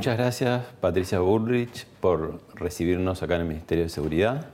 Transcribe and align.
Muchas 0.00 0.16
gracias, 0.16 0.62
Patricia 0.80 1.20
Bullrich, 1.20 1.84
por 2.00 2.40
recibirnos 2.54 3.22
acá 3.22 3.34
en 3.34 3.42
el 3.42 3.48
Ministerio 3.48 3.84
de 3.84 3.90
Seguridad. 3.90 4.46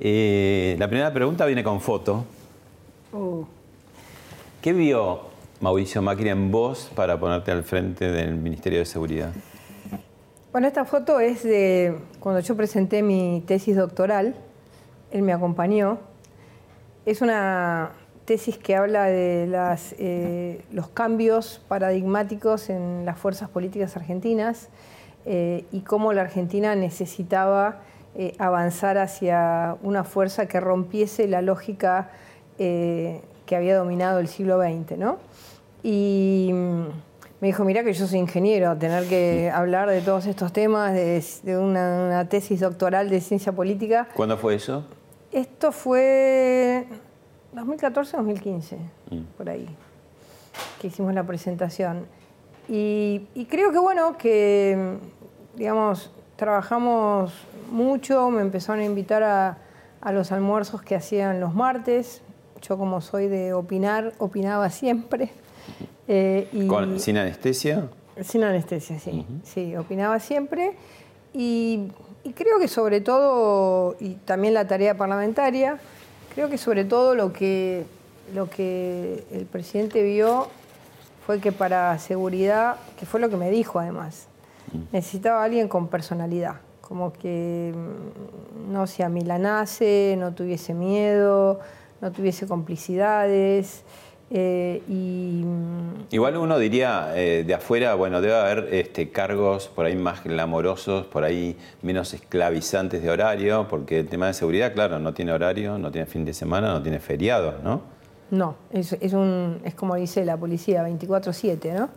Eh, 0.00 0.74
la 0.76 0.88
primera 0.88 1.12
pregunta 1.12 1.46
viene 1.46 1.62
con 1.62 1.80
foto. 1.80 2.24
Uh, 3.12 3.44
¿Qué 4.60 4.72
vio 4.72 5.20
Mauricio 5.60 6.02
Macri 6.02 6.30
en 6.30 6.50
vos 6.50 6.90
para 6.96 7.16
ponerte 7.16 7.52
al 7.52 7.62
frente 7.62 8.10
del 8.10 8.34
Ministerio 8.34 8.80
de 8.80 8.86
Seguridad? 8.86 9.30
Bueno, 10.50 10.66
esta 10.66 10.84
foto 10.84 11.20
es 11.20 11.44
de 11.44 11.96
cuando 12.18 12.40
yo 12.40 12.56
presenté 12.56 13.04
mi 13.04 13.44
tesis 13.46 13.76
doctoral. 13.76 14.34
Él 15.12 15.22
me 15.22 15.32
acompañó. 15.32 16.00
Es 17.04 17.22
una 17.22 17.92
tesis 18.26 18.58
que 18.58 18.76
habla 18.76 19.04
de 19.04 19.46
las, 19.46 19.94
eh, 19.98 20.60
los 20.72 20.88
cambios 20.88 21.62
paradigmáticos 21.68 22.68
en 22.68 23.06
las 23.06 23.18
fuerzas 23.18 23.48
políticas 23.48 23.96
argentinas 23.96 24.68
eh, 25.24 25.64
y 25.72 25.80
cómo 25.80 26.12
la 26.12 26.22
Argentina 26.22 26.74
necesitaba 26.74 27.78
eh, 28.16 28.34
avanzar 28.38 28.98
hacia 28.98 29.76
una 29.82 30.04
fuerza 30.04 30.46
que 30.46 30.60
rompiese 30.60 31.28
la 31.28 31.40
lógica 31.40 32.10
que 32.58 33.54
había 33.54 33.76
dominado 33.76 34.18
el 34.18 34.28
siglo 34.28 34.58
XX. 34.58 34.96
¿no? 34.96 35.18
Y 35.82 36.50
mm, 36.54 36.84
me 37.40 37.48
dijo, 37.48 37.64
mira 37.64 37.84
que 37.84 37.92
yo 37.92 38.06
soy 38.06 38.18
ingeniero, 38.18 38.74
tener 38.78 39.06
que 39.08 39.50
hablar 39.54 39.90
de 39.90 40.00
todos 40.00 40.24
estos 40.24 40.54
temas, 40.54 40.94
de, 40.94 41.22
de 41.42 41.58
una, 41.58 42.06
una 42.06 42.28
tesis 42.30 42.60
doctoral 42.60 43.10
de 43.10 43.20
ciencia 43.20 43.52
política. 43.52 44.08
¿Cuándo 44.16 44.38
fue 44.38 44.54
eso? 44.54 44.86
Esto 45.32 45.70
fue 45.70 46.86
2014-2015, 47.56 48.76
por 49.36 49.48
ahí, 49.48 49.66
que 50.80 50.88
hicimos 50.88 51.14
la 51.14 51.24
presentación. 51.24 52.06
Y, 52.68 53.26
y 53.34 53.44
creo 53.46 53.72
que 53.72 53.78
bueno, 53.78 54.16
que 54.18 54.96
digamos, 55.56 56.10
trabajamos 56.36 57.32
mucho, 57.70 58.30
me 58.30 58.42
empezaron 58.42 58.80
a 58.80 58.84
invitar 58.84 59.22
a, 59.22 59.58
a 60.00 60.12
los 60.12 60.32
almuerzos 60.32 60.82
que 60.82 60.94
hacían 60.94 61.40
los 61.40 61.54
martes. 61.54 62.22
Yo 62.62 62.76
como 62.78 63.00
soy 63.00 63.28
de 63.28 63.52
opinar, 63.54 64.12
opinaba 64.18 64.70
siempre. 64.70 65.30
Eh, 66.08 66.48
y- 66.52 66.66
¿Con- 66.66 66.98
¿Sin 67.00 67.18
anestesia? 67.18 67.88
sin 68.22 68.42
anestesia, 68.44 68.98
sí. 68.98 69.26
Sí, 69.44 69.76
opinaba 69.76 70.18
siempre. 70.20 70.74
Y, 71.34 71.92
y 72.24 72.32
creo 72.32 72.58
que 72.58 72.66
sobre 72.68 73.00
todo, 73.02 73.94
y 74.00 74.14
también 74.14 74.54
la 74.54 74.66
tarea 74.66 74.96
parlamentaria, 74.96 75.78
creo 76.36 76.50
que 76.50 76.58
sobre 76.58 76.84
todo 76.84 77.14
lo 77.14 77.32
que, 77.32 77.86
lo 78.34 78.50
que 78.50 79.24
el 79.32 79.46
presidente 79.46 80.02
vio 80.02 80.48
fue 81.24 81.40
que 81.40 81.50
para 81.50 81.98
seguridad, 81.98 82.76
que 83.00 83.06
fue 83.06 83.20
lo 83.20 83.30
que 83.30 83.38
me 83.38 83.50
dijo 83.50 83.80
además, 83.80 84.26
necesitaba 84.92 85.42
alguien 85.42 85.66
con 85.66 85.88
personalidad, 85.88 86.56
como 86.82 87.14
que 87.14 87.72
mm, 87.74 88.70
no 88.70 88.86
se 88.86 89.02
amilanase, 89.02 90.14
no 90.18 90.34
tuviese 90.34 90.74
miedo, 90.74 91.58
no 92.02 92.12
tuviese 92.12 92.46
complicidades. 92.46 93.82
Eh, 94.30 94.82
y 94.88 95.42
mm, 95.44 96.06
Igual 96.10 96.36
uno 96.36 96.58
diría 96.58 97.12
eh, 97.14 97.44
de 97.46 97.54
afuera, 97.54 97.94
bueno, 97.94 98.20
debe 98.20 98.34
haber 98.34 98.74
este, 98.74 99.10
cargos 99.10 99.68
por 99.68 99.86
ahí 99.86 99.96
más 99.96 100.24
glamorosos, 100.24 101.06
por 101.06 101.24
ahí 101.24 101.56
menos 101.82 102.14
esclavizantes 102.14 103.02
de 103.02 103.10
horario, 103.10 103.66
porque 103.68 104.00
el 104.00 104.08
tema 104.08 104.26
de 104.28 104.34
seguridad, 104.34 104.72
claro, 104.72 104.98
no 104.98 105.14
tiene 105.14 105.32
horario, 105.32 105.78
no 105.78 105.90
tiene 105.90 106.06
fin 106.06 106.24
de 106.24 106.32
semana, 106.32 106.72
no 106.72 106.82
tiene 106.82 107.00
feriados, 107.00 107.62
¿no? 107.62 107.96
No, 108.28 108.56
es, 108.72 108.92
es, 108.94 109.12
un, 109.12 109.60
es 109.64 109.74
como 109.74 109.94
dice 109.94 110.24
la 110.24 110.36
policía, 110.36 110.84
24-7, 110.88 111.74
¿no? 111.74 111.88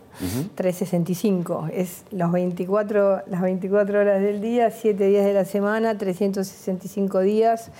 365. 0.54 1.68
Es 1.72 2.04
los 2.12 2.30
24, 2.30 3.22
las 3.26 3.42
24 3.42 4.00
horas 4.00 4.22
del 4.22 4.40
día, 4.40 4.70
7 4.70 5.06
días 5.06 5.24
de 5.24 5.32
la 5.32 5.44
semana, 5.44 5.98
365 5.98 7.20
días, 7.20 7.72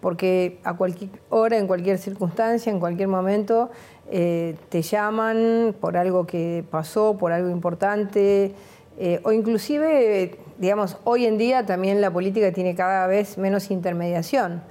porque 0.00 0.58
a 0.64 0.74
cualquier 0.74 1.12
hora, 1.30 1.56
en 1.56 1.66
cualquier 1.66 1.96
circunstancia, 1.96 2.70
en 2.70 2.78
cualquier 2.78 3.08
momento, 3.08 3.70
eh, 4.10 4.56
te 4.68 4.82
llaman 4.82 5.74
por 5.80 5.96
algo 5.96 6.26
que 6.26 6.64
pasó, 6.70 7.16
por 7.18 7.32
algo 7.32 7.50
importante, 7.50 8.54
eh, 8.98 9.20
o 9.24 9.32
inclusive, 9.32 10.38
digamos, 10.58 10.98
hoy 11.04 11.26
en 11.26 11.38
día 11.38 11.66
también 11.66 12.00
la 12.00 12.10
política 12.12 12.52
tiene 12.52 12.74
cada 12.74 13.06
vez 13.06 13.38
menos 13.38 13.70
intermediación. 13.70 14.62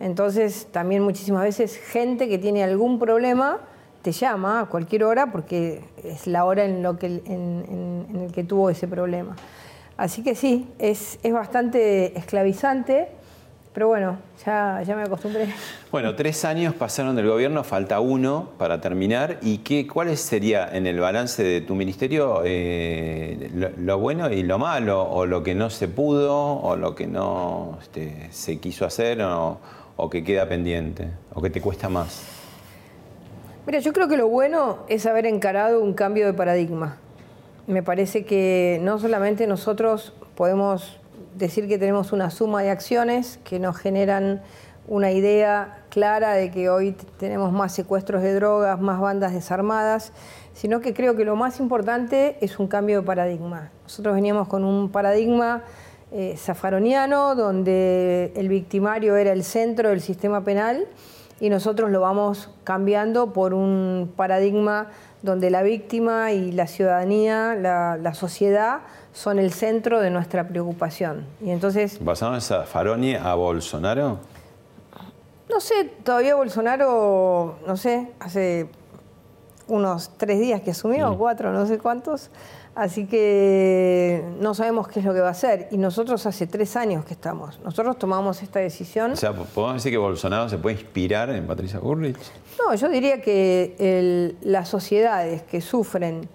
Entonces, 0.00 0.68
también 0.70 1.02
muchísimas 1.02 1.42
veces 1.42 1.76
gente 1.76 2.28
que 2.28 2.38
tiene 2.38 2.62
algún 2.64 2.98
problema 2.98 3.58
te 4.02 4.12
llama 4.12 4.60
a 4.60 4.66
cualquier 4.66 5.04
hora 5.04 5.30
porque 5.32 5.82
es 6.04 6.26
la 6.28 6.44
hora 6.44 6.64
en, 6.64 6.82
lo 6.82 6.98
que, 6.98 7.06
en, 7.06 7.24
en- 7.26 8.20
el 8.24 8.32
que 8.32 8.44
tuvo 8.44 8.70
ese 8.70 8.86
problema. 8.86 9.34
Así 9.96 10.22
que 10.22 10.36
sí, 10.36 10.68
es, 10.78 11.18
es 11.24 11.32
bastante 11.32 12.16
esclavizante, 12.16 13.08
pero 13.78 13.86
bueno, 13.86 14.18
ya, 14.44 14.82
ya 14.84 14.96
me 14.96 15.04
acostumbré. 15.04 15.46
Bueno, 15.92 16.16
tres 16.16 16.44
años 16.44 16.74
pasaron 16.74 17.14
del 17.14 17.28
gobierno, 17.28 17.62
falta 17.62 18.00
uno 18.00 18.48
para 18.58 18.80
terminar. 18.80 19.38
¿Y 19.40 19.58
qué, 19.58 19.86
cuál 19.86 20.16
sería 20.16 20.68
en 20.72 20.88
el 20.88 20.98
balance 20.98 21.44
de 21.44 21.60
tu 21.60 21.76
ministerio 21.76 22.42
eh, 22.44 23.52
lo, 23.54 23.70
lo 23.78 23.98
bueno 24.00 24.32
y 24.32 24.42
lo 24.42 24.58
malo? 24.58 25.00
¿O 25.08 25.26
lo 25.26 25.44
que 25.44 25.54
no 25.54 25.70
se 25.70 25.86
pudo? 25.86 26.34
¿O 26.34 26.74
lo 26.74 26.96
que 26.96 27.06
no 27.06 27.78
este, 27.80 28.26
se 28.32 28.58
quiso 28.58 28.84
hacer? 28.84 29.22
O, 29.22 29.60
¿O 29.96 30.10
que 30.10 30.24
queda 30.24 30.48
pendiente? 30.48 31.10
¿O 31.32 31.40
que 31.40 31.48
te 31.48 31.60
cuesta 31.60 31.88
más? 31.88 32.24
Mira, 33.64 33.78
yo 33.78 33.92
creo 33.92 34.08
que 34.08 34.16
lo 34.16 34.26
bueno 34.26 34.78
es 34.88 35.06
haber 35.06 35.24
encarado 35.24 35.80
un 35.80 35.94
cambio 35.94 36.26
de 36.26 36.32
paradigma. 36.32 36.96
Me 37.68 37.84
parece 37.84 38.24
que 38.24 38.80
no 38.82 38.98
solamente 38.98 39.46
nosotros 39.46 40.14
podemos 40.34 40.98
decir 41.38 41.68
que 41.68 41.78
tenemos 41.78 42.12
una 42.12 42.30
suma 42.30 42.62
de 42.62 42.70
acciones 42.70 43.38
que 43.44 43.58
nos 43.58 43.76
generan 43.76 44.42
una 44.88 45.12
idea 45.12 45.84
clara 45.90 46.32
de 46.32 46.50
que 46.50 46.70
hoy 46.70 46.96
tenemos 47.18 47.52
más 47.52 47.72
secuestros 47.72 48.22
de 48.22 48.34
drogas, 48.34 48.80
más 48.80 49.00
bandas 49.00 49.32
desarmadas, 49.32 50.12
sino 50.54 50.80
que 50.80 50.94
creo 50.94 51.14
que 51.14 51.24
lo 51.24 51.36
más 51.36 51.60
importante 51.60 52.36
es 52.40 52.58
un 52.58 52.66
cambio 52.66 53.00
de 53.00 53.06
paradigma. 53.06 53.70
Nosotros 53.84 54.14
veníamos 54.14 54.48
con 54.48 54.64
un 54.64 54.90
paradigma 54.90 55.62
eh, 56.10 56.34
zafaroniano, 56.36 57.34
donde 57.34 58.32
el 58.34 58.48
victimario 58.48 59.16
era 59.16 59.32
el 59.32 59.44
centro 59.44 59.90
del 59.90 60.00
sistema 60.00 60.42
penal, 60.42 60.86
y 61.38 61.50
nosotros 61.50 61.90
lo 61.90 62.00
vamos 62.00 62.50
cambiando 62.64 63.32
por 63.32 63.54
un 63.54 64.12
paradigma 64.16 64.88
donde 65.22 65.50
la 65.50 65.62
víctima 65.62 66.32
y 66.32 66.52
la 66.52 66.66
ciudadanía, 66.66 67.54
la, 67.54 67.96
la 67.96 68.14
sociedad, 68.14 68.80
son 69.12 69.38
el 69.38 69.52
centro 69.52 70.00
de 70.00 70.10
nuestra 70.10 70.46
preocupación. 70.46 71.26
Y 71.40 71.50
entonces, 71.50 71.98
¿Pasaron 71.98 72.36
esa 72.36 72.64
Faroni 72.64 73.14
a 73.14 73.34
Bolsonaro? 73.34 74.18
no 75.48 75.60
sé, 75.60 75.84
todavía 76.04 76.34
Bolsonaro, 76.34 77.56
no 77.66 77.76
sé, 77.76 78.12
hace 78.20 78.68
unos 79.66 80.10
tres 80.16 80.38
días 80.38 80.60
que 80.60 80.70
asumió, 80.70 81.16
cuatro, 81.16 81.52
no 81.52 81.66
sé 81.66 81.78
cuántos, 81.78 82.30
así 82.78 83.06
que 83.06 84.22
no 84.40 84.54
sabemos 84.54 84.88
qué 84.88 85.00
es 85.00 85.04
lo 85.06 85.12
que 85.12 85.20
va 85.20 85.28
a 85.28 85.32
hacer. 85.32 85.68
Y 85.70 85.78
nosotros 85.78 86.24
hace 86.26 86.46
tres 86.46 86.76
años 86.76 87.04
que 87.04 87.14
estamos. 87.14 87.58
Nosotros 87.64 87.98
tomamos 87.98 88.42
esta 88.42 88.60
decisión. 88.60 89.12
O 89.12 89.16
sea, 89.16 89.32
¿podemos 89.32 89.74
decir 89.74 89.92
que 89.92 89.98
Bolsonaro 89.98 90.48
se 90.48 90.58
puede 90.58 90.76
inspirar 90.76 91.30
en 91.30 91.46
Patricia 91.46 91.78
Bullrich? 91.80 92.16
No, 92.58 92.74
yo 92.74 92.88
diría 92.88 93.20
que 93.20 93.74
el- 93.78 94.36
las 94.42 94.68
sociedades 94.68 95.42
que 95.42 95.60
sufren 95.60 96.28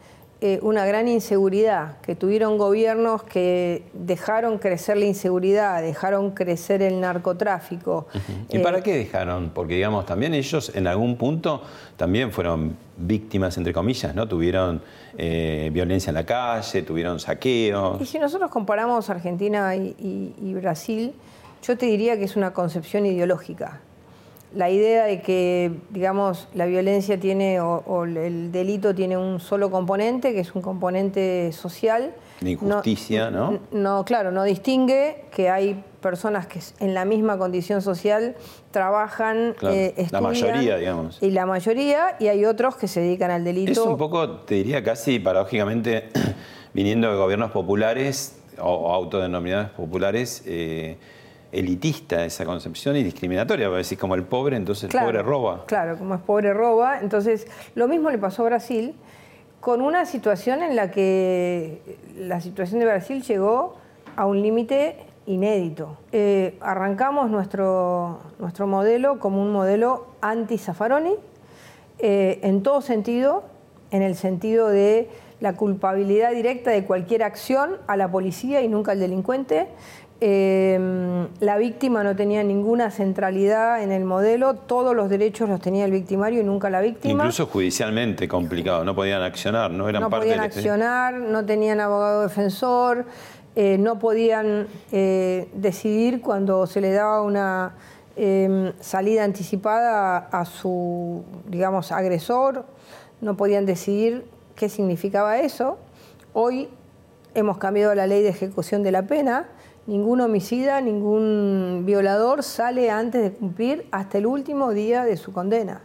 eh, 0.45 0.60
una 0.62 0.86
gran 0.86 1.07
inseguridad, 1.07 2.00
que 2.01 2.16
tuvieron 2.16 2.57
gobiernos 2.57 3.24
que 3.24 3.84
dejaron 3.94 4.57
crecer 4.57 4.98
la 4.98 5.06
inseguridad, 5.06 5.81
dejaron 5.81 6.31
crecer 6.31 6.81
el 6.81 7.00
narcotráfico. 7.00 8.07
¿Y 8.50 8.57
eh, 8.57 8.60
para 8.60 8.84
qué 8.84 8.94
dejaron? 8.98 9.51
Porque, 9.54 9.75
digamos, 9.75 10.06
también 10.06 10.34
ellos 10.34 10.74
en 10.75 10.88
algún 10.88 11.16
punto 11.18 11.62
también 11.96 12.34
fueron 12.34 12.75
víctimas, 12.98 13.57
entre 13.57 13.74
comillas, 13.74 14.13
¿no? 14.16 14.28
Tuvieron 14.28 14.81
eh, 15.18 15.69
violencia 15.74 16.12
en 16.12 16.16
la 16.16 16.25
calle, 16.25 16.81
tuvieron 16.84 17.18
Y 17.18 17.19
saqueos. 17.19 18.07
si 18.10 18.19
nosotros 18.19 18.51
comparamos 18.51 19.10
Argentina 19.10 19.75
y, 19.75 19.95
y- 20.00 20.34
y 20.42 20.54
Brasil, 20.54 21.13
yo 21.63 21.78
te 21.78 21.86
diría 21.88 22.18
que 22.18 22.25
es 22.25 22.36
una 22.36 22.54
concepción 22.54 23.06
ideológica. 23.06 23.80
La 24.56 24.69
idea 24.69 25.06
de 25.06 25.22
que, 25.22 25.72
digamos, 25.90 26.48
la 26.54 26.68
violencia 26.68 27.19
tiene 27.19 27.60
o, 27.60 27.84
o 27.88 28.04
el 28.04 28.51
delito 28.51 28.94
tiene 28.94 29.18
un 29.18 29.39
solo 29.39 29.72
componente, 29.72 30.31
que 30.34 30.42
es 30.42 30.54
un 30.54 30.62
componente 30.62 31.51
social. 31.51 32.13
de 32.39 32.51
injusticia, 32.51 33.31
¿no? 33.31 33.57
No, 33.72 34.06
claro, 34.06 34.31
no 34.31 34.44
distingue 34.44 35.25
que 35.36 35.50
hay 35.50 35.84
personas 36.04 36.46
que 36.46 36.60
en 36.80 36.94
la 36.94 37.06
misma 37.06 37.40
condición 37.40 37.82
social 37.82 38.36
trabajan, 38.70 39.56
eh, 39.64 39.96
estudian. 39.98 40.12
La 40.12 40.22
mayoría, 40.22 40.78
digamos. 40.78 41.18
Y 41.20 41.32
la 41.32 41.48
mayoría, 41.48 42.16
y 42.20 42.28
hay 42.28 42.46
otros 42.46 42.76
que 42.76 42.88
se 42.88 43.00
dedican 43.02 43.32
al 43.32 43.44
delito. 43.44 43.72
Es 43.72 43.78
un 43.80 43.98
poco, 43.98 44.42
te 44.42 44.56
diría 44.56 44.84
casi 44.84 45.18
paradójicamente, 45.18 46.10
viniendo 46.74 47.10
de 47.10 47.18
gobiernos 47.18 47.50
populares 47.50 48.38
o 48.60 48.94
autodenominados 48.94 49.72
populares, 49.72 50.44
eh, 50.46 50.98
elitista 51.52 52.26
esa 52.26 52.46
concepción 52.46 52.96
y 52.98 53.04
discriminatoria, 53.04 53.68
porque 53.68 53.80
decir 53.80 53.98
como 53.98 54.14
el 54.14 54.24
pobre, 54.24 54.58
entonces 54.58 54.94
el 54.94 55.00
pobre 55.00 55.24
roba. 55.24 55.66
Claro, 55.66 55.98
como 55.98 56.14
es 56.16 56.22
pobre 56.22 56.54
roba. 56.54 57.00
Entonces, 57.00 57.48
lo 57.74 57.88
mismo 57.88 58.12
le 58.12 58.20
pasó 58.20 58.44
a 58.44 58.46
Brasil, 58.46 58.96
con 59.60 59.82
una 59.82 60.06
situación 60.06 60.62
en 60.62 60.76
la 60.76 60.92
que 60.92 61.98
la 62.18 62.42
situación 62.42 62.80
de 62.80 62.86
Brasil 62.86 63.24
llegó 63.24 63.78
a 64.16 64.26
un 64.26 64.42
límite 64.42 64.98
inédito. 65.25 65.98
Eh, 66.12 66.58
arrancamos 66.62 67.30
nuestro, 67.30 68.20
nuestro 68.40 68.68
modelo 68.68 69.20
como 69.20 69.42
un 69.42 69.52
modelo 69.52 70.08
anti-Zaffaroni, 70.22 71.16
eh, 72.00 72.40
en 72.44 72.64
todo 72.64 72.81
sentido, 72.81 73.44
en 73.92 74.02
el 74.02 74.16
sentido 74.16 74.68
de 74.70 75.10
la 75.40 75.56
culpabilidad 75.56 76.31
directa 76.31 76.72
de 76.72 76.86
cualquier 76.86 77.24
acción 77.24 77.78
a 77.88 77.98
la 77.98 78.10
policía 78.10 78.62
y 78.62 78.68
nunca 78.68 78.94
al 78.94 79.00
delincuente. 79.00 79.68
Eh, 80.25 80.80
la 81.42 81.58
víctima 81.58 82.02
no 82.02 82.16
tenía 82.16 82.44
ninguna 82.46 82.92
centralidad 82.92 83.84
en 83.84 83.92
el 83.92 84.06
modelo, 84.06 84.54
todos 84.54 84.96
los 84.96 85.10
derechos 85.10 85.50
los 85.50 85.60
tenía 85.60 85.84
el 85.84 85.92
victimario 85.92 86.40
y 86.40 86.46
nunca 86.46 86.70
la 86.70 86.80
víctima. 86.80 87.24
Incluso 87.24 87.48
judicialmente 87.48 88.25
complicado, 88.25 88.86
no 88.86 88.96
podían 88.96 89.22
accionar, 89.22 89.72
no 89.72 89.90
eran 89.90 90.04
no 90.04 90.10
parte 90.10 90.28
podían 90.28 90.40
accionar, 90.40 91.16
no 91.16 91.46
tenían 91.46 91.81
abogado 91.81 92.22
defensor, 92.22 93.06
eh, 93.56 93.78
no 93.78 94.00
podían 94.00 94.68
eh, 94.92 95.50
decidir 95.54 96.22
cuando 96.22 96.66
se 96.68 96.82
le 96.82 96.92
daba 96.92 97.22
una 97.22 97.76
em, 98.16 98.74
salida 98.80 99.24
anticipada 99.24 100.18
a 100.18 100.46
su, 100.46 101.24
digamos, 101.48 101.92
agresor, 101.92 102.66
no 103.22 103.38
podían 103.38 103.66
decidir 103.66 104.26
qué 104.56 104.70
significaba 104.70 105.40
eso. 105.40 105.78
Hoy 106.34 106.70
hemos 107.36 107.58
cambiado 107.58 107.94
la 107.96 108.08
ley 108.08 108.24
de 108.24 108.30
ejecución 108.30 108.84
de 108.84 108.92
la 108.92 109.04
pena 109.04 109.48
ningún 109.86 110.22
homicida, 110.22 110.82
ningún 110.82 111.84
violador 111.86 112.44
sale 112.44 112.90
antes 112.90 113.22
de 113.22 113.32
cumplir 113.32 113.88
hasta 113.92 114.18
el 114.18 114.26
último 114.26 114.72
día 114.72 115.04
de 115.04 115.18
su 115.18 115.34
condena. 115.34 115.82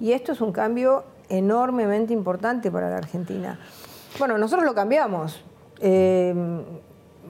Y 0.00 0.12
esto 0.12 0.32
es 0.32 0.40
un 0.40 0.52
cambio 0.52 1.04
enormemente 1.28 2.12
importante 2.12 2.70
para 2.70 2.90
la 2.90 2.98
Argentina. 2.98 3.58
Bueno, 4.18 4.36
nosotros 4.36 4.66
lo 4.66 4.74
cambiamos. 4.74 5.42
Eh, 5.80 6.34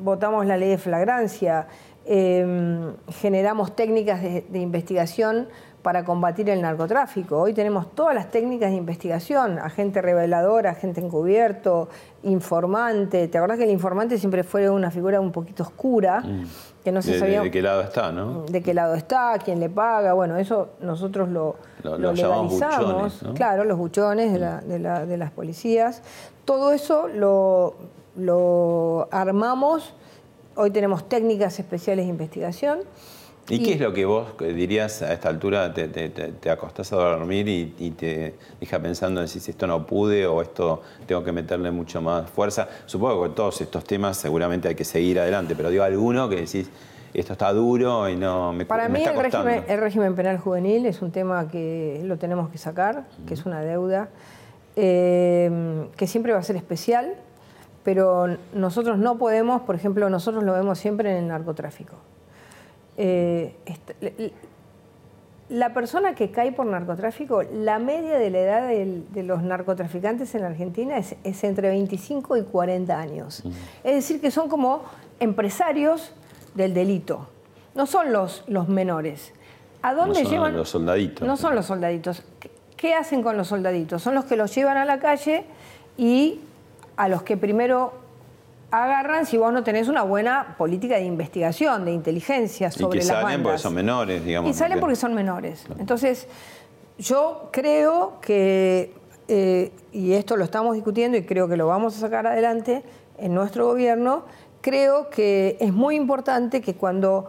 votamos 0.02 0.46
la 0.46 0.56
ley 0.56 0.70
de 0.70 0.78
flagrancia, 0.78 1.68
eh, 2.04 2.92
generamos 3.08 3.76
técnicas 3.76 4.22
de 4.22 4.58
investigación 4.58 5.48
para 5.82 6.04
combatir 6.04 6.48
el 6.48 6.62
narcotráfico. 6.62 7.38
Hoy 7.38 7.52
tenemos 7.52 7.94
todas 7.94 8.14
las 8.14 8.30
técnicas 8.30 8.70
de 8.70 8.76
investigación, 8.76 9.58
agente 9.58 10.00
revelador, 10.00 10.66
agente 10.66 11.00
encubierto, 11.00 11.88
informante. 12.22 13.28
¿Te 13.28 13.38
acordás 13.38 13.58
que 13.58 13.64
el 13.64 13.70
informante 13.70 14.16
siempre 14.16 14.44
fue 14.44 14.70
una 14.70 14.90
figura 14.90 15.20
un 15.20 15.32
poquito 15.32 15.64
oscura? 15.64 16.20
Mm. 16.20 16.44
Que 16.84 16.92
no 16.92 17.02
se 17.02 17.12
de, 17.12 17.18
sabía 17.18 17.42
de, 17.42 17.50
qué 17.50 17.62
lado 17.62 17.82
está, 17.82 18.10
¿no? 18.10 18.44
De 18.44 18.62
qué 18.62 18.74
lado 18.74 18.94
está, 18.94 19.38
quién 19.44 19.60
le 19.60 19.68
paga. 19.68 20.12
Bueno, 20.14 20.36
eso 20.36 20.70
nosotros 20.80 21.28
lo, 21.28 21.56
legalizamos. 21.82 23.24
Claro, 23.34 23.64
los 23.64 23.78
buchones 23.78 24.32
de, 24.32 24.78
de, 24.78 25.16
las 25.16 25.30
policías. 25.30 26.02
Todo 26.44 26.72
eso 26.72 27.06
lo, 27.06 27.76
lo 28.16 29.08
armamos. 29.10 29.94
Hoy 30.54 30.70
tenemos 30.70 31.08
técnicas 31.08 31.58
especiales 31.58 32.06
de 32.06 32.10
investigación. 32.10 32.80
¿Y, 33.48 33.62
qué 33.62 33.72
es 33.74 33.80
lo 33.80 33.92
que 33.92 34.04
vos 34.04 34.28
dirías 34.38 35.02
a 35.02 35.12
esta 35.12 35.28
altura? 35.28 35.74
Te, 35.74 35.88
te, 35.88 36.50
acostás 36.50 36.92
a 36.92 36.96
dormir 36.96 37.48
y, 37.48 37.90
te 37.90 38.34
deja 38.60 38.78
pensando 38.78 39.20
en 39.20 39.28
si 39.28 39.38
esto 39.50 39.66
no 39.66 39.84
pude 39.84 40.26
o 40.26 40.40
esto 40.40 40.82
tengo 41.06 41.24
que 41.24 41.32
meterle 41.32 41.70
mucho 41.70 42.00
más 42.00 42.30
fuerza. 42.30 42.68
Supongo 42.86 43.14
que 43.14 43.28
con 43.28 43.34
todos 43.34 43.60
estos 43.60 43.82
temas 43.84 44.16
seguramente 44.16 44.68
hay 44.68 44.74
que 44.74 44.84
seguir 44.84 45.18
adelante, 45.18 45.56
pero 45.56 45.70
digo 45.70 45.82
alguno 45.82 46.28
que 46.28 46.36
decís 46.36 46.70
esto 47.12 47.32
está 47.32 47.52
duro 47.52 48.08
y 48.08 48.16
no 48.16 48.52
me 48.52 48.64
Para 48.64 48.88
me 48.88 49.00
mí 49.00 49.04
está 49.04 49.12
el 49.12 49.20
régimen, 49.20 49.64
el 49.68 49.80
régimen, 49.80 50.14
penal 50.14 50.38
juvenil 50.38 50.86
es 50.86 51.02
un 51.02 51.10
tema 51.10 51.48
que 51.48 52.00
lo 52.04 52.16
tenemos 52.16 52.48
que 52.48 52.58
sacar, 52.58 53.04
que 53.26 53.34
es 53.34 53.44
una 53.44 53.60
deuda, 53.60 54.08
eh, 54.76 55.88
que 55.96 56.06
siempre 56.06 56.32
va 56.32 56.38
a 56.38 56.42
ser 56.42 56.56
especial, 56.56 57.14
pero 57.84 58.36
nosotros 58.54 58.98
no 58.98 59.18
podemos, 59.18 59.62
por 59.62 59.74
ejemplo, 59.74 60.08
nosotros 60.08 60.44
lo 60.44 60.52
vemos 60.52 60.78
siempre 60.78 61.10
en 61.10 61.24
el 61.24 61.28
narcotráfico. 61.28 61.96
Eh, 62.96 63.54
la 65.48 65.74
persona 65.74 66.14
que 66.14 66.30
cae 66.30 66.52
por 66.52 66.66
narcotráfico, 66.66 67.42
la 67.42 67.78
media 67.78 68.18
de 68.18 68.30
la 68.30 68.38
edad 68.38 68.68
de, 68.68 69.22
los 69.22 69.42
narcotraficantes 69.42 70.34
en 70.34 70.44
Argentina 70.44 70.96
es, 70.96 71.44
entre 71.44 71.68
25 71.68 72.36
y 72.38 72.42
40 72.44 72.98
años. 72.98 73.42
Es 73.84 73.94
decir, 73.94 74.20
que 74.20 74.30
son 74.30 74.48
como 74.48 74.82
empresarios 75.20 76.12
del 76.54 76.72
delito. 76.72 77.28
No 77.74 77.86
son 77.86 78.12
los, 78.12 78.44
los 78.46 78.68
menores. 78.68 79.32
¿A 79.82 79.94
dónde 79.94 80.20
no 80.20 80.24
son 80.24 80.32
llevan? 80.32 80.56
los 80.56 80.68
soldaditos. 80.70 81.26
No 81.26 81.36
son 81.36 81.54
los 81.54 81.66
soldaditos. 81.66 82.22
¿Qué 82.76 82.94
hacen 82.94 83.22
con 83.22 83.36
los 83.36 83.48
soldaditos? 83.48 84.02
Son 84.02 84.14
los 84.14 84.24
que 84.24 84.36
los 84.36 84.54
llevan 84.54 84.76
a 84.76 84.84
la 84.84 85.00
calle 85.00 85.44
y 85.96 86.40
a 86.96 87.08
los 87.08 87.22
que 87.22 87.36
primero 87.36 87.92
agarran 88.72 89.26
si 89.26 89.36
vos 89.36 89.52
no 89.52 89.62
tenés 89.62 89.88
una 89.88 90.02
buena 90.02 90.54
política 90.56 90.96
de 90.96 91.04
investigación, 91.04 91.84
de 91.84 91.92
inteligencia 91.92 92.70
sobre 92.70 92.98
y 92.98 93.00
que 93.00 93.06
salen 93.06 93.42
porque 93.42 93.58
son 93.58 93.74
menores, 93.74 94.24
digamos. 94.24 94.50
Y 94.50 94.54
salen 94.54 94.80
porque 94.80 94.96
son 94.96 95.14
menores. 95.14 95.66
Entonces, 95.78 96.26
yo 96.98 97.50
creo 97.52 98.18
que, 98.22 98.94
eh, 99.28 99.72
y 99.92 100.14
esto 100.14 100.38
lo 100.38 100.44
estamos 100.44 100.74
discutiendo 100.74 101.18
y 101.18 101.24
creo 101.24 101.48
que 101.48 101.58
lo 101.58 101.66
vamos 101.66 101.96
a 101.96 102.00
sacar 102.00 102.26
adelante 102.26 102.82
en 103.18 103.34
nuestro 103.34 103.66
gobierno, 103.66 104.24
creo 104.62 105.10
que 105.10 105.58
es 105.60 105.72
muy 105.72 105.96
importante 105.96 106.62
que 106.62 106.74
cuando 106.74 107.28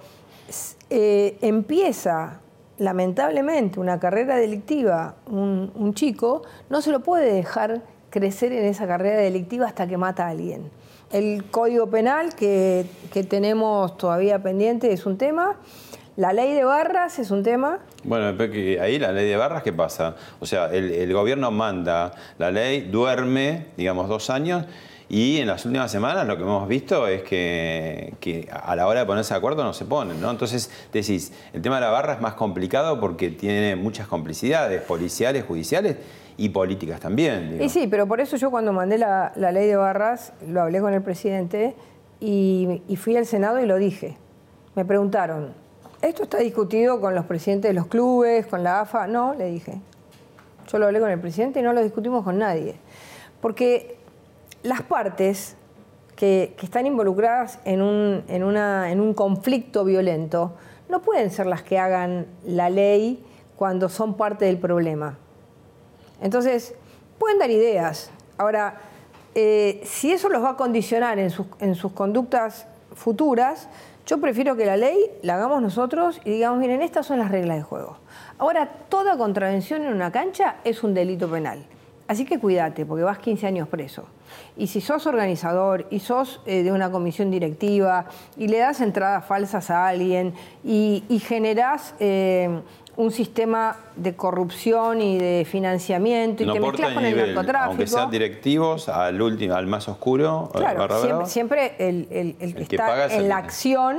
eh, 0.90 1.38
empieza 1.42 2.40
lamentablemente 2.78 3.82
una 3.82 4.00
carrera 4.00 4.38
delictiva 4.38 5.16
un, 5.28 5.72
un 5.76 5.94
chico, 5.94 6.44
no 6.70 6.82
se 6.82 6.92
lo 6.92 7.02
puede 7.02 7.34
dejar 7.34 7.82
crecer 8.14 8.54
en 8.54 8.66
esa 8.66 8.86
carrera 8.86 9.20
delictiva 9.20 9.66
hasta 9.66 9.88
que 9.88 9.98
mata 9.98 10.28
a 10.28 10.30
alguien. 10.30 10.70
El 11.12 11.46
Código 11.46 11.90
Penal 11.90 12.36
que, 12.36 12.86
tenemos 13.28 13.98
todavía 13.98 14.42
pendiente 14.44 14.94
es 14.94 15.08
un 15.08 15.18
tema. 15.18 15.58
La 16.16 16.32
ley 16.32 16.54
de 16.54 16.64
barras 16.64 17.18
es 17.18 17.32
un 17.32 17.42
tema. 17.42 17.80
Bueno, 18.04 18.38
ahí 18.80 19.00
la 19.00 19.12
ley 19.12 19.28
de 19.28 19.36
barras, 19.36 19.64
¿qué 19.64 19.74
pasa? 19.74 20.16
O 20.40 20.46
sea, 20.46 20.72
el, 20.72 21.12
gobierno 21.12 21.50
manda 21.50 22.14
la 22.38 22.52
ley, 22.52 22.82
duerme, 22.82 23.70
digamos, 23.78 24.08
dos 24.08 24.30
años, 24.30 24.66
y 25.10 25.40
en 25.40 25.48
las 25.48 25.66
últimas 25.66 25.92
semanas 25.92 26.28
lo 26.28 26.38
que 26.38 26.44
hemos 26.44 26.68
visto 26.68 27.08
es 27.08 27.24
que, 27.24 28.14
que, 28.20 28.48
a 28.52 28.76
la 28.76 28.88
hora 28.88 29.00
de 29.00 29.06
ponerse 29.08 29.34
de 29.34 29.40
acuerdo 29.40 29.64
no 29.64 29.74
se 29.74 29.86
ponen, 29.86 30.22
¿no? 30.22 30.30
Entonces, 30.30 30.70
decís, 30.92 31.34
el 31.52 31.64
tema 31.64 31.76
de 31.76 31.82
la 31.82 31.90
barra 31.90 32.14
es 32.14 32.22
más 32.22 32.36
complicado 32.36 33.00
porque 33.00 33.30
tiene 33.30 33.76
muchas 33.76 34.08
complicidades 34.08 34.82
policiales, 34.84 35.46
judiciales, 35.46 35.98
y 36.38 36.50
políticas 36.50 37.00
también. 37.00 37.62
Y 37.62 37.70
sí, 37.70 37.88
pero 37.88 38.08
por 38.08 38.20
eso 38.20 38.38
yo 38.38 38.52
cuando 38.52 38.74
mandé 38.74 38.98
la, 38.98 39.34
ley 39.36 39.68
de 39.68 39.76
barras, 39.76 40.34
lo 40.48 40.62
hablé 40.62 40.82
con 40.82 40.94
el 40.94 41.02
presidente 41.02 41.76
y, 42.20 42.82
fui 42.98 43.16
al 43.18 43.26
Senado 43.26 43.60
y 43.62 43.66
lo 43.66 43.78
dije. 43.78 44.18
Me 44.76 44.86
preguntaron, 44.86 45.54
¿esto 46.02 46.24
está 46.24 46.40
discutido 46.40 47.00
con 47.00 47.14
los 47.16 47.26
presidentes 47.26 47.70
de 47.70 47.74
los 47.74 47.88
clubes, 47.88 48.48
con 48.48 48.64
la 48.64 48.82
AFA? 48.82 49.08
No, 49.08 49.34
le 49.36 49.46
dije. 49.46 49.80
Yo 50.68 50.80
lo 50.80 50.86
hablé 50.86 51.00
con 51.00 51.10
el 51.10 51.20
presidente 51.20 51.60
y 51.60 51.64
no 51.64 51.74
lo 51.74 51.84
discutimos 51.84 52.24
con 52.24 52.40
nadie. 52.40 52.76
Porque 53.42 53.98
las 54.64 54.82
partes 54.82 55.56
que, 56.16 56.56
están 56.62 56.88
involucradas 56.88 57.60
en 57.66 57.82
un, 57.82 58.24
en, 58.28 58.44
una, 58.44 58.92
en 58.92 59.00
un 59.00 59.14
conflicto 59.14 59.84
violento 59.84 60.54
no 60.90 61.02
pueden 61.02 61.30
ser 61.32 61.46
las 61.46 61.64
que 61.64 61.78
hagan 61.78 62.28
la 62.46 62.70
ley 62.70 63.24
cuando 63.56 63.90
son 63.90 64.16
parte 64.16 64.46
del 64.46 64.58
problema. 64.58 65.18
Entonces, 66.24 66.74
pueden 67.20 67.38
dar 67.38 67.52
ideas. 67.52 68.10
Ahora, 68.38 68.82
eh, 69.36 69.82
si 69.86 70.12
eso 70.12 70.30
los 70.30 70.42
va 70.42 70.52
a 70.52 70.56
condicionar 70.56 71.20
en 71.20 71.30
sus, 71.30 71.46
en 71.60 71.76
sus 71.76 71.92
conductas 71.92 72.66
futuras, 72.96 73.68
yo 74.06 74.20
prefiero 74.20 74.56
que 74.56 74.66
la 74.66 74.78
ley 74.78 74.98
la 75.22 75.36
hagamos 75.36 75.62
nosotros 75.62 76.20
y 76.26 76.32
digamos, 76.32 76.60
miren, 76.60 76.82
estas 76.82 77.06
son 77.06 77.20
las 77.20 77.30
reglas 77.30 77.58
de 77.58 77.64
juego. 77.64 77.98
Ahora, 78.38 78.70
toda 78.90 79.18
contravención 79.18 79.84
en 79.84 79.94
una 79.94 80.12
cancha 80.12 80.56
es 80.64 80.84
un 80.84 80.94
delito 80.94 81.30
penal. 81.30 81.66
Así 82.08 82.26
que 82.26 82.40
cuídate, 82.40 82.86
porque 82.86 83.04
vas 83.04 83.18
15 83.20 83.48
años 83.48 83.68
preso. 83.68 84.06
Y 84.58 84.68
si 84.68 84.82
sos 84.82 85.08
organizador 85.08 85.88
y 85.90 86.00
sos 86.00 86.42
eh, 86.46 86.64
de 86.64 86.72
una 86.72 86.92
comisión 86.92 87.32
directiva 87.32 88.06
y 88.38 88.48
le 88.48 88.60
das 88.60 88.82
entradas 88.82 89.26
falsas 89.26 89.70
a 89.70 89.88
alguien 89.88 90.34
y, 90.64 91.04
generás 91.26 91.96
eh, 92.00 92.62
un 92.96 93.12
sistema 93.12 93.76
de 93.96 94.16
corrupción 94.16 95.02
y 95.02 95.18
de 95.18 95.48
financiamiento 95.50 96.44
y 96.44 96.46
no 96.46 96.54
te 96.54 96.60
mezclas 96.60 96.94
con 96.94 97.04
el 97.06 97.10
nivel, 97.16 97.34
narcotráfico. 97.34 97.70
Aunque 97.72 97.88
sean 97.88 98.12
directivos, 98.12 98.88
al 98.90 99.20
último, 99.22 99.56
al 99.56 99.66
más 99.68 99.88
oscuro, 99.88 100.50
Claro, 100.54 100.80
barra 100.80 101.00
siempre, 101.00 101.26
siempre 101.28 101.76
el, 101.80 102.08
el- 102.12 102.36
el 102.40 102.54
que 102.56 102.62
está 102.76 103.08
en 103.16 103.30
la 103.30 103.38
acción 103.38 103.98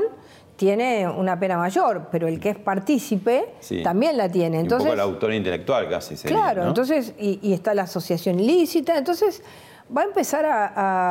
tiene 0.56 1.08
una 1.08 1.40
pena 1.40 1.58
mayor, 1.58 2.06
pero 2.12 2.28
el 2.28 2.38
que 2.38 2.50
es 2.50 2.56
partícipe 2.58 3.54
Sí. 3.58 3.82
también 3.82 4.16
la 4.16 4.28
tiene. 4.28 4.58
Y 4.58 4.60
Entonces, 4.60 4.84
un 4.88 4.94
poco 4.96 5.02
el 5.02 5.12
autor 5.12 5.32
intelectual 5.34 5.88
casi 5.88 6.16
sería, 6.16 6.36
Claro, 6.36 6.62
¿no? 6.62 6.68
entonces, 6.68 7.14
y, 7.18 7.40
y 7.42 7.52
está 7.52 7.74
la 7.74 7.82
asociación 7.82 8.38
ilícita, 8.38 8.96
entonces 8.96 9.42
va 9.94 10.02
a 10.02 10.04
empezar 10.04 10.46
a, 10.46 10.66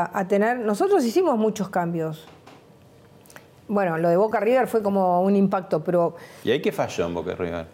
a- 0.05 0.19
a 0.19 0.27
tener, 0.29 0.59
nosotros 0.59 1.03
hicimos 1.03 1.37
muchos 1.37 1.67
cambios. 1.67 2.25
Bueno, 3.67 3.97
lo 3.97 4.09
de 4.09 4.17
Boca 4.17 4.39
River 4.39 4.67
fue 4.67 4.81
como 4.83 5.21
un 5.21 5.35
impacto, 5.35 5.83
pero 5.83 6.15
¿Y 6.43 6.51
ahí 6.51 6.61
qué 6.61 6.71
falló 6.71 7.05
en 7.07 7.13
Boca 7.13 7.33
River? 7.35 7.65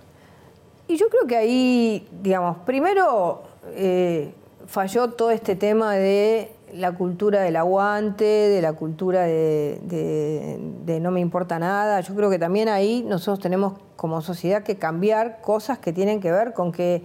y 0.88 0.98
yo 0.98 1.08
creo 1.10 1.28
que 1.28 1.36
ahí, 1.38 2.08
digamos, 2.24 2.58
primero 2.66 3.44
eh, 3.76 4.34
falló 4.66 5.10
todo 5.12 5.30
este 5.32 5.56
tema 5.56 5.94
de 5.96 6.52
la 6.74 6.92
cultura 6.94 7.42
del 7.42 7.56
aguante, 7.58 8.24
de 8.26 8.62
la 8.62 8.74
cultura 8.74 9.22
de, 9.24 9.80
de- 9.84 10.58
de 10.86 11.00
no 11.00 11.12
me 11.12 11.20
importa 11.20 11.58
nada. 11.60 12.02
Yo 12.02 12.16
creo 12.16 12.30
que 12.30 12.40
también 12.40 12.70
ahí 12.70 13.04
nosotros 13.08 13.40
tenemos 13.40 13.74
como 13.96 14.22
sociedad 14.22 14.64
que 14.64 14.78
cambiar 14.78 15.42
cosas 15.42 15.78
que 15.80 15.94
tienen 15.94 16.20
que 16.22 16.32
ver 16.32 16.54
con 16.54 16.72
que 16.72 17.04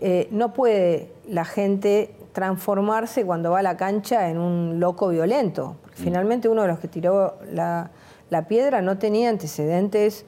eh, 0.00 0.28
no 0.30 0.52
puede 0.52 1.12
la 1.28 1.44
gente 1.44 2.14
transformarse 2.32 3.24
cuando 3.24 3.50
va 3.52 3.60
a 3.60 3.62
la 3.62 3.76
cancha 3.76 4.28
en 4.28 4.38
un 4.38 4.78
loco 4.78 5.08
violento. 5.08 5.76
Porque 5.82 6.02
Finalmente 6.02 6.48
uno 6.48 6.62
de 6.62 6.68
los 6.68 6.78
que 6.78 6.86
tiró 6.88 7.36
la, 7.52 7.90
la 8.30 8.48
piedra 8.48 8.82
no 8.82 8.98
tenía 8.98 9.30
antecedentes, 9.30 10.24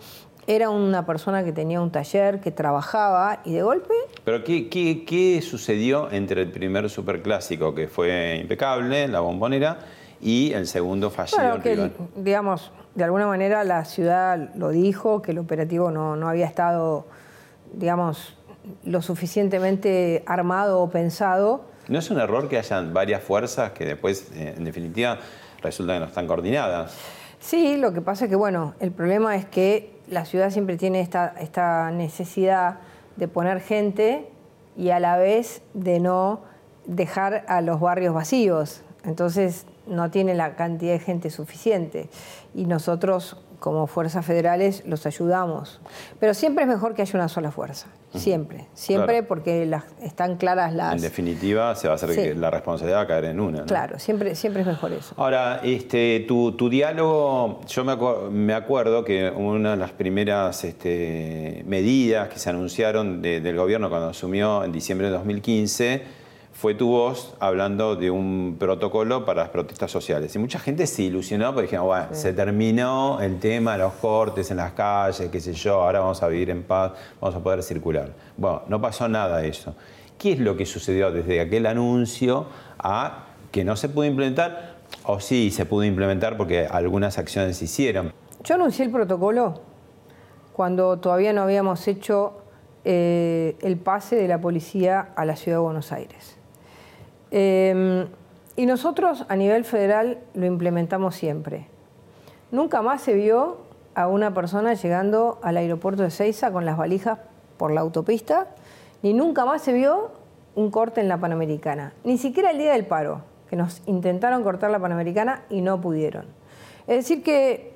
era 0.46 0.70
una 0.70 1.04
persona 1.04 1.44
que 1.44 1.52
tenía 1.52 1.80
un 1.80 1.92
taller, 1.92 2.40
que 2.40 2.50
trabajaba 2.50 3.42
y 3.44 3.52
de 3.52 3.62
golpe 3.62 3.92
Pero 4.24 4.44
¿qué, 4.44 4.68
qué, 4.70 5.04
qué 5.04 5.42
sucedió 5.42 6.10
entre 6.10 6.42
el 6.42 6.50
primer 6.50 6.88
superclásico, 6.88 7.74
que 7.74 7.86
fue 7.86 8.38
impecable, 8.40 9.08
la 9.08 9.20
bombonera, 9.20 9.78
y 10.20 10.52
el 10.52 10.66
segundo 10.66 11.10
fallido 11.10 11.38
Bueno, 11.38 11.54
en 11.56 11.62
que, 11.62 11.90
digamos, 12.16 12.72
de 12.94 13.04
alguna 13.04 13.26
manera 13.26 13.62
la 13.62 13.84
ciudad 13.84 14.54
lo 14.54 14.70
dijo, 14.70 15.22
que 15.22 15.32
el 15.32 15.38
operativo 15.38 15.90
no, 15.90 16.16
no 16.16 16.28
había 16.28 16.46
estado, 16.46 17.06
digamos, 17.72 18.34
lo 18.84 19.02
suficientemente 19.02 20.24
armado 20.26 20.80
o 20.80 20.90
pensado. 20.90 21.66
¿No 21.88 21.98
es 21.98 22.10
un 22.10 22.18
error 22.18 22.48
que 22.48 22.58
hayan 22.58 22.92
varias 22.92 23.22
fuerzas 23.22 23.72
que 23.72 23.84
después, 23.84 24.30
eh, 24.34 24.54
en 24.56 24.64
definitiva, 24.64 25.18
resulta 25.62 25.94
que 25.94 26.00
no 26.00 26.06
están 26.06 26.26
coordinadas? 26.26 26.96
Sí, 27.40 27.76
lo 27.76 27.92
que 27.92 28.00
pasa 28.00 28.24
es 28.24 28.30
que, 28.30 28.36
bueno, 28.36 28.74
el 28.80 28.90
problema 28.90 29.36
es 29.36 29.46
que 29.46 29.96
la 30.08 30.24
ciudad 30.24 30.50
siempre 30.50 30.76
tiene 30.76 31.00
esta, 31.00 31.34
esta 31.40 31.90
necesidad 31.90 32.78
de 33.16 33.28
poner 33.28 33.60
gente 33.60 34.28
y 34.76 34.90
a 34.90 35.00
la 35.00 35.16
vez 35.16 35.62
de 35.74 36.00
no 36.00 36.40
dejar 36.86 37.44
a 37.48 37.60
los 37.60 37.80
barrios 37.80 38.14
vacíos. 38.14 38.82
Entonces 39.04 39.66
no 39.86 40.10
tiene 40.10 40.34
la 40.34 40.56
cantidad 40.56 40.92
de 40.92 40.98
gente 40.98 41.30
suficiente. 41.30 42.08
Y 42.54 42.66
nosotros, 42.66 43.36
como 43.60 43.86
fuerzas 43.86 44.24
federales, 44.24 44.84
los 44.86 45.06
ayudamos. 45.06 45.80
Pero 46.20 46.34
siempre 46.34 46.64
es 46.64 46.68
mejor 46.68 46.94
que 46.94 47.02
haya 47.02 47.14
una 47.14 47.28
sola 47.28 47.50
fuerza. 47.50 47.88
Siempre. 48.14 48.66
Siempre 48.74 49.14
Claro. 49.16 49.28
porque 49.28 49.66
las, 49.66 49.84
están 50.02 50.36
claras 50.36 50.72
las... 50.72 50.94
En 50.94 51.00
definitiva, 51.02 51.74
se 51.74 51.88
va 51.88 51.92
a 51.92 51.96
hacer 51.96 52.10
Sí. 52.10 52.16
que 52.22 52.34
la 52.34 52.50
responsabilidad 52.50 52.98
va 52.98 53.02
a 53.02 53.06
caer 53.06 53.26
en 53.26 53.38
una. 53.40 53.58
¿no? 53.60 53.66
Claro, 53.66 53.98
siempre, 53.98 54.34
siempre 54.34 54.62
es 54.62 54.66
mejor 54.68 54.92
eso. 54.92 55.14
Ahora, 55.18 55.60
este, 55.62 56.24
tu, 56.26 56.52
tu 56.52 56.70
diálogo, 56.70 57.60
yo 57.68 57.84
me, 57.84 57.92
acu- 57.92 58.30
me 58.30 58.54
acuerdo 58.54 59.04
que 59.04 59.30
una 59.30 59.72
de 59.72 59.76
las 59.76 59.90
primeras 59.92 60.64
este, 60.64 61.62
medidas 61.66 62.28
que 62.28 62.38
se 62.38 62.48
anunciaron 62.50 63.20
de- 63.20 63.40
del 63.40 63.56
gobierno 63.56 63.88
cuando 63.90 64.08
asumió 64.08 64.64
en 64.64 64.72
diciembre 64.72 65.08
de 65.08 65.12
2015 65.12 66.02
fue 66.58 66.74
tu 66.74 66.88
voz 66.88 67.36
hablando 67.38 67.94
de 67.94 68.10
un 68.10 68.56
protocolo 68.58 69.24
para 69.24 69.42
las 69.42 69.50
protestas 69.50 69.92
sociales. 69.92 70.34
Y 70.34 70.40
mucha 70.40 70.58
gente 70.58 70.88
se 70.88 71.04
ilusionó 71.04 71.52
porque 71.54 71.68
dijeron, 71.68 71.86
bueno, 71.86 72.06
se 72.10 72.32
terminó 72.32 73.20
el 73.20 73.38
tema 73.38 73.72
de 73.72 73.78
los 73.78 73.92
cortes 73.92 74.50
en 74.50 74.56
las 74.56 74.72
calles, 74.72 75.30
qué 75.30 75.40
sé 75.40 75.52
yo, 75.52 75.74
ahora 75.74 76.00
vamos 76.00 76.20
a 76.20 76.26
vivir 76.26 76.50
en 76.50 76.64
paz, 76.64 76.94
vamos 77.20 77.36
a 77.36 77.38
poder 77.44 77.62
circular. 77.62 78.12
Bueno, 78.36 78.62
no 78.66 78.80
pasó 78.80 79.08
nada 79.08 79.38
de 79.38 79.46
eso. 79.46 79.76
¿Qué 80.18 80.32
es 80.32 80.40
lo 80.40 80.56
que 80.56 80.66
sucedió 80.66 81.12
desde 81.12 81.40
aquel 81.40 81.64
anuncio 81.64 82.46
a 82.80 83.26
que 83.52 83.62
no 83.62 83.76
se 83.76 83.88
pudo 83.88 84.06
implementar? 84.06 84.78
O 85.04 85.20
sí, 85.20 85.52
se 85.52 85.64
pudo 85.64 85.84
implementar 85.84 86.36
porque 86.36 86.66
algunas 86.66 87.18
acciones 87.18 87.56
se 87.58 87.66
hicieron. 87.66 88.12
Yo 88.42 88.56
anuncié 88.56 88.84
el 88.84 88.90
protocolo 88.90 89.60
cuando 90.52 90.98
todavía 90.98 91.32
no 91.32 91.42
habíamos 91.42 91.86
hecho 91.86 92.32
eh, 92.84 93.54
el 93.60 93.76
pase 93.76 94.16
de 94.16 94.26
la 94.26 94.40
policía 94.40 95.10
a 95.14 95.24
la 95.24 95.36
ciudad 95.36 95.58
de 95.58 95.62
Buenos 95.62 95.92
Aires. 95.92 96.37
Eh, 97.30 98.06
y 98.58 98.66
nosotros 98.66 99.24
a 99.28 99.36
nivel 99.36 99.64
federal 99.64 100.18
lo 100.34 100.44
implementamos 100.44 101.14
siempre. 101.14 101.68
Nunca 102.50 102.82
más 102.82 103.02
se 103.02 103.14
vio 103.14 103.58
a 103.94 104.08
una 104.08 104.34
persona 104.34 104.74
llegando 104.74 105.38
al 105.42 105.56
aeropuerto 105.56 106.02
de 106.02 106.10
Ceiza 106.10 106.50
con 106.50 106.64
las 106.64 106.76
valijas 106.76 107.20
por 107.56 107.70
la 107.70 107.82
autopista, 107.82 108.48
ni 109.02 109.12
nunca 109.12 109.44
más 109.44 109.62
se 109.62 109.72
vio 109.72 110.10
un 110.56 110.72
corte 110.72 111.00
en 111.00 111.08
la 111.08 111.18
Panamericana, 111.18 111.92
ni 112.02 112.18
siquiera 112.18 112.50
el 112.50 112.58
día 112.58 112.72
del 112.72 112.84
paro, 112.84 113.22
que 113.48 113.54
nos 113.54 113.80
intentaron 113.86 114.42
cortar 114.42 114.72
la 114.72 114.80
Panamericana 114.80 115.44
y 115.50 115.60
no 115.60 115.80
pudieron. 115.80 116.26
Es 116.88 116.96
decir 116.96 117.22
que 117.22 117.74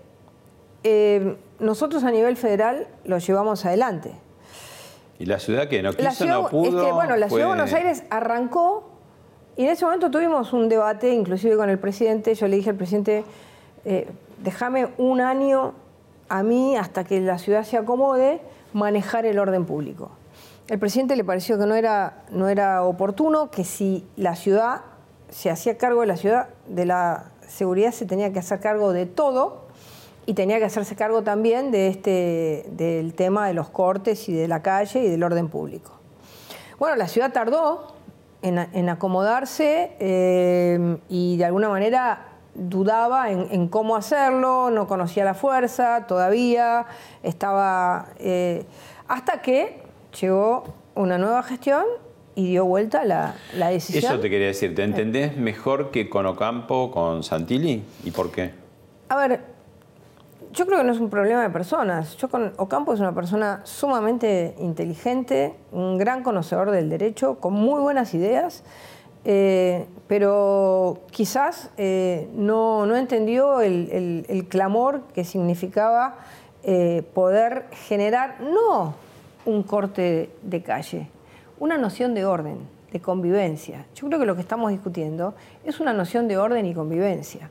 eh, 0.83 1.37
nosotros 1.61 2.03
a 2.03 2.11
nivel 2.11 2.37
federal 2.37 2.89
lo 3.05 3.19
llevamos 3.19 3.65
adelante. 3.65 4.13
Y 5.21 5.27
la 5.27 5.39
ciudad 5.39 5.69
que 5.69 5.81
no 5.81 5.91
quiso, 5.91 6.03
La 6.03 6.11
ciudad, 6.11 6.43
no 6.43 6.49
pudo. 6.49 6.81
es 6.81 6.87
que, 6.87 6.93
bueno, 6.93 7.17
la 7.17 7.29
ciudad 7.29 7.43
de 7.43 7.49
Buenos 7.49 7.73
Aires 7.73 8.03
arrancó 8.11 8.92
y 9.57 9.65
en 9.65 9.71
ese 9.71 9.85
momento 9.85 10.11
tuvimos 10.11 10.53
un 10.53 10.69
debate, 10.69 11.13
inclusive 11.13 11.57
con 11.57 11.69
el 11.69 11.79
presidente. 11.79 12.35
Yo 12.35 12.49
le 12.49 12.57
dije 12.57 12.71
al 12.71 12.77
presidente, 12.77 13.25
eh, 13.85 14.09
déjame 14.39 14.89
un 14.99 15.21
año 15.21 15.75
a 16.29 16.43
mí, 16.43 16.77
hasta 16.77 17.05
que 17.05 17.21
la 17.21 17.39
ciudad 17.39 17.65
se 17.65 17.77
acomode, 17.77 18.41
manejar 18.73 19.27
el 19.27 19.39
orden 19.39 19.67
público. 19.67 20.11
El 20.69 20.79
presidente 20.79 21.17
le 21.17 21.25
pareció 21.25 21.59
que 21.59 21.67
no 21.67 21.75
era, 21.75 22.25
no 22.31 22.49
era 22.49 22.85
oportuno, 22.85 23.51
que 23.51 23.65
si 23.65 24.07
la 24.17 24.37
ciudad 24.37 24.81
se 25.29 25.51
hacía 25.51 25.77
cargo 25.77 26.01
de 26.01 26.07
la 26.07 26.17
ciudad, 26.17 26.49
de 26.69 26.87
la 26.87 27.27
seguridad 27.47 27.93
se 27.93 28.07
tenía 28.07 28.33
que 28.33 28.39
hacer 28.39 28.61
cargo 28.61 28.93
de 28.93 29.05
todo 29.05 29.67
y 30.25 30.35
tenía 30.35 30.59
que 30.59 30.65
hacerse 30.65 30.97
cargo 30.97 31.23
también 31.23 31.71
de 31.71 31.89
este, 31.89 32.65
del 32.71 33.13
tema 33.13 33.47
de 33.47 33.55
los 33.55 33.69
cortes 33.69 34.29
y 34.29 34.33
de 34.33 34.49
la 34.49 34.63
calle 34.63 35.05
y 35.05 35.11
del 35.11 35.23
orden 35.23 35.49
público. 35.49 35.93
Bueno, 36.79 36.97
la 36.97 37.09
ciudad 37.09 37.33
tardó 37.33 37.93
en, 38.43 38.59
en 38.59 38.89
acomodarse 38.89 39.93
eh, 40.01 40.99
y 41.09 41.37
de 41.37 41.45
alguna 41.45 41.69
manera 41.69 42.27
dudaba 42.55 43.31
en, 43.31 43.47
en 43.51 43.69
cómo 43.69 43.97
hacerlo, 43.97 44.71
no 44.71 44.87
conocía 44.87 45.25
la 45.25 45.35
fuerza 45.35 46.07
todavía, 46.07 46.87
estaba... 47.23 48.09
eh, 48.19 48.65
hasta 49.09 49.43
que 49.43 49.83
llegó 50.21 50.65
una 50.95 51.19
nueva 51.19 51.43
gestión 51.43 51.85
y 52.35 52.49
dio 52.51 52.65
vuelta 52.65 53.05
la, 53.05 53.35
la 53.57 53.69
decisión. 53.69 54.13
Eso 54.13 54.21
te 54.21 54.31
quería 54.31 54.47
decir, 54.47 54.75
¿te 54.75 54.85
entendés 54.85 55.37
mejor 55.37 55.91
que 55.91 56.09
con 56.09 56.25
Ocampo, 56.27 56.91
con 56.91 57.23
Santilli? 57.23 57.83
¿Y 58.05 58.11
por 58.11 58.31
qué? 58.31 58.53
A 59.11 59.17
ver, 59.17 59.41
yo 60.53 60.67
creo 60.67 60.79
que 60.79 60.85
no 60.85 60.93
es 60.93 61.01
un 61.01 61.11
problema 61.11 61.43
de 61.43 61.51
personas. 61.51 62.17
Yo 62.17 62.29
Ocampo 62.59 62.93
es 62.93 63.01
una 63.01 63.15
persona 63.15 63.61
sumamente 63.65 64.55
inteligente, 64.59 65.55
un 65.73 65.99
gran 65.99 66.23
conocedor 66.23 66.71
del 66.71 66.89
derecho, 66.91 67.37
con 67.41 67.55
muy 67.55 67.81
buenas 67.81 68.13
ideas, 68.15 68.63
eh, 69.25 69.87
pero 70.09 71.01
quizás 71.11 71.71
eh, 71.77 72.29
no, 72.35 72.87
no 72.87 72.97
entendió 72.97 73.61
el, 73.61 73.89
el- 73.93 74.27
el 74.29 74.47
clamor 74.49 75.03
que 75.15 75.25
significaba 75.25 76.17
eh, 76.65 77.03
poder 77.15 77.67
generar 77.73 78.41
no 78.41 78.95
un 79.47 79.63
corte 79.63 80.31
de 80.43 80.63
calle, 80.63 81.09
una 81.59 81.79
noción 81.79 82.15
de 82.15 82.25
orden, 82.25 82.59
de 82.93 83.01
convivencia. 83.01 83.87
Yo 83.95 84.07
creo 84.09 84.19
que 84.21 84.27
lo 84.27 84.35
que 84.35 84.43
estamos 84.43 84.71
discutiendo 84.71 85.35
es 85.65 85.81
una 85.81 85.93
noción 85.93 86.29
de 86.29 86.37
orden 86.37 86.67
y 86.67 86.75
convivencia. 86.75 87.49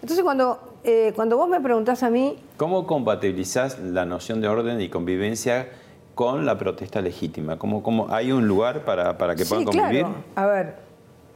Entonces, 0.00 0.24
cuando, 0.24 0.71
eh, 0.84 1.12
cuando 1.14 1.36
vos 1.36 1.48
me 1.48 1.60
preguntás 1.60 2.02
a 2.02 2.10
mí, 2.10 2.36
¿Cómo 2.56 2.86
compatibilizás 2.86 3.78
la 3.78 4.04
noción 4.04 4.40
de 4.40 4.48
orden 4.48 4.80
y 4.80 4.88
convivencia 4.88 5.68
con 6.14 6.44
la 6.44 6.58
protesta 6.58 7.00
legítima? 7.00 7.58
¿Cómo, 7.58 7.82
cómo, 7.82 8.08
¿Hay 8.10 8.32
un 8.32 8.46
lugar 8.48 8.84
para, 8.84 9.16
para 9.16 9.34
que 9.34 9.44
puedan 9.44 9.64
sí, 9.64 9.70
convivir? 9.78 10.02
claro, 10.02 10.24
a 10.34 10.46
ver, 10.46 10.76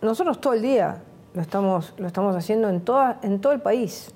nosotros 0.03 0.41
todo 0.41 0.55
el 0.55 0.63
día 0.63 1.03
lo 1.35 1.43
estamos, 1.43 1.95
lo 1.99 2.07
estamos 2.07 2.35
haciendo 2.35 2.69
en, 2.69 2.81
toda, 2.81 3.21
en 3.23 3.41
todo 3.41 3.53
el 3.53 3.61
país. 3.61 4.13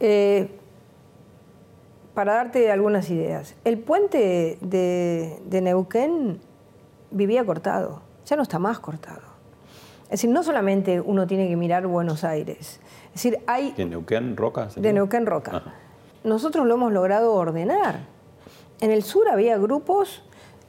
Eh, 0.00 0.50
para 2.14 2.34
darte 2.34 2.72
algunas 2.72 3.10
ideas, 3.10 3.54
el 3.64 3.78
puente 3.78 4.56
de, 4.62 5.38
de 5.44 5.60
Neuquén 5.60 6.40
vivía 7.10 7.44
cortado, 7.44 8.00
ya 8.24 8.36
no 8.36 8.42
está 8.42 8.58
más 8.58 8.78
cortado. 8.78 9.25
Es 10.06 10.10
decir, 10.10 10.30
no 10.30 10.42
solamente 10.42 11.00
uno 11.00 11.26
tiene 11.26 11.48
que 11.48 11.56
mirar 11.56 11.86
Buenos 11.86 12.22
Aires, 12.24 12.80
es 13.06 13.12
decir, 13.12 13.38
hay 13.46 13.72
¿De 13.72 13.84
Neuquén, 13.84 14.36
Roca? 14.36 14.68
de 14.76 14.92
Neuquén 14.92 15.26
Roca. 15.26 15.56
Ajá. 15.56 15.74
Nosotros 16.24 16.66
lo 16.66 16.74
hemos 16.74 16.92
logrado 16.92 17.34
ordenar. 17.34 18.00
en 18.80 18.90
el 18.90 19.02
sur 19.02 19.28
había 19.28 19.56
grupos 19.58 20.22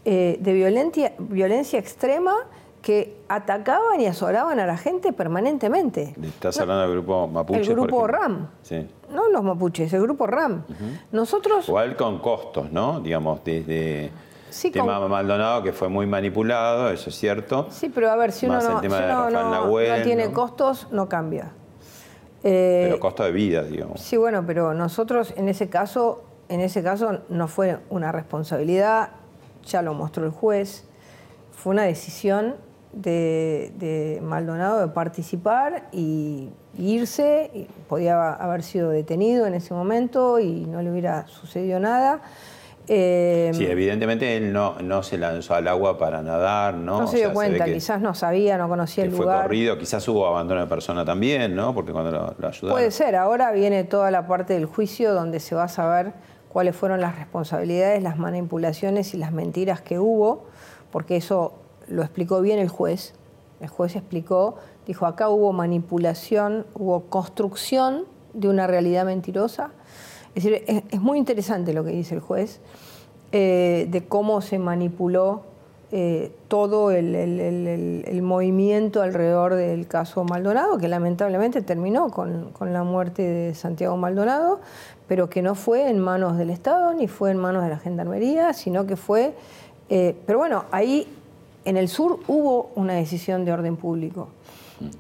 eh, 0.06 0.38
de 0.40 0.54
violencia, 0.54 1.14
violencia 1.20 1.78
extrema 1.80 2.34
que 2.82 3.18
atacaban 3.28 4.00
y 4.00 4.06
asolaban 4.06 4.60
a 4.60 4.66
la 4.66 4.78
gente 4.78 5.12
permanentemente. 5.12 6.16
Estás 6.22 6.60
hablando 6.60 6.84
del 6.84 6.92
grupo 6.94 7.28
mapuche. 7.28 7.60
El 7.60 7.68
grupo 7.76 8.08
RAM. 8.08 8.48
Sí. 8.62 8.88
No 9.12 9.30
los 9.30 9.44
mapuches, 9.44 9.92
el 9.94 10.02
grupo 10.04 10.26
RAM. 10.28 10.64
Nosotros. 11.12 11.68
Igual 11.68 11.96
con 11.98 12.20
costos, 12.20 12.72
¿no? 12.72 13.02
Digamos, 13.02 13.44
desde. 13.44 14.12
Sí, 14.50 14.72
tema 14.72 15.06
Maldonado, 15.08 15.64
que 15.64 15.74
fue 15.74 15.90
muy 15.90 16.06
manipulado, 16.06 16.90
eso 16.90 17.10
es 17.10 17.16
cierto. 17.18 17.68
Sí, 17.70 17.90
pero 17.94 18.10
a 18.10 18.16
ver, 18.16 18.32
si 18.32 18.46
uno, 18.46 18.62
no, 18.62 18.82
tiene 20.04 20.32
costos, 20.32 20.88
no 20.92 21.10
cambia. 21.10 21.52
pero 22.42 22.96
eh, 22.96 23.00
costo 23.00 23.24
de 23.24 23.32
vida, 23.32 23.64
digamos. 23.64 24.00
Sí, 24.02 24.18
bueno, 24.18 24.46
pero 24.46 24.74
nosotros 24.74 25.34
en 25.38 25.50
ese 25.50 25.70
caso, 25.70 26.24
en 26.50 26.62
ese 26.62 26.82
caso 26.82 27.20
no 27.30 27.48
fue 27.48 27.80
una 27.90 28.12
responsabilidad, 28.12 29.10
ya 29.66 29.82
lo 29.82 29.94
mostró 29.94 30.26
el 30.26 30.32
juez, 30.32 30.86
fue 31.52 31.74
una 31.74 31.84
decisión 31.84 32.56
de, 32.94 34.20
Maldonado 34.24 34.80
de 34.80 34.88
participar 34.88 35.90
y 35.92 36.50
irse, 36.78 37.68
podía 37.88 38.34
haber 38.34 38.64
sido 38.64 38.90
detenido 38.90 39.46
en 39.46 39.54
ese 39.54 39.74
momento 39.74 40.40
y 40.40 40.66
no 40.66 40.82
le 40.82 40.92
hubiera 40.92 41.28
sucedido 41.28 41.80
nada. 41.80 42.22
Eh, 42.90 43.52
sí, 43.54 43.66
evidentemente 43.66 44.38
él 44.38 44.54
no, 44.54 44.76
no 44.80 45.04
se 45.04 45.18
lanzó 45.18 45.56
al 45.56 45.68
agua 45.68 45.98
para 45.98 46.22
nadar, 46.22 46.76
¿no? 46.76 47.02
No 47.02 47.08
se 47.08 47.18
dio 47.18 47.34
cuenta, 47.34 47.66
quizás 47.66 48.00
no 48.00 48.14
sabía, 48.14 48.58
no 48.58 48.70
conocía 48.70 49.04
el 49.04 49.12
lugar. 49.12 49.40
Fue 49.40 49.44
corrido, 49.44 49.78
quizás 49.78 50.08
hubo 50.08 50.26
abandono 50.26 50.62
de 50.62 50.68
persona 50.68 51.04
también, 51.04 51.54
¿no? 51.54 51.74
Porque 51.74 51.92
cuando 51.92 52.12
lo, 52.12 52.36
lo 52.38 52.48
ayudaron. 52.48 52.72
Puede 52.72 52.92
ser, 52.92 53.16
ahora 53.16 53.52
viene 53.52 53.84
toda 53.84 54.10
la 54.10 54.26
parte 54.26 54.54
del 54.54 54.66
juicio 54.66 55.14
donde 55.14 55.42
se 55.42 55.54
va 55.54 55.64
a 55.64 55.68
saber 55.68 56.14
cuáles 56.50 56.76
fueron 56.76 57.02
las 57.02 57.18
responsabilidades, 57.18 58.02
las 58.02 58.18
manipulaciones 58.18 59.14
y 59.14 59.18
las 59.18 59.32
mentiras 59.32 59.82
que 59.82 60.00
hubo, 60.00 60.46
porque 60.92 61.18
eso 61.18 61.54
lo 61.88 62.04
explicó 62.04 62.42
bien 62.42 62.58
el 62.60 62.70
juez. 62.70 63.14
El 63.60 63.68
juez 63.68 63.96
explicó, 63.96 64.56
dijo, 64.86 65.06
acá 65.06 65.30
hubo 65.30 65.52
manipulación, 65.52 66.66
hubo 66.74 67.06
construcción 67.10 68.06
de 68.34 68.50
una 68.50 68.68
realidad 68.68 69.06
mentirosa. 69.06 69.72
Es 70.38 70.44
decir, 70.44 70.64
es, 70.68 71.02
muy 71.02 71.18
interesante 71.18 71.74
lo 71.74 71.84
que 71.84 71.90
dice 71.90 72.14
el 72.14 72.22
juez, 72.22 72.60
eh, 73.32 73.88
de 73.90 74.06
cómo 74.06 74.42
se 74.42 74.60
manipuló 74.60 75.42
eh, 75.92 76.32
todo 76.48 76.92
el, 76.92 78.22
movimiento 78.22 79.02
alrededor 79.02 79.56
del 79.56 79.88
caso 79.88 80.24
Maldonado, 80.26 80.78
que 80.78 80.88
lamentablemente 80.88 81.64
terminó 81.64 82.12
con, 82.12 82.52
con, 82.52 82.72
la 82.72 82.84
muerte 82.84 83.24
de 83.24 83.56
Santiago 83.56 83.98
Maldonado, 83.98 84.60
pero 85.08 85.28
que 85.28 85.42
no 85.42 85.56
fue 85.56 85.90
en 85.90 85.98
manos 85.98 86.38
del 86.38 86.52
Estado 86.52 86.94
ni 86.94 87.08
fue 87.08 87.32
en 87.32 87.38
manos 87.38 87.64
de 87.64 87.70
la 87.70 87.80
Gendarmería, 87.80 88.54
sino 88.54 88.86
que 88.86 88.96
fue... 88.96 89.34
Eh, 89.90 90.14
pero 90.28 90.38
bueno, 90.38 90.66
ahí 90.70 91.08
en 91.66 91.78
el 91.78 91.88
sur 91.88 92.20
hubo 92.28 92.70
una 92.76 92.94
decisión 92.94 93.44
de 93.44 93.54
orden 93.54 93.76
público. 93.76 94.28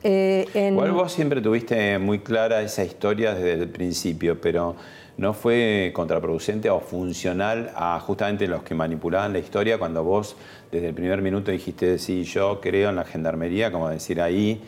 Eh, 0.01 0.73
vos 0.91 1.11
siempre 1.11 1.41
tuviste 1.41 1.99
muy 1.99 2.17
clara 2.17 2.63
esa 2.63 2.83
historia 2.83 3.35
desde 3.35 3.53
el 3.53 3.69
principio, 3.69 4.41
pero 4.41 4.75
¿no 5.17 5.33
fue 5.33 5.91
contraproducente 5.93 6.69
o 6.69 6.79
funcional 6.79 7.71
a 7.75 7.99
justamente 7.99 8.47
los 8.47 8.63
que 8.63 8.75
manipulaban 8.75 9.33
la 9.33 9.39
historia 9.39 9.77
cuando 9.77 10.03
vos 10.03 10.35
desde 10.71 10.89
el 10.89 10.93
primer 10.93 11.21
minuto 11.21 11.51
dijiste, 11.51 11.97
sí, 11.97 12.23
yo 12.23 12.61
creo 12.61 12.89
en 12.89 12.95
la 12.95 13.03
gendarmería, 13.03 13.71
como 13.71 13.89
decir 13.89 14.21
ahí, 14.21 14.61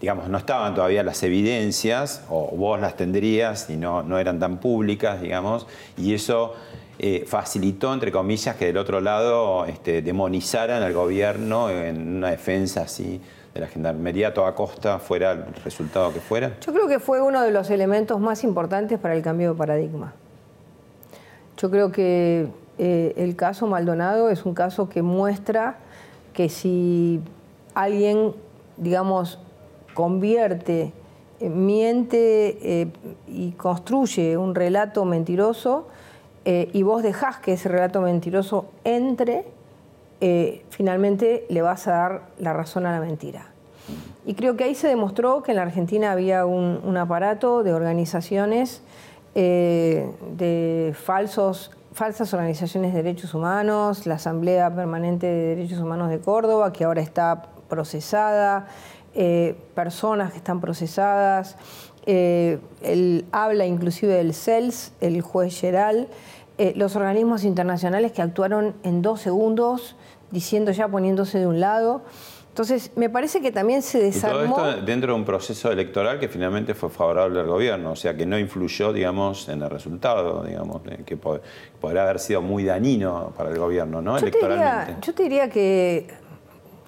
digamos, 0.00 0.28
no 0.28 0.38
estaban 0.38 0.74
todavía 0.74 1.02
las 1.02 1.22
evidencias, 1.22 2.24
o 2.28 2.54
vos 2.56 2.80
las 2.80 2.96
tendrías 2.96 3.68
y 3.70 3.76
no, 3.76 4.02
no 4.02 4.18
eran 4.18 4.38
tan 4.38 4.58
públicas, 4.58 5.20
digamos, 5.20 5.66
y 5.96 6.14
eso 6.14 6.54
eh, 6.98 7.24
facilitó, 7.26 7.92
entre 7.92 8.12
comillas, 8.12 8.56
que 8.56 8.66
del 8.66 8.76
otro 8.76 9.00
lado 9.00 9.66
este, 9.66 10.02
demonizaran 10.02 10.82
al 10.82 10.92
gobierno 10.92 11.68
en 11.70 12.16
una 12.16 12.30
defensa 12.30 12.82
así 12.82 13.20
de 13.56 13.60
la 13.60 13.68
gendarmería 13.68 14.28
a 14.28 14.54
costa, 14.54 14.98
fuera 14.98 15.32
el 15.32 15.44
resultado 15.64 16.12
que 16.12 16.20
fuera? 16.20 16.56
Yo 16.60 16.72
creo 16.72 16.88
que 16.88 16.98
fue 16.98 17.20
uno 17.22 17.42
de 17.42 17.50
los 17.50 17.70
elementos 17.70 18.20
más 18.20 18.44
importantes 18.44 18.98
para 18.98 19.14
el 19.14 19.22
cambio 19.22 19.52
de 19.52 19.58
paradigma. 19.58 20.14
Yo 21.56 21.70
creo 21.70 21.90
que 21.90 22.48
eh, 22.78 23.14
el 23.16 23.34
caso 23.34 23.66
Maldonado 23.66 24.30
es 24.30 24.44
un 24.44 24.54
caso 24.54 24.88
que 24.88 25.02
muestra 25.02 25.78
que 26.32 26.48
si 26.48 27.20
alguien, 27.74 28.34
digamos, 28.76 29.38
convierte, 29.94 30.92
eh, 31.40 31.48
miente 31.48 32.90
y 33.26 33.52
construye 33.52 34.36
un 34.36 34.54
relato 34.54 35.04
mentiroso, 35.04 35.86
eh, 36.48 36.70
y 36.72 36.84
vos 36.84 37.02
dejás 37.02 37.38
que 37.38 37.54
ese 37.54 37.68
relato 37.68 38.00
mentiroso 38.00 38.66
entre, 38.84 39.46
eh, 40.20 40.64
finalmente 40.70 41.46
le 41.48 41.62
vas 41.62 41.86
a 41.88 41.92
dar 41.92 42.22
la 42.38 42.52
razón 42.52 42.86
a 42.86 42.92
la 42.92 43.04
mentira. 43.04 43.46
Y 44.24 44.34
creo 44.34 44.56
que 44.56 44.64
ahí 44.64 44.74
se 44.74 44.88
demostró 44.88 45.42
que 45.42 45.52
en 45.52 45.56
la 45.56 45.62
Argentina 45.62 46.12
había 46.12 46.46
un, 46.46 46.96
aparato 46.96 47.62
de 47.62 47.72
organizaciones, 47.72 48.82
eh, 49.34 50.10
de 50.36 50.94
falsos, 51.00 51.70
falsas 51.92 52.34
organizaciones 52.34 52.92
de 52.92 53.02
derechos 53.02 53.34
humanos, 53.34 54.06
la 54.06 54.16
Asamblea 54.16 54.74
Permanente 54.74 55.26
de 55.26 55.56
Derechos 55.56 55.78
Humanos 55.78 56.10
de 56.10 56.18
Córdoba, 56.18 56.72
que 56.72 56.84
ahora 56.84 57.02
está 57.02 57.42
procesada, 57.68 58.66
personas 59.74 60.32
que 60.32 60.38
están 60.38 60.60
procesadas, 60.60 61.56
él 62.04 63.24
habla 63.32 63.64
inclusive 63.64 64.12
del 64.14 64.34
CELS, 64.34 64.92
el 65.00 65.22
juez 65.22 65.58
Geral, 65.58 66.08
eh, 66.58 66.72
los 66.74 66.96
organismos 66.96 67.44
internacionales 67.44 68.12
que 68.12 68.22
actuaron 68.22 68.74
en 68.82 69.02
dos 69.02 69.20
segundos, 69.20 69.94
diciendo 70.30 70.72
ya 70.72 70.88
poniéndose 70.88 71.38
de 71.38 71.46
un 71.46 71.60
lado. 71.60 72.02
Entonces, 72.48 72.90
me 72.96 73.10
parece 73.10 73.42
que 73.42 73.52
también 73.52 73.82
se 73.82 73.98
desarmó... 73.98 74.54
todo 74.54 74.70
esto 74.70 74.82
dentro 74.82 75.12
de 75.12 75.18
un 75.18 75.26
proceso 75.26 75.70
electoral 75.70 76.18
que 76.18 76.28
finalmente 76.28 76.74
fue 76.74 76.88
favorable 76.88 77.40
al 77.40 77.46
gobierno, 77.46 77.92
o 77.92 77.96
sea, 77.96 78.16
que 78.16 78.24
no 78.24 78.38
influyó, 78.38 78.94
digamos, 78.94 79.48
en 79.50 79.62
el 79.62 79.68
resultado, 79.68 80.42
digamos, 80.42 80.80
que 81.04 81.18
podrá 81.18 82.04
haber 82.04 82.18
sido 82.18 82.40
muy 82.40 82.64
dañino 82.64 83.34
para 83.36 83.50
el 83.50 83.58
gobierno, 83.58 84.00
¿no? 84.00 84.18
Yo 84.18 84.26
Electoralmente. 84.26 84.70
Te 84.70 84.82
diría, 84.86 85.00
yo 85.00 85.14
te 85.14 85.22
diría 85.22 85.50
que 85.50 86.06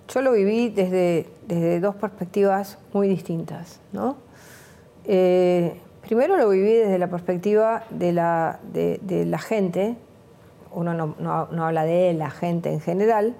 yo 0.08 0.22
lo 0.22 0.32
viví 0.32 0.70
desde, 0.70 1.26
desde 1.46 1.80
dos 1.80 1.96
perspectivas 1.96 2.78
muy 2.94 3.08
distintas, 3.08 3.80
¿no? 3.92 4.16
Eh, 5.04 5.78
Primero 6.08 6.38
lo 6.38 6.48
viví 6.48 6.72
desde 6.72 6.98
la 6.98 7.08
perspectiva 7.08 7.84
de 7.90 8.14
la, 8.14 8.60
de, 8.72 9.26
la 9.26 9.38
gente, 9.38 9.94
uno 10.78 10.94
no, 10.94 11.64
habla 11.64 11.84
de 11.84 12.14
la 12.14 12.30
gente 12.30 12.72
en 12.72 12.80
general, 12.80 13.34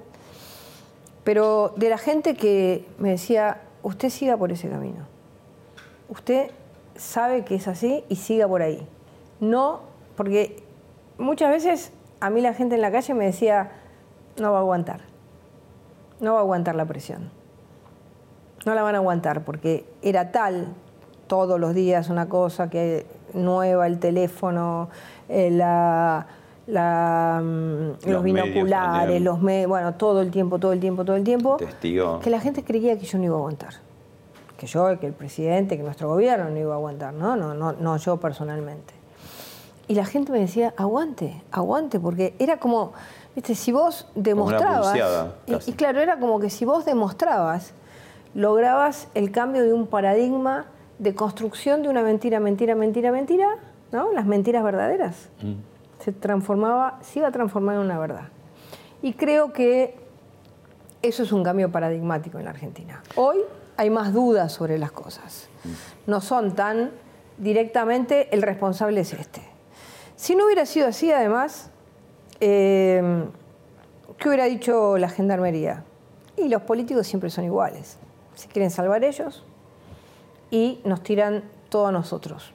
pero 1.22 1.72
de 1.76 1.88
la 1.88 1.96
gente 1.96 2.34
que 2.34 2.84
me 2.98 3.10
decía, 3.10 3.60
usted 3.84 4.08
siga 4.08 4.36
por 4.36 4.50
ese 4.50 4.68
camino, 4.68 5.06
usted 6.08 6.50
sabe 6.96 7.44
que 7.44 7.54
es 7.54 7.68
así 7.68 8.02
y 8.08 8.16
siga 8.16 8.48
por 8.48 8.60
ahí. 8.60 8.84
No, 9.38 9.82
porque 10.16 10.64
muchas 11.16 11.50
veces 11.50 11.92
a 12.18 12.28
mí 12.28 12.40
la 12.40 12.54
gente 12.54 12.74
en 12.74 12.80
la 12.80 12.90
calle 12.90 13.14
me 13.14 13.26
decía, 13.26 13.70
no 14.40 14.50
va 14.50 14.58
a 14.58 14.60
aguantar, 14.62 15.02
no 16.18 16.32
va 16.32 16.40
a 16.40 16.42
aguantar 16.42 16.74
la 16.74 16.86
presión, 16.86 17.30
no 18.66 18.74
la 18.74 18.82
van 18.82 18.96
a 18.96 18.98
aguantar 18.98 19.44
porque 19.44 19.86
era 20.02 20.32
tal 20.32 20.74
todos 21.28 21.60
los 21.60 21.72
días 21.72 22.08
una 22.08 22.28
cosa 22.28 22.68
que 22.68 23.06
nueva, 23.32 23.86
el 23.86 24.00
teléfono, 24.00 24.88
eh, 25.28 25.52
la, 25.52 26.26
mm, 26.68 28.08
los, 28.10 28.22
binoculares, 28.22 29.20
los 29.22 29.40
medios, 29.40 29.68
bueno, 29.68 29.94
todo 29.94 30.20
el 30.20 30.30
tiempo, 30.30 30.58
todo 30.58 30.72
el 30.72 30.80
tiempo, 30.80 31.04
todo 31.04 31.16
el 31.16 31.24
tiempo. 31.24 31.56
Testigo. 31.56 32.20
Que 32.20 32.30
la 32.30 32.40
gente 32.40 32.62
creía 32.62 32.98
que 32.98 33.06
yo 33.06 33.18
no 33.18 33.24
iba 33.24 33.34
a 33.34 33.38
aguantar. 33.38 33.74
Que 34.56 34.66
yo, 34.66 34.98
que 34.98 35.06
el 35.06 35.12
presidente, 35.12 35.76
que 35.76 35.82
nuestro 35.82 36.08
gobierno 36.08 36.50
no 36.50 36.58
iba 36.58 36.74
a 36.74 36.76
aguantar, 36.76 37.14
¿no? 37.14 37.36
No, 37.36 37.54
no, 37.54 37.72
no 37.72 37.96
yo 37.96 38.16
personalmente. 38.18 38.94
Y 39.88 39.94
la 39.94 40.04
gente 40.04 40.30
me 40.32 40.40
decía, 40.40 40.74
aguante, 40.76 41.42
aguante, 41.50 41.98
porque 41.98 42.34
era 42.38 42.58
como, 42.58 42.92
viste, 43.34 43.54
si 43.54 43.72
vos 43.72 44.06
demostrabas. 44.14 44.94
y 45.66 45.72
claro, 45.72 46.00
era 46.00 46.18
como 46.18 46.38
que 46.40 46.50
si 46.50 46.66
vos 46.66 46.84
demostrabas, 46.84 47.72
lograbas 48.34 49.08
el 49.14 49.30
cambio 49.30 49.62
de 49.62 49.72
un 49.72 49.86
paradigma 49.86 50.66
de 50.98 51.14
construcción 51.14 51.82
de 51.82 51.88
una 51.88 52.02
mentira, 52.02 52.38
mentira, 52.38 52.74
mentira, 52.74 53.12
mentira, 53.12 53.48
¿no? 53.92 54.12
Las 54.12 54.26
mentiras 54.26 54.62
verdaderas. 54.62 55.30
Mm. 55.40 55.77
Se 56.00 56.12
transformaba, 56.12 56.98
se 57.02 57.18
iba 57.18 57.28
a 57.28 57.32
transformar 57.32 57.76
en 57.76 57.82
una 57.82 57.98
verdad. 57.98 58.28
Y 59.02 59.14
creo 59.14 59.52
que 59.52 59.96
eso 61.02 61.22
es 61.22 61.32
un 61.32 61.44
cambio 61.44 61.70
paradigmático 61.70 62.38
en 62.38 62.44
la 62.44 62.50
Argentina. 62.50 63.02
Hoy 63.16 63.38
hay 63.76 63.90
más 63.90 64.12
dudas 64.12 64.52
sobre 64.52 64.78
las 64.78 64.92
cosas. 64.92 65.48
No 66.06 66.20
son 66.20 66.54
tan 66.54 66.90
directamente 67.36 68.34
el 68.34 68.42
responsable 68.42 69.00
es 69.00 69.12
este. 69.12 69.42
Si 70.16 70.34
no 70.34 70.46
hubiera 70.46 70.66
sido 70.66 70.88
así, 70.88 71.12
además, 71.12 71.70
eh, 72.40 73.24
¿qué 74.18 74.28
hubiera 74.28 74.46
dicho 74.46 74.98
la 74.98 75.08
gendarmería? 75.08 75.84
Y 76.36 76.48
los 76.48 76.62
políticos 76.62 77.06
siempre 77.06 77.30
son 77.30 77.44
iguales. 77.44 77.98
Si 78.34 78.48
quieren 78.48 78.70
salvar 78.70 79.04
ellos, 79.04 79.44
y 80.50 80.80
nos 80.84 81.02
tiran 81.02 81.44
todo 81.68 81.88
a 81.88 81.92
nosotros. 81.92 82.52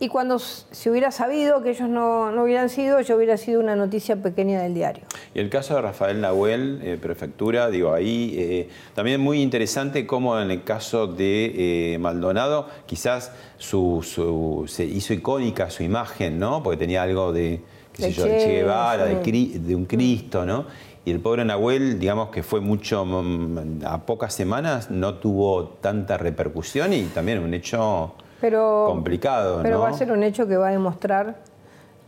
Y 0.00 0.08
cuando 0.08 0.38
se 0.38 0.90
hubiera 0.90 1.10
sabido 1.10 1.62
que 1.62 1.70
ellos 1.70 1.88
no, 1.88 2.30
no, 2.30 2.44
hubieran 2.44 2.68
sido, 2.68 3.00
yo 3.00 3.16
hubiera 3.16 3.36
sido 3.36 3.60
una 3.60 3.74
noticia 3.74 4.16
pequeña 4.16 4.62
del 4.62 4.74
diario. 4.74 5.04
Y 5.34 5.40
el 5.40 5.50
caso 5.50 5.74
de 5.74 5.82
Rafael 5.82 6.20
Nahuel, 6.20 6.80
eh, 6.84 6.98
prefectura, 7.00 7.68
digo, 7.68 7.92
ahí 7.92 8.34
eh, 8.38 8.68
también 8.94 9.20
muy 9.20 9.42
interesante 9.42 10.06
cómo 10.06 10.40
en 10.40 10.50
el 10.50 10.62
caso 10.62 11.08
de 11.08 11.94
eh, 11.94 11.98
Maldonado, 11.98 12.68
quizás 12.86 13.32
su, 13.56 14.64
se 14.68 14.84
hizo 14.84 15.12
icónica 15.12 15.68
su 15.70 15.82
imagen, 15.82 16.38
¿no? 16.38 16.62
Porque 16.62 16.76
tenía 16.76 17.02
algo 17.02 17.32
de, 17.32 17.60
qué 17.92 18.02
sé 18.04 18.12
yo, 18.12 18.24
Che 18.24 18.52
Guevara, 18.52 19.04
de, 19.06 19.14
de 19.16 19.74
un 19.74 19.84
Cristo, 19.86 20.46
¿no? 20.46 20.66
Y 21.04 21.10
el 21.10 21.20
pobre 21.20 21.44
Nahuel, 21.44 21.98
digamos 21.98 22.28
que 22.28 22.42
fue 22.42 22.60
mucho, 22.60 23.04
mm, 23.04 23.80
a 23.84 24.04
pocas 24.04 24.32
semanas 24.32 24.90
no 24.90 25.14
tuvo 25.14 25.64
tanta 25.80 26.18
repercusión 26.18 26.92
y 26.92 27.02
también 27.04 27.38
un 27.38 27.54
hecho 27.54 28.14
pero, 28.40 28.86
complicado. 28.88 29.60
Pero 29.62 29.80
va 29.80 29.88
a 29.88 29.92
ser 29.92 30.12
un 30.12 30.22
hecho 30.22 30.46
que 30.46 30.56
va 30.56 30.68
a 30.68 30.70
demostrar 30.70 31.36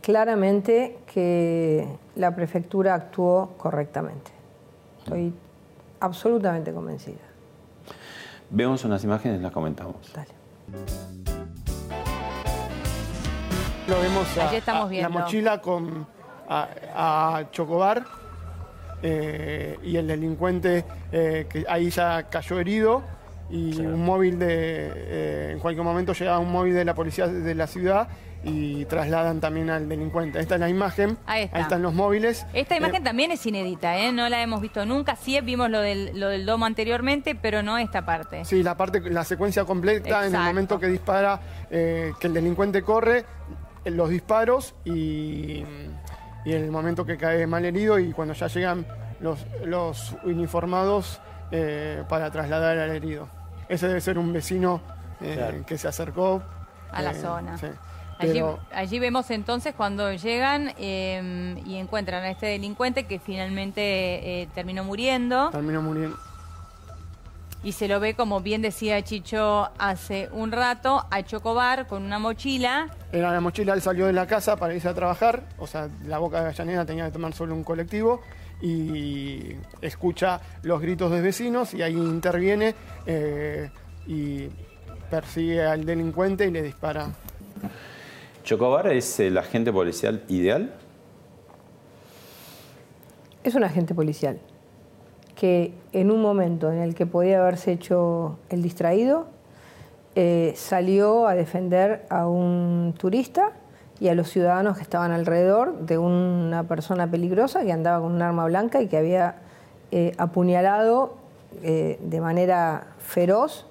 claramente 0.01 0.99
que 1.13 1.87
la 2.15 2.35
prefectura 2.35 2.95
actuó 2.95 3.53
correctamente. 3.57 4.31
Estoy 4.99 5.33
absolutamente 5.99 6.71
convencida. 6.73 7.19
Vemos 8.49 8.83
unas 8.83 9.03
imágenes 9.03 9.39
y 9.39 9.43
las 9.43 9.51
comentamos. 9.51 9.95
Dale. 10.13 10.31
Lo 13.87 13.99
vemos 13.99 14.37
Allí 14.37 14.57
estamos 14.57 14.83
la 14.85 14.89
viendo. 14.89 15.09
mochila 15.09 15.61
con 15.61 16.05
a, 16.47 16.67
a 17.37 17.51
Chocobar 17.51 18.03
eh, 19.01 19.79
y 19.83 19.97
el 19.97 20.07
delincuente 20.07 20.85
eh, 21.11 21.47
que 21.49 21.65
ahí 21.67 21.89
ya 21.89 22.23
cayó 22.29 22.59
herido 22.59 23.01
y 23.51 23.79
un 23.81 24.03
móvil 24.05 24.39
de 24.39 24.47
eh, 24.95 25.49
en 25.53 25.59
cualquier 25.59 25.83
momento 25.83 26.13
llega 26.13 26.39
un 26.39 26.51
móvil 26.51 26.73
de 26.73 26.85
la 26.85 26.95
policía 26.95 27.27
de 27.27 27.53
la 27.55 27.67
ciudad 27.67 28.07
y 28.43 28.85
trasladan 28.85 29.39
también 29.39 29.69
al 29.69 29.87
delincuente. 29.87 30.39
Esta 30.39 30.55
es 30.55 30.61
la 30.61 30.69
imagen, 30.69 31.15
Ahí 31.27 31.43
está. 31.43 31.59
están 31.59 31.81
los 31.83 31.93
móviles. 31.93 32.45
Esta 32.53 32.73
Eh, 32.75 32.77
imagen 32.79 33.03
también 33.03 33.29
es 33.31 33.45
inédita, 33.45 33.97
¿eh? 33.99 34.11
no 34.11 34.27
la 34.29 34.41
hemos 34.41 34.61
visto 34.61 34.83
nunca. 34.85 35.15
Sí 35.15 35.39
vimos 35.41 35.69
lo 35.69 35.79
del, 35.81 36.19
lo 36.19 36.29
del 36.29 36.45
domo 36.47 36.65
anteriormente, 36.65 37.35
pero 37.35 37.61
no 37.61 37.77
esta 37.77 38.03
parte. 38.03 38.43
Sí, 38.45 38.63
la 38.63 38.75
parte, 38.77 38.99
la 39.11 39.23
secuencia 39.25 39.63
completa 39.65 40.25
en 40.25 40.33
el 40.33 40.41
momento 40.41 40.79
que 40.79 40.87
dispara, 40.87 41.39
eh, 41.69 42.13
que 42.19 42.27
el 42.27 42.33
delincuente 42.33 42.81
corre, 42.81 43.25
los 43.85 44.09
disparos 44.09 44.73
y, 44.85 45.63
y 46.45 46.53
en 46.53 46.63
el 46.63 46.71
momento 46.71 47.05
que 47.05 47.17
cae 47.17 47.45
mal 47.45 47.63
herido 47.65 47.99
y 47.99 48.11
cuando 48.11 48.33
ya 48.33 48.47
llegan 48.47 48.87
los, 49.19 49.45
los 49.65 50.15
uniformados 50.23 51.21
eh, 51.51 52.03
para 52.09 52.31
trasladar 52.31 52.79
al 52.79 52.89
herido. 52.91 53.27
Ese 53.71 53.87
debe 53.87 54.01
ser 54.01 54.17
un 54.19 54.33
vecino 54.33 54.81
eh, 55.21 55.35
Claro. 55.37 55.65
que 55.65 55.77
se 55.77 55.87
acercó. 55.87 56.43
A 56.91 57.01
la 57.01 57.11
eh, 57.11 57.15
zona. 57.15 57.57
sí. 57.57 57.67
Allí, 58.19 58.33
Pero- 58.33 58.59
allí 58.73 58.99
vemos 58.99 59.31
entonces 59.31 59.73
cuando 59.75 60.11
llegan 60.13 60.73
eh, 60.77 61.55
y 61.65 61.77
encuentran 61.77 62.21
a 62.23 62.29
este 62.29 62.47
delincuente 62.47 63.05
que 63.07 63.17
finalmente 63.17 63.81
eh, 64.41 64.49
terminó 64.53 64.83
muriendo 64.83 65.49
terminó 65.51 65.81
muriendo. 65.81 66.17
y 67.63 67.71
se 67.71 67.87
lo 67.87 67.99
ve, 67.99 68.13
como 68.13 68.41
bien 68.41 68.61
decía 68.61 69.01
Chicho 69.03 69.69
hace 69.79 70.27
un 70.33 70.51
rato, 70.51 71.03
a 71.09 71.23
Chocobar 71.23 71.87
con 71.87 72.03
una 72.03 72.19
mochila. 72.19 72.89
Era 73.11 73.31
la 73.31 73.39
mochila, 73.41 73.73
él 73.73 73.81
salió 73.81 74.05
de 74.05 74.13
la 74.13 74.27
casa 74.27 74.55
para 74.57 74.75
irse 74.75 74.89
a 74.89 74.93
trabajar, 74.93 75.43
o 75.57 75.65
sea, 75.65 75.87
la 76.05 76.17
boca 76.19 76.41
de 76.41 76.47
Avellaneda 76.47 76.85
tenía 76.85 77.05
que 77.05 77.11
tomar 77.11 77.33
solo 77.33 77.55
un 77.55 77.63
colectivo 77.63 78.21
y 78.61 79.55
escucha 79.81 80.41
los 80.63 80.81
gritos 80.81 81.11
de 81.11 81.21
vecinos 81.21 81.73
y 81.73 81.81
ahí 81.81 81.93
interviene 81.93 82.75
eh, 83.05 83.69
y 84.07 84.47
persigue 85.09 85.63
al 85.63 85.85
delincuente 85.85 86.45
y 86.45 86.51
le 86.51 86.61
dispara. 86.61 87.09
¿Chocobar 88.43 88.87
es 88.87 89.19
el 89.19 89.37
agente 89.37 89.71
policial 89.71 90.23
ideal? 90.27 90.73
Es 93.43 93.55
un 93.55 93.63
agente 93.63 93.93
policial 93.93 94.39
que 95.35 95.73
en 95.91 96.11
un 96.11 96.21
momento 96.21 96.71
en 96.71 96.79
el 96.79 96.93
que 96.93 97.07
podía 97.07 97.41
haberse 97.41 97.71
hecho 97.71 98.37
el 98.49 98.61
distraído, 98.61 99.25
eh, 100.13 100.53
salió 100.55 101.25
a 101.25 101.33
defender 101.33 102.05
a 102.09 102.27
un 102.27 102.93
turista 102.95 103.53
y 104.01 104.09
a 104.09 104.15
los 104.15 104.31
ciudadanos 104.31 104.77
que 104.77 104.81
estaban 104.81 105.11
alrededor 105.11 105.77
de 105.81 105.99
una 105.99 106.63
persona 106.63 107.09
peligrosa 107.09 107.63
que 107.63 107.71
andaba 107.71 108.01
con 108.01 108.11
un 108.13 108.21
arma 108.23 108.45
blanca 108.45 108.81
y 108.81 108.87
que 108.87 108.97
había 108.97 109.35
eh, 109.91 110.13
apuñalado 110.17 111.13
eh, 111.61 111.99
de 112.01 112.19
manera 112.19 112.87
feroz 112.97 113.67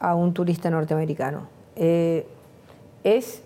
a 0.00 0.16
un 0.16 0.34
turista 0.34 0.68
norteamericano. 0.68 1.46
Eh, 1.76 2.26
es 3.04 3.44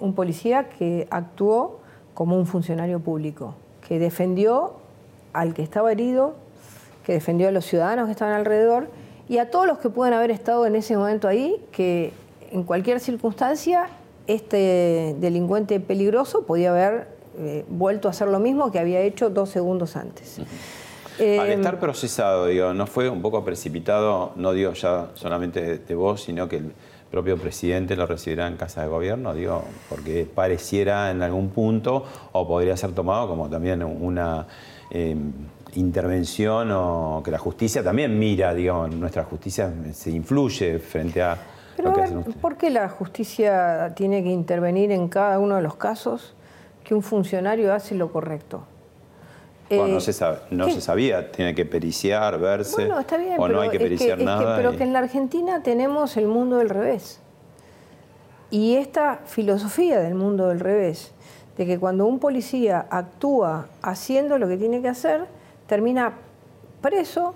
un 0.00 0.12
policía 0.14 0.68
que 0.68 1.08
actuó 1.10 1.80
como 2.12 2.36
un 2.36 2.46
funcionario 2.46 3.00
público, 3.00 3.54
que 3.88 3.98
defendió 3.98 4.74
al 5.32 5.54
que 5.54 5.62
estaba 5.62 5.90
herido, 5.90 6.34
que 7.02 7.14
defendió 7.14 7.48
a 7.48 7.50
los 7.50 7.64
ciudadanos 7.64 8.06
que 8.06 8.12
estaban 8.12 8.34
alrededor 8.34 8.88
y 9.26 9.38
a 9.38 9.50
todos 9.50 9.66
los 9.66 9.78
que 9.78 9.88
pueden 9.88 10.12
haber 10.12 10.30
estado 10.30 10.66
en 10.66 10.76
ese 10.76 10.98
momento 10.98 11.28
ahí, 11.28 11.64
que 11.72 12.12
en 12.50 12.62
cualquier 12.62 13.00
circunstancia 13.00 13.88
este 14.26 15.16
delincuente 15.18 15.80
peligroso 15.80 16.44
podía 16.44 16.70
haber 16.70 17.08
eh, 17.38 17.64
vuelto 17.68 18.08
a 18.08 18.10
hacer 18.10 18.28
lo 18.28 18.38
mismo 18.38 18.70
que 18.70 18.78
había 18.78 19.00
hecho 19.00 19.30
dos 19.30 19.48
segundos 19.50 19.96
antes. 19.96 20.38
Eh, 21.18 21.38
Al 21.38 21.50
estar 21.50 21.78
procesado, 21.78 22.46
digo, 22.46 22.72
¿no 22.72 22.86
fue 22.86 23.08
un 23.08 23.20
poco 23.20 23.44
precipitado, 23.44 24.32
no 24.36 24.52
digo 24.52 24.72
ya 24.72 25.10
solamente 25.14 25.60
de, 25.60 25.78
de 25.78 25.94
vos, 25.94 26.22
sino 26.22 26.48
que 26.48 26.56
el 26.56 26.72
propio 27.10 27.36
presidente 27.36 27.96
lo 27.96 28.06
recibirá 28.06 28.46
en 28.46 28.56
casa 28.56 28.82
de 28.82 28.88
gobierno? 28.88 29.34
Digo, 29.34 29.62
porque 29.88 30.26
pareciera 30.26 31.10
en 31.10 31.22
algún 31.22 31.50
punto, 31.50 32.04
o 32.32 32.48
podría 32.48 32.76
ser 32.76 32.92
tomado 32.92 33.28
como 33.28 33.50
también 33.50 33.82
una 33.82 34.46
eh, 34.90 35.14
intervención, 35.74 36.70
o 36.72 37.22
que 37.24 37.30
la 37.30 37.38
justicia 37.38 37.84
también 37.84 38.18
mira, 38.18 38.54
digamos, 38.54 38.94
nuestra 38.94 39.24
justicia 39.24 39.70
se 39.92 40.10
influye 40.10 40.78
frente 40.78 41.22
a 41.22 41.36
Pero 41.82 42.22
ver. 42.24 42.34
¿por 42.40 42.56
qué 42.56 42.70
la 42.70 42.88
justicia 42.88 43.92
tiene 43.96 44.22
que 44.22 44.30
intervenir 44.30 44.90
en 44.92 45.08
cada 45.08 45.38
uno 45.38 45.56
de 45.56 45.62
los 45.62 45.74
casos 45.76 46.34
que 46.84 46.94
un 46.94 47.02
funcionario 47.02 47.72
hace 47.74 47.94
lo 47.94 48.12
correcto? 48.12 48.62
Bueno, 49.68 49.86
Eh, 49.86 49.92
no 49.92 50.00
se, 50.00 50.12
sabe- 50.12 50.38
no 50.50 50.66
¿qué? 50.66 50.72
se 50.72 50.80
sabía, 50.82 51.32
tiene 51.32 51.54
que 51.54 51.64
periciar, 51.64 52.38
verse, 52.38 52.74
Bueno, 52.86 53.00
está 53.00 53.16
bien, 53.16 53.34
o 53.38 53.42
pero, 53.44 53.54
no 53.56 53.60
hay 53.62 53.70
que 53.70 53.76
es 53.76 53.82
que- 53.82 53.84
periciar 53.88 54.10
es 54.12 54.18
que- 54.18 54.24
nada. 54.24 54.56
pero 54.56 54.74
y- 54.74 54.76
que 54.76 54.82
en 54.84 54.92
la 54.92 54.98
Argentina 54.98 55.62
tenemos 55.62 56.16
el 56.16 56.26
mundo 56.28 56.58
del 56.58 56.68
revés. 56.68 57.20
Y 58.50 58.74
esta 58.76 59.20
filosofía 59.24 59.98
del 60.00 60.14
mundo 60.14 60.48
del 60.48 60.60
revés, 60.60 61.12
de 61.56 61.64
que 61.66 61.78
cuando 61.78 62.04
un 62.06 62.18
policía 62.18 62.86
actúa 62.90 63.66
haciendo 63.80 64.36
lo 64.38 64.46
que 64.46 64.58
tiene 64.58 64.82
que 64.82 64.88
hacer, 64.88 65.24
termina 65.66 66.12
preso, 66.82 67.34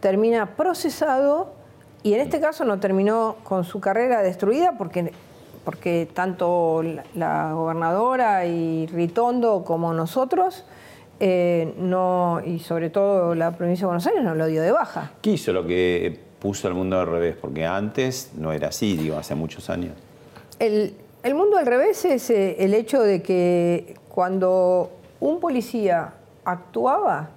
termina 0.00 0.56
procesado 0.56 1.52
y 2.02 2.14
en 2.14 2.20
este 2.20 2.40
caso 2.40 2.64
no 2.64 2.78
terminó 2.78 3.36
con 3.42 3.64
su 3.64 3.80
carrera 3.80 4.22
destruida 4.22 4.74
porque, 4.78 5.12
porque 5.64 6.08
tanto 6.12 6.82
la, 6.82 7.04
la 7.14 7.52
gobernadora 7.52 8.46
y 8.46 8.86
Ritondo 8.86 9.64
como 9.64 9.92
nosotros, 9.92 10.64
eh, 11.20 11.74
no, 11.78 12.40
y 12.44 12.60
sobre 12.60 12.90
todo 12.90 13.34
la 13.34 13.50
provincia 13.56 13.82
de 13.82 13.86
Buenos 13.86 14.06
Aires, 14.06 14.22
no 14.22 14.34
lo 14.34 14.46
dio 14.46 14.62
de 14.62 14.70
baja. 14.70 15.12
¿Qué 15.20 15.30
hizo 15.30 15.52
lo 15.52 15.66
que 15.66 16.18
puso 16.38 16.68
al 16.68 16.74
mundo 16.74 17.00
al 17.00 17.08
revés? 17.08 17.36
Porque 17.40 17.66
antes 17.66 18.30
no 18.36 18.52
era 18.52 18.68
así, 18.68 18.96
digo, 18.96 19.16
hace 19.16 19.34
muchos 19.34 19.68
años. 19.68 19.94
El, 20.60 20.94
el 21.24 21.34
mundo 21.34 21.56
al 21.56 21.66
revés 21.66 22.04
es 22.04 22.30
eh, 22.30 22.56
el 22.60 22.74
hecho 22.74 23.02
de 23.02 23.22
que 23.22 23.96
cuando 24.08 24.92
un 25.20 25.40
policía 25.40 26.12
actuaba, 26.44 27.30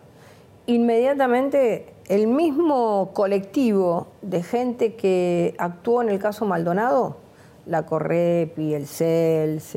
inmediatamente 0.67 1.90
el 2.07 2.27
mismo 2.27 3.11
colectivo 3.13 4.07
de 4.21 4.43
gente 4.43 4.95
que 4.95 5.55
actuó 5.57 6.01
en 6.01 6.09
el 6.09 6.19
caso 6.19 6.45
Maldonado, 6.45 7.17
la 7.65 7.85
Correpi, 7.85 8.73
el 8.73 8.87
CELS, 8.87 9.75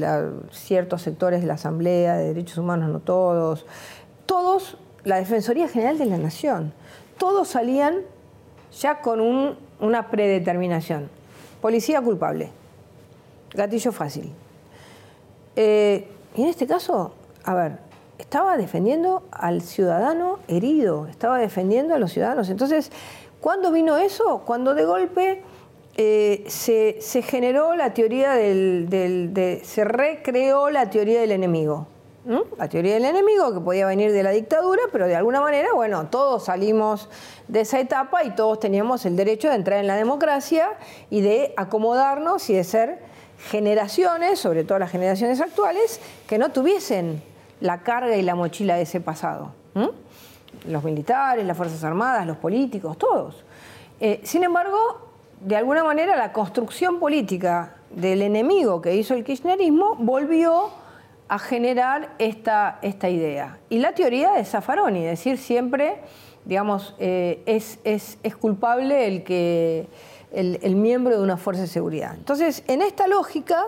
la- 0.00 0.30
ciertos 0.50 1.02
sectores 1.02 1.42
de 1.42 1.46
la 1.46 1.54
Asamblea 1.54 2.16
de 2.16 2.28
Derechos 2.28 2.58
Humanos, 2.58 2.88
no 2.90 3.00
todos, 3.00 3.66
todos, 4.26 4.78
la 5.04 5.16
Defensoría 5.16 5.68
General 5.68 5.98
de 5.98 6.06
la 6.06 6.18
Nación, 6.18 6.72
todos 7.18 7.48
salían 7.48 7.98
ya 8.80 9.00
con 9.02 9.20
un- 9.20 9.56
una 9.80 10.10
predeterminación. 10.10 11.08
Policía 11.60 12.00
culpable. 12.00 12.50
Gatillo 13.54 13.92
fácil. 13.92 14.32
Eh, 15.56 16.08
y 16.36 16.42
en 16.42 16.48
este 16.48 16.66
caso, 16.66 17.12
a 17.44 17.54
ver, 17.54 17.78
estaba 18.20 18.56
defendiendo 18.56 19.24
al 19.32 19.62
ciudadano 19.62 20.38
herido, 20.48 21.06
estaba 21.06 21.38
defendiendo 21.38 21.94
a 21.94 21.98
los 21.98 22.12
ciudadanos. 22.12 22.48
Entonces, 22.50 22.90
¿cuándo 23.40 23.72
vino 23.72 23.96
eso? 23.96 24.42
Cuando 24.46 24.74
de 24.74 24.84
golpe 24.84 25.42
eh, 25.96 26.44
se, 26.48 27.00
generó 27.22 27.74
la 27.76 27.92
teoría 27.94 28.32
del, 28.32 28.86
de- 28.88 29.60
se 29.64 29.84
recreó 29.84 30.70
la 30.70 30.88
teoría 30.90 31.20
del 31.20 31.32
enemigo. 31.32 31.86
La 32.58 32.68
teoría 32.68 32.94
del 32.94 33.06
enemigo 33.06 33.52
que 33.52 33.60
podía 33.60 33.86
venir 33.86 34.12
de 34.12 34.22
la 34.22 34.30
dictadura, 34.30 34.82
pero 34.92 35.06
de 35.06 35.16
alguna 35.16 35.40
manera, 35.40 35.72
bueno, 35.74 36.06
todos 36.10 36.44
salimos 36.44 37.08
de 37.48 37.62
esa 37.62 37.80
etapa 37.80 38.22
y 38.24 38.30
todos 38.32 38.60
teníamos 38.60 39.06
el 39.06 39.16
derecho 39.16 39.48
de 39.48 39.54
entrar 39.54 39.80
en 39.80 39.86
la 39.86 39.96
democracia 39.96 40.68
y 41.08 41.22
de 41.22 41.54
acomodarnos 41.56 42.48
y 42.50 42.54
de 42.54 42.62
ser 42.64 42.98
generaciones, 43.50 44.38
sobre 44.38 44.64
todo 44.64 44.78
las 44.78 44.90
generaciones 44.90 45.40
actuales, 45.40 45.98
que 46.28 46.36
no 46.36 46.50
tuviesen 46.50 47.22
la 47.60 47.82
carga 47.82 48.16
y 48.16 48.22
la 48.22 48.34
mochila 48.34 48.76
de 48.76 48.82
ese 48.82 49.00
pasado. 49.00 49.52
Los 50.66 50.84
militares, 50.84 51.46
las 51.46 51.56
Fuerzas 51.56 51.82
Armadas, 51.84 52.26
los 52.26 52.36
políticos, 52.36 52.98
todos. 52.98 53.44
Eh, 54.00 54.20
sin 54.24 54.42
embargo, 54.42 55.10
de 55.40 55.56
alguna 55.56 55.84
manera 55.84 56.16
la 56.16 56.32
construcción 56.32 56.98
política 56.98 57.76
del 57.90 58.22
enemigo 58.22 58.80
que 58.80 58.94
hizo 58.94 59.14
el 59.14 59.24
kirchnerismo 59.24 59.96
volvió 59.96 60.70
a 61.28 61.38
generar 61.38 62.14
esta, 62.18 62.78
esta 62.82 63.08
idea. 63.08 63.58
Y 63.68 63.78
la 63.78 63.94
teoría 63.94 64.32
de 64.32 64.44
Zaffaroni, 64.44 65.04
es 65.04 65.10
decir, 65.10 65.38
siempre, 65.38 65.98
digamos, 66.44 66.94
eh, 66.98 67.42
es, 67.46 67.78
es, 67.84 68.18
culpable 68.36 69.06
el, 69.06 69.22
que, 69.22 69.86
el, 70.32 70.74
miembro 70.74 71.16
de 71.16 71.22
una 71.22 71.36
fuerza 71.36 71.62
de 71.62 71.68
seguridad. 71.68 72.14
Entonces, 72.16 72.64
en 72.66 72.82
esta 72.82 73.06
lógica, 73.06 73.64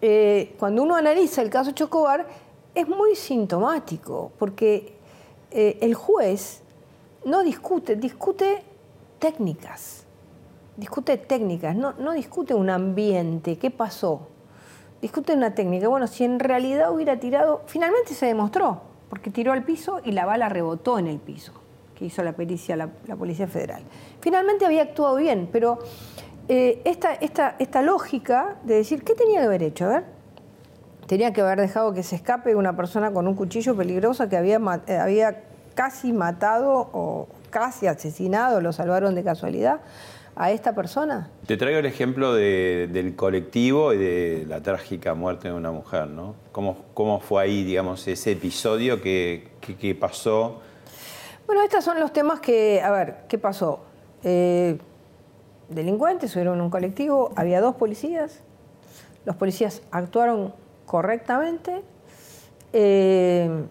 eh, 0.00 0.54
cuando 0.58 0.82
uno 0.82 0.94
analiza 0.94 1.42
el 1.42 1.50
caso 1.50 1.72
Chocobar, 1.72 2.26
es 2.76 2.86
muy 2.86 3.16
sintomático, 3.16 4.32
porque 4.38 4.92
eh, 5.50 5.78
el 5.80 5.94
juez 5.94 6.62
no 7.24 7.42
discute, 7.42 7.96
discute 7.96 8.62
técnicas, 9.18 10.04
discute 10.76 11.16
técnicas, 11.16 11.74
no, 11.74 11.94
no 11.94 12.12
discute 12.12 12.52
un 12.52 12.68
ambiente, 12.68 13.56
qué 13.56 13.70
pasó, 13.70 14.28
discute 15.00 15.32
una 15.32 15.54
técnica. 15.54 15.88
Bueno, 15.88 16.06
si 16.06 16.24
en 16.24 16.38
realidad 16.38 16.92
hubiera 16.92 17.18
tirado, 17.18 17.62
finalmente 17.66 18.12
se 18.12 18.26
demostró, 18.26 18.82
porque 19.08 19.30
tiró 19.30 19.52
al 19.52 19.64
piso 19.64 20.00
y 20.04 20.12
la 20.12 20.26
bala 20.26 20.50
rebotó 20.50 20.98
en 20.98 21.06
el 21.06 21.18
piso, 21.18 21.52
que 21.94 22.04
hizo 22.04 22.22
la 22.22 22.34
pericia 22.34 22.76
la, 22.76 22.88
Policía 22.88 23.48
Federal. 23.48 23.84
Finalmente 24.20 24.66
había 24.66 24.82
actuado 24.82 25.16
bien, 25.16 25.48
pero 25.50 25.78
eh, 26.48 26.82
esta, 26.84 27.14
esta, 27.14 27.56
esta 27.58 27.80
lógica 27.80 28.58
de 28.64 28.74
decir, 28.74 29.02
¿qué 29.02 29.14
tenía 29.14 29.40
que 29.40 29.46
haber 29.46 29.62
hecho? 29.62 29.86
A 29.86 29.88
ver, 29.88 30.15
tenía 31.06 31.32
que 31.32 31.40
haber 31.40 31.60
dejado 31.60 31.92
que 31.92 32.02
se 32.02 32.16
escape 32.16 32.54
una 32.54 32.76
persona 32.76 33.12
con 33.12 33.26
un 33.26 33.34
cuchillo 33.34 33.76
peligroso 33.76 34.28
que 34.28 34.36
había, 34.36 34.60
eh, 34.86 34.96
había 34.96 35.42
casi 35.74 36.12
matado 36.12 36.88
o 36.92 37.28
casi 37.50 37.86
asesinado, 37.86 38.60
lo 38.60 38.72
salvaron 38.72 39.14
de 39.14 39.22
casualidad 39.22 39.80
a 40.34 40.50
esta 40.50 40.74
persona. 40.74 41.30
Te 41.46 41.56
traigo 41.56 41.78
el 41.78 41.86
ejemplo 41.86 42.34
del 42.34 43.14
colectivo 43.16 43.94
y 43.94 43.98
de 43.98 44.44
la 44.46 44.60
trágica 44.60 45.14
muerte 45.14 45.48
de 45.48 45.54
una 45.54 45.72
mujer, 45.72 46.08
¿no? 46.08 46.34
¿Cómo, 46.52 46.76
cómo 46.92 47.20
fue 47.20 47.42
ahí, 47.42 47.64
digamos, 47.64 48.06
ese 48.06 48.32
episodio 48.32 49.00
que, 49.00 49.48
pasó? 49.98 50.60
Bueno, 51.46 51.62
estos 51.62 51.84
son 51.84 52.00
los 52.00 52.12
temas 52.12 52.40
que, 52.40 52.82
a 52.82 52.90
ver, 52.90 53.16
¿qué 53.28 53.38
pasó? 53.38 53.80
Eh, 54.24 54.76
delincuentes 55.70 56.32
subieron 56.32 56.60
un 56.60 56.68
colectivo, 56.68 57.32
había 57.36 57.60
dos 57.60 57.76
policías, 57.76 58.40
los 59.24 59.36
policías 59.36 59.82
actuaron 59.90 60.52
correctamente, 60.86 61.82
eh, 62.72 63.66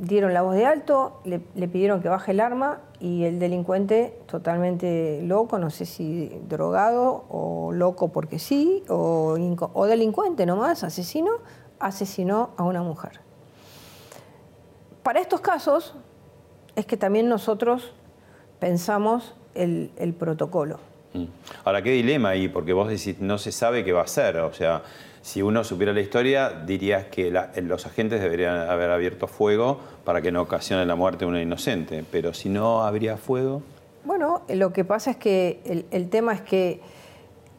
dieron 0.00 0.32
la 0.34 0.42
voz 0.42 0.54
de 0.54 0.66
alto, 0.66 1.20
le, 1.24 1.38
pidieron 1.68 2.00
que 2.00 2.08
baje 2.08 2.32
el 2.32 2.40
arma 2.40 2.80
y 3.00 3.24
el 3.24 3.38
delincuente 3.38 4.18
totalmente 4.26 5.20
loco, 5.22 5.58
no 5.58 5.70
sé 5.70 5.86
si 5.86 6.40
drogado 6.48 7.24
o 7.28 7.72
loco 7.72 8.08
porque 8.08 8.38
sí, 8.38 8.84
o, 8.88 9.36
o 9.74 9.86
delincuente 9.86 10.46
nomás, 10.46 10.84
asesino, 10.84 11.32
asesinó 11.78 12.50
a 12.56 12.64
una 12.64 12.82
mujer. 12.82 13.20
Para 15.02 15.20
estos 15.20 15.40
casos 15.40 15.94
es 16.76 16.86
que 16.86 16.96
también 16.96 17.28
nosotros 17.28 17.92
pensamos 18.58 19.34
el, 19.54 19.90
el 19.96 20.14
protocolo. 20.14 20.78
Mm. 21.14 21.24
Ahora, 21.64 21.82
qué 21.82 21.90
dilema 21.90 22.30
ahí, 22.30 22.48
porque 22.48 22.72
vos 22.72 22.88
decís, 22.88 23.20
no 23.20 23.38
se 23.38 23.52
sabe 23.52 23.84
qué 23.84 23.92
va 23.92 24.00
a 24.00 24.04
hacer, 24.04 24.36
o 24.38 24.52
sea, 24.52 24.82
si 25.28 25.42
uno 25.42 25.62
supiera 25.62 25.92
la 25.92 26.00
historia, 26.00 26.48
dirías 26.64 27.04
que 27.04 27.30
los 27.30 27.84
agentes 27.84 28.22
deberían 28.22 28.56
haber 28.70 28.90
abierto 28.90 29.26
fuego 29.26 29.78
para 30.02 30.22
que 30.22 30.32
no 30.32 30.40
ocasione 30.40 30.86
la 30.86 30.94
muerte 30.94 31.26
de 31.26 31.30
una 31.30 31.42
inocente, 31.42 32.02
pero 32.10 32.32
si 32.32 32.48
no 32.48 32.82
habría 32.82 33.18
fuego. 33.18 33.60
Bueno, 34.04 34.40
lo 34.48 34.72
que 34.72 34.86
pasa 34.86 35.10
es 35.10 35.16
que 35.18 35.84
el, 35.90 36.08
tema 36.08 36.32
es 36.32 36.40
que 36.40 36.80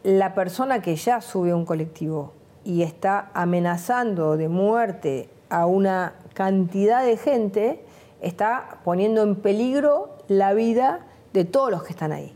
la 0.02 0.34
persona 0.34 0.82
que 0.82 0.96
ya 0.96 1.22
sube 1.22 1.52
a 1.52 1.56
un 1.56 1.64
colectivo 1.64 2.34
y 2.66 2.82
está 2.82 3.30
amenazando 3.36 4.36
de 4.36 4.50
muerte 4.50 5.30
a 5.50 5.68
una 5.68 6.16
cantidad 6.34 7.06
de 7.06 7.18
gente, 7.18 7.84
está 8.20 8.80
poniendo 8.84 9.22
en 9.22 9.36
peligro 9.36 10.18
la 10.28 10.54
vida 10.56 11.06
de 11.34 11.46
todos 11.46 11.70
los 11.70 11.84
que 11.84 11.92
están 11.92 12.14
ahí. 12.14 12.34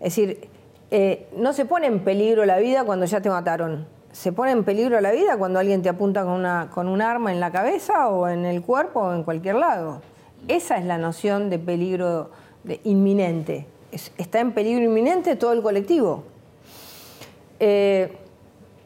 Es 0.00 0.16
decir, 0.16 0.50
eh, 0.90 1.30
no 1.34 1.54
se 1.54 1.64
pone 1.64 1.86
en 1.86 2.00
peligro 2.00 2.44
la 2.44 2.58
vida 2.58 2.84
cuando 2.84 3.06
ya 3.06 3.22
te 3.22 3.30
mataron 3.30 3.99
se 4.12 4.32
pone 4.32 4.50
en 4.50 4.64
peligro 4.64 5.00
la 5.00 5.12
vida 5.12 5.36
cuando 5.36 5.58
alguien 5.58 5.82
te 5.82 5.88
apunta 5.88 6.24
con, 6.24 6.32
una, 6.32 6.68
con 6.72 6.88
un 6.88 7.00
arma 7.00 7.32
en 7.32 7.40
la 7.40 7.50
cabeza 7.50 8.08
o 8.08 8.28
en 8.28 8.44
el 8.44 8.62
cuerpo 8.62 9.00
o 9.00 9.14
en 9.14 9.22
cualquier 9.22 9.56
lado. 9.56 10.02
Esa 10.48 10.78
es 10.78 10.84
la 10.84 10.98
noción 10.98 11.50
de 11.50 11.58
peligro 11.58 12.30
inminente. 12.84 13.66
está 13.92 14.40
en 14.40 14.52
peligro 14.52 14.84
inminente 14.84 15.36
todo 15.36 15.52
el 15.52 15.62
colectivo. 15.62 16.24
Eh, 17.60 18.16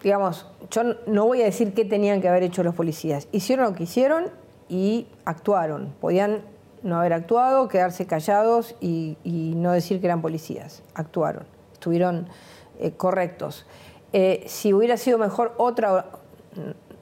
digamos, 0.02 0.46
yo 0.70 0.82
no 1.06 1.26
voy 1.26 1.42
a 1.42 1.44
decir 1.44 1.72
qué 1.74 1.84
tenían 1.84 2.20
que 2.20 2.28
haber 2.28 2.42
hecho 2.42 2.62
los 2.62 2.74
policías. 2.74 3.28
Hicieron 3.32 3.66
lo 3.66 3.74
que 3.74 3.84
hicieron 3.84 4.26
y 4.68 5.06
actuaron. 5.24 5.94
Podían 6.00 6.42
no 6.82 6.98
haber 6.98 7.14
actuado, 7.14 7.68
quedarse 7.68 8.06
callados 8.06 8.76
y, 8.80 9.16
no 9.24 9.72
decir 9.72 10.00
que 10.00 10.06
eran 10.06 10.20
policías. 10.20 10.82
Actuaron, 10.94 11.44
estuvieron 11.72 12.28
eh, 12.78 12.92
correctos. 12.92 13.64
Eh, 14.16 14.44
si 14.46 14.72
hubiera 14.72 14.96
sido 14.96 15.18
mejor 15.18 15.54
otra, 15.56 16.06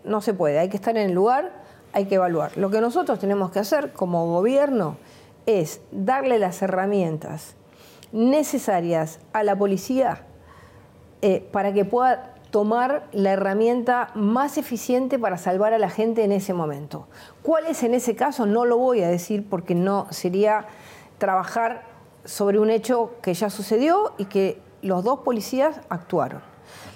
no 0.03 0.22
se 0.22 0.33
puede, 0.33 0.59
hay 0.59 0.70
que 0.70 0.79
estar 0.79 0.96
en 0.96 1.11
el 1.11 1.14
lugar, 1.14 1.53
hay 1.92 2.07
que 2.07 2.14
evaluar. 2.14 2.57
Lo 2.57 2.70
que 2.70 2.81
nosotros 2.81 3.18
tenemos 3.18 3.51
que 3.51 3.59
hacer 3.59 3.92
como 3.92 4.29
gobierno 4.29 4.96
es 5.44 5.83
darle 5.90 6.38
las 6.38 6.62
herramientas 6.62 7.55
necesarias 8.12 9.20
a 9.35 9.42
la 9.42 9.59
policía 9.59 10.22
eh, 11.20 11.46
para 11.53 11.75
que 11.75 11.85
pueda 11.85 12.33
tomar 12.51 13.09
la 13.12 13.33
herramienta 13.33 14.09
más 14.14 14.57
eficiente 14.57 15.18
para 15.18 15.37
salvar 15.37 15.75
a 15.75 15.79
la 15.79 15.90
gente 15.90 16.25
en 16.25 16.33
ese 16.33 16.55
momento. 16.55 17.09
¿Cuál 17.42 17.66
es 17.66 17.83
en 17.83 17.92
ese 17.92 18.16
caso? 18.16 18.46
No 18.46 18.64
lo 18.64 18.79
voy 18.79 19.03
a 19.03 19.09
decir 19.09 19.46
porque 19.51 19.75
no 19.75 20.07
sería 20.09 20.64
trabajar 21.18 21.83
sobre 22.25 22.59
un 22.59 22.70
hecho 22.70 23.16
que 23.20 23.35
ya 23.35 23.51
sucedió 23.51 24.14
y 24.16 24.25
que 24.25 24.62
los 24.81 25.05
dos 25.05 25.18
policías 25.20 25.79
actuaron. 25.90 26.51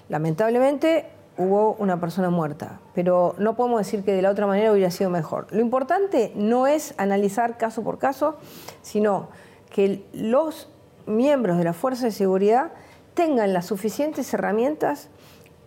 Lamentablemente 0.08 1.06
hubo 1.38 1.74
una 1.78 2.00
persona 2.00 2.30
muerta, 2.30 2.80
pero 2.94 3.34
no 3.38 3.56
podemos 3.56 3.78
decir 3.78 4.04
que 4.04 4.12
de 4.12 4.22
la 4.22 4.30
otra 4.30 4.46
manera 4.46 4.72
hubiera 4.72 4.90
sido 4.90 5.10
mejor. 5.10 5.46
Lo 5.50 5.60
importante 5.60 6.32
no 6.34 6.66
es 6.66 6.94
analizar 6.96 7.58
caso 7.58 7.82
por 7.82 7.98
caso, 7.98 8.36
sino 8.82 9.28
que 9.70 10.04
los 10.12 10.68
miembros 11.06 11.58
de 11.58 11.64
la 11.64 11.72
Fuerza 11.72 12.06
de 12.06 12.12
Seguridad 12.12 12.72
tengan 13.14 13.52
las 13.52 13.66
suficientes 13.66 14.32
herramientas 14.32 15.08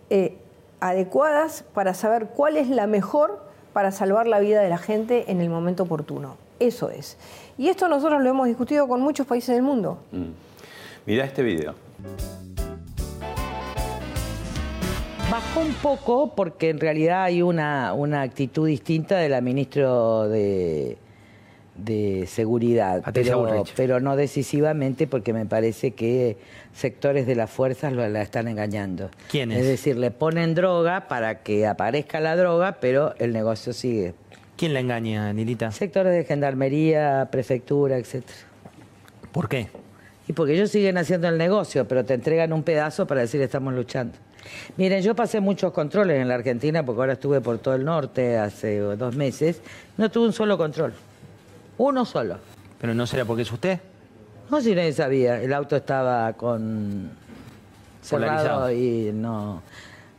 eh, 0.08 0.38
adecuadas 0.80 1.64
para 1.74 1.94
saber 1.94 2.28
cuál 2.28 2.56
es 2.56 2.68
la 2.68 2.86
mejor 2.86 3.44
para 3.72 3.92
salvar 3.92 4.26
la 4.26 4.40
vida 4.40 4.60
de 4.62 4.68
la 4.68 4.78
gente 4.78 5.30
en 5.30 5.40
el 5.40 5.50
momento 5.50 5.84
oportuno. 5.84 6.36
Eso 6.58 6.90
es. 6.90 7.16
Y 7.56 7.68
esto 7.68 7.88
nosotros 7.88 8.22
lo 8.22 8.28
hemos 8.28 8.46
discutido 8.46 8.88
con 8.88 9.00
muchos 9.00 9.26
países 9.26 9.54
del 9.54 9.62
mundo. 9.62 9.98
Mm. 10.12 10.30
Mira 11.06 11.24
este 11.24 11.42
video. 11.42 11.74
Bajó 15.30 15.60
un 15.60 15.74
poco 15.74 16.34
porque 16.34 16.70
en 16.70 16.80
realidad 16.80 17.22
hay 17.22 17.40
una, 17.40 17.92
una 17.92 18.22
actitud 18.22 18.66
distinta 18.66 19.16
de 19.16 19.28
la 19.28 19.40
ministra 19.40 20.26
de, 20.26 20.98
de 21.76 22.26
Seguridad, 22.26 23.04
pero, 23.14 23.64
pero, 23.76 24.00
no 24.00 24.16
decisivamente 24.16 25.06
porque 25.06 25.32
me 25.32 25.46
parece 25.46 25.92
que 25.92 26.36
sectores 26.74 27.28
de 27.28 27.36
las 27.36 27.48
fuerzas 27.48 27.92
lo, 27.92 28.08
la 28.08 28.22
están 28.22 28.48
engañando. 28.48 29.10
¿Quiénes? 29.30 29.58
Es 29.58 29.66
decir, 29.66 29.96
le 29.96 30.10
ponen 30.10 30.56
droga 30.56 31.06
para 31.06 31.42
que 31.44 31.64
aparezca 31.64 32.18
la 32.18 32.34
droga, 32.34 32.78
pero 32.80 33.14
el 33.18 33.32
negocio 33.32 33.72
sigue. 33.72 34.14
¿Quién 34.56 34.74
la 34.74 34.80
engaña, 34.80 35.32
Nilita? 35.32 35.70
Sectores 35.70 36.12
de 36.12 36.24
gendarmería, 36.24 37.28
prefectura, 37.30 37.98
etcétera. 37.98 38.38
¿Por 39.30 39.48
qué? 39.48 39.68
Y 40.26 40.32
porque 40.32 40.54
ellos 40.54 40.70
siguen 40.70 40.98
haciendo 40.98 41.28
el 41.28 41.38
negocio, 41.38 41.86
pero 41.86 42.04
te 42.04 42.14
entregan 42.14 42.52
un 42.52 42.64
pedazo 42.64 43.06
para 43.06 43.20
decir 43.20 43.40
estamos 43.40 43.72
luchando. 43.74 44.18
Miren, 44.76 45.02
yo 45.02 45.14
pasé 45.14 45.40
muchos 45.40 45.72
controles 45.72 46.20
en 46.20 46.28
la 46.28 46.34
Argentina 46.34 46.84
porque 46.84 47.00
ahora 47.00 47.12
estuve 47.14 47.40
por 47.40 47.58
todo 47.58 47.74
el 47.74 47.84
norte 47.84 48.38
hace 48.38 48.78
dos 48.78 49.16
meses. 49.16 49.60
No 49.96 50.10
tuve 50.10 50.26
un 50.26 50.32
solo 50.32 50.56
control. 50.56 50.92
Uno 51.78 52.04
solo. 52.04 52.38
¿Pero 52.80 52.94
no 52.94 53.06
será 53.06 53.24
porque 53.24 53.42
es 53.42 53.52
usted? 53.52 53.80
No, 54.50 54.60
si 54.60 54.74
nadie 54.74 54.92
sabía. 54.92 55.40
El 55.40 55.52
auto 55.52 55.76
estaba 55.76 56.32
con 56.32 57.10
cerrado 58.02 58.70
y 58.72 59.12
no. 59.12 59.62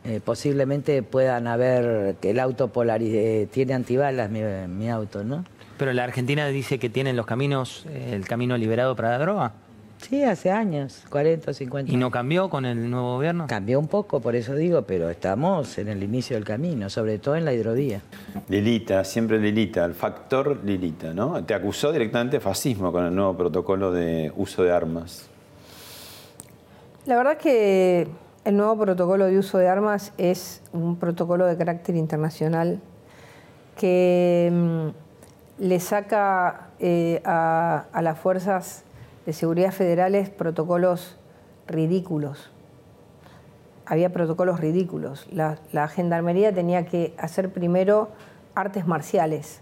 Eh, 0.03 0.19
posiblemente 0.23 1.03
puedan 1.03 1.47
haber 1.47 2.15
que 2.15 2.31
el 2.31 2.39
auto 2.39 2.69
polarice, 2.69 3.47
tiene 3.51 3.73
antibalas 3.73 4.31
mi, 4.31 4.41
mi, 4.41 4.89
auto, 4.89 5.23
¿no? 5.23 5.45
Pero 5.77 5.93
la 5.93 6.03
Argentina 6.03 6.47
dice 6.47 6.79
que 6.79 6.89
tienen 6.89 7.15
los 7.15 7.25
caminos, 7.25 7.85
el 7.93 8.27
camino 8.27 8.57
liberado 8.57 8.95
para 8.95 9.11
la 9.11 9.19
droga. 9.19 9.53
Sí, 10.01 10.23
hace 10.23 10.51
años, 10.51 11.03
40 11.09 11.51
o 11.51 11.53
50. 11.53 11.91
¿Y 11.91 11.95
no 11.95 12.11
cambió 12.11 12.49
con 12.49 12.65
el 12.65 12.89
nuevo 12.89 13.15
gobierno? 13.15 13.45
Cambió 13.47 13.79
un 13.79 13.87
poco, 13.87 14.19
por 14.19 14.35
eso 14.35 14.55
digo, 14.55 14.81
pero 14.81 15.09
estamos 15.09 15.77
en 15.77 15.87
el 15.87 16.03
inicio 16.03 16.35
del 16.35 16.43
camino, 16.43 16.89
sobre 16.89 17.19
todo 17.19 17.35
en 17.35 17.45
la 17.45 17.53
hidrovía. 17.53 18.01
Lilita, 18.49 19.03
siempre 19.03 19.39
Lilita, 19.39 19.85
el 19.85 19.93
factor 19.93 20.59
Lilita, 20.65 21.13
¿no? 21.13 21.43
Te 21.45 21.53
acusó 21.53 21.91
directamente 21.91 22.37
de 22.37 22.41
fascismo 22.41 22.91
con 22.91 23.05
el 23.05 23.15
nuevo 23.15 23.37
protocolo 23.37 23.91
de 23.91 24.33
uso 24.35 24.63
de 24.63 24.71
armas. 24.71 25.29
La 27.05 27.15
verdad 27.15 27.37
que 27.37 28.07
el 28.43 28.57
nuevo 28.57 28.77
protocolo 28.77 29.25
de 29.25 29.37
uso 29.37 29.57
de 29.57 29.67
armas 29.67 30.13
es 30.17 30.61
un 30.73 30.97
protocolo 30.97 31.45
de 31.45 31.57
carácter 31.57 31.95
internacional 31.95 32.79
que 33.77 34.49
mm, 34.51 34.87
le 35.63 35.79
saca 35.79 36.69
eh, 36.79 37.21
a, 37.23 37.99
las 38.01 38.19
fuerzas 38.19 38.83
de 39.31 39.37
seguridad 39.37 39.71
federales 39.71 40.29
protocolos 40.29 41.15
ridículos. 41.65 42.51
Había 43.85 44.11
protocolos 44.11 44.59
ridículos. 44.59 45.25
La, 45.31 45.57
la 45.71 45.87
gendarmería 45.87 46.53
tenía 46.53 46.85
que 46.85 47.15
hacer 47.17 47.49
primero 47.53 48.09
artes 48.55 48.85
marciales, 48.87 49.61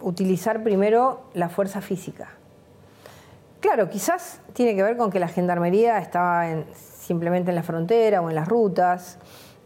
utilizar 0.00 0.64
primero 0.64 1.20
la 1.34 1.48
fuerza 1.48 1.80
física. 1.80 2.30
Claro, 3.60 3.90
quizás 3.90 4.40
tiene 4.54 4.74
que 4.74 4.82
ver 4.82 4.96
con 4.96 5.12
que 5.12 5.20
la 5.20 5.28
gendarmería 5.28 5.98
estaba 5.98 6.50
en, 6.50 6.66
simplemente 6.74 7.52
en 7.52 7.54
la 7.54 7.62
frontera 7.62 8.20
o 8.22 8.28
en 8.28 8.34
las 8.34 8.48
rutas, 8.48 9.18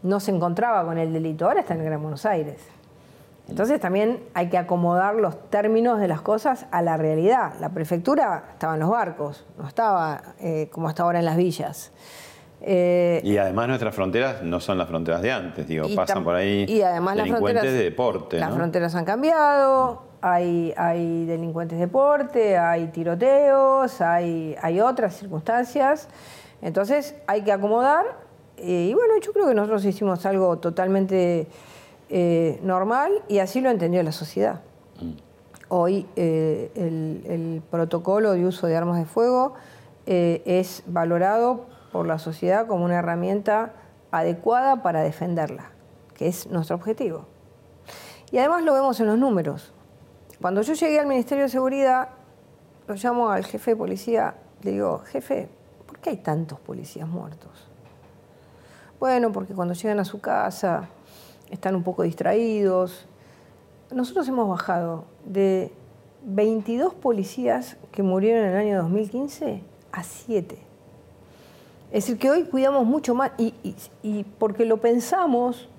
no 0.03 0.19
se 0.19 0.29
encontraba 0.29 0.85
con 0.85 0.99
el 0.99 1.11
delito, 1.11 1.47
ahora 1.47 1.61
está 1.61 1.73
en 1.73 1.79
el 1.79 1.85
Gran 1.87 2.01
Buenos 2.03 2.27
Aires. 2.27 2.72
Entonces 3.49 3.79
también 3.79 4.23
hay 4.33 4.49
que 4.49 4.57
acomodar 4.57 5.15
los 5.15 5.49
términos 5.49 5.99
de 5.99 6.07
las 6.07 6.21
cosas 6.21 6.65
a 6.71 6.81
la 6.81 6.97
realidad. 6.97 7.53
La 7.59 7.69
prefectura 7.69 8.45
estaba 8.53 8.75
en 8.75 8.79
los 8.79 8.89
barcos, 8.89 9.45
no 9.57 9.67
estaba 9.67 10.35
eh, 10.39 10.69
como 10.71 10.87
hasta 10.87 11.03
ahora 11.03 11.19
en 11.19 11.25
las 11.25 11.35
villas. 11.35 11.91
Eh, 12.65 13.19
y 13.25 13.35
además 13.35 13.67
nuestras 13.67 13.93
fronteras 13.93 14.41
no 14.41 14.61
son 14.61 14.77
las 14.77 14.87
fronteras 14.87 15.21
de 15.21 15.33
antes, 15.33 15.67
digo, 15.67 15.85
pasan 15.93 16.23
por 16.23 16.33
ahí 16.33 16.65
y 16.69 16.81
además 16.81 17.17
delincuentes 17.17 17.63
de 17.63 17.83
deporte. 17.83 18.39
Las 18.39 18.55
fronteras 18.55 18.95
han 18.95 19.03
cambiado, 19.03 20.03
hay, 20.21 20.73
hay 20.77 21.25
delincuentes 21.25 21.77
de 21.77 21.85
deporte, 21.87 22.57
hay 22.57 22.87
tiroteos, 22.87 23.99
hay, 23.99 24.55
hay 24.61 24.79
otras 24.79 25.17
circunstancias. 25.17 26.07
Entonces 26.61 27.15
hay 27.27 27.41
que 27.41 27.51
acomodar 27.51 28.05
eh, 28.55 28.87
y 28.89 28.93
bueno, 28.93 29.15
yo 29.21 29.33
creo 29.33 29.47
que 29.47 29.53
nosotros 29.53 29.83
hicimos 29.83 30.25
algo 30.25 30.57
totalmente 30.59 31.47
eh, 32.15 32.59
normal 32.61 33.11
y 33.27 33.39
así 33.39 33.59
lo 33.59 33.71
entendió 33.71 34.03
la 34.03 34.11
sociedad. 34.11 34.61
Mm. 35.01 35.11
Hoy 35.69 36.05
eh, 36.15 36.71
el, 36.75 37.63
protocolo 37.71 38.33
de 38.33 38.45
uso 38.45 38.67
de 38.67 38.77
armas 38.77 38.99
de 38.99 39.05
fuego 39.05 39.55
es 40.05 40.83
valorado 40.85 41.65
por 41.91 42.05
la 42.05 42.19
sociedad 42.19 42.67
como 42.67 42.85
una 42.85 42.99
herramienta 42.99 43.73
adecuada 44.11 44.83
para 44.83 45.01
defenderla, 45.01 45.71
que 46.13 46.27
es 46.27 46.47
nuestro 46.47 46.75
objetivo. 46.75 47.25
Y 48.31 48.37
además 48.37 48.63
lo 48.63 48.73
vemos 48.73 48.99
en 48.99 49.07
los 49.07 49.17
números. 49.17 49.73
Cuando 50.39 50.61
yo 50.61 50.73
llegué 50.73 50.99
al 50.99 51.07
Ministerio 51.07 51.45
de 51.45 51.49
Seguridad, 51.49 52.09
lo 52.85 52.93
llamo 52.93 53.31
al 53.31 53.45
jefe 53.45 53.71
de 53.71 53.77
policía, 53.77 54.35
le 54.61 54.71
digo, 54.71 54.99
jefe, 55.05 55.49
qué 56.03 56.11
hay 56.11 56.17
tantos 56.17 56.59
policías 56.59 57.07
muertos? 57.07 57.67
Bueno, 58.99 59.31
porque 59.31 59.53
cuando 59.53 59.73
llegan 59.73 59.99
a 59.99 60.05
su 60.05 60.19
casa 60.21 60.89
están 61.49 61.75
un 61.75 61.83
poco 61.83 62.03
distraídos. 62.03 63.07
Nosotros 63.91 64.27
hemos 64.27 64.49
bajado 64.49 65.05
de 65.25 65.71
22 66.25 66.93
policías 66.93 67.77
que 67.91 68.03
murieron 68.03 68.45
en 68.45 68.51
el 68.51 68.57
año 68.57 68.81
2015 68.81 69.61
a 69.91 70.03
7. 70.03 70.57
Es 71.91 72.05
decir, 72.05 72.17
que 72.17 72.31
hoy 72.31 72.43
cuidamos 72.45 72.85
mucho 72.85 73.13
más 73.13 73.31
y, 73.37 74.23
porque 74.39 74.65
lo 74.65 74.77
pensamos, 74.77 75.69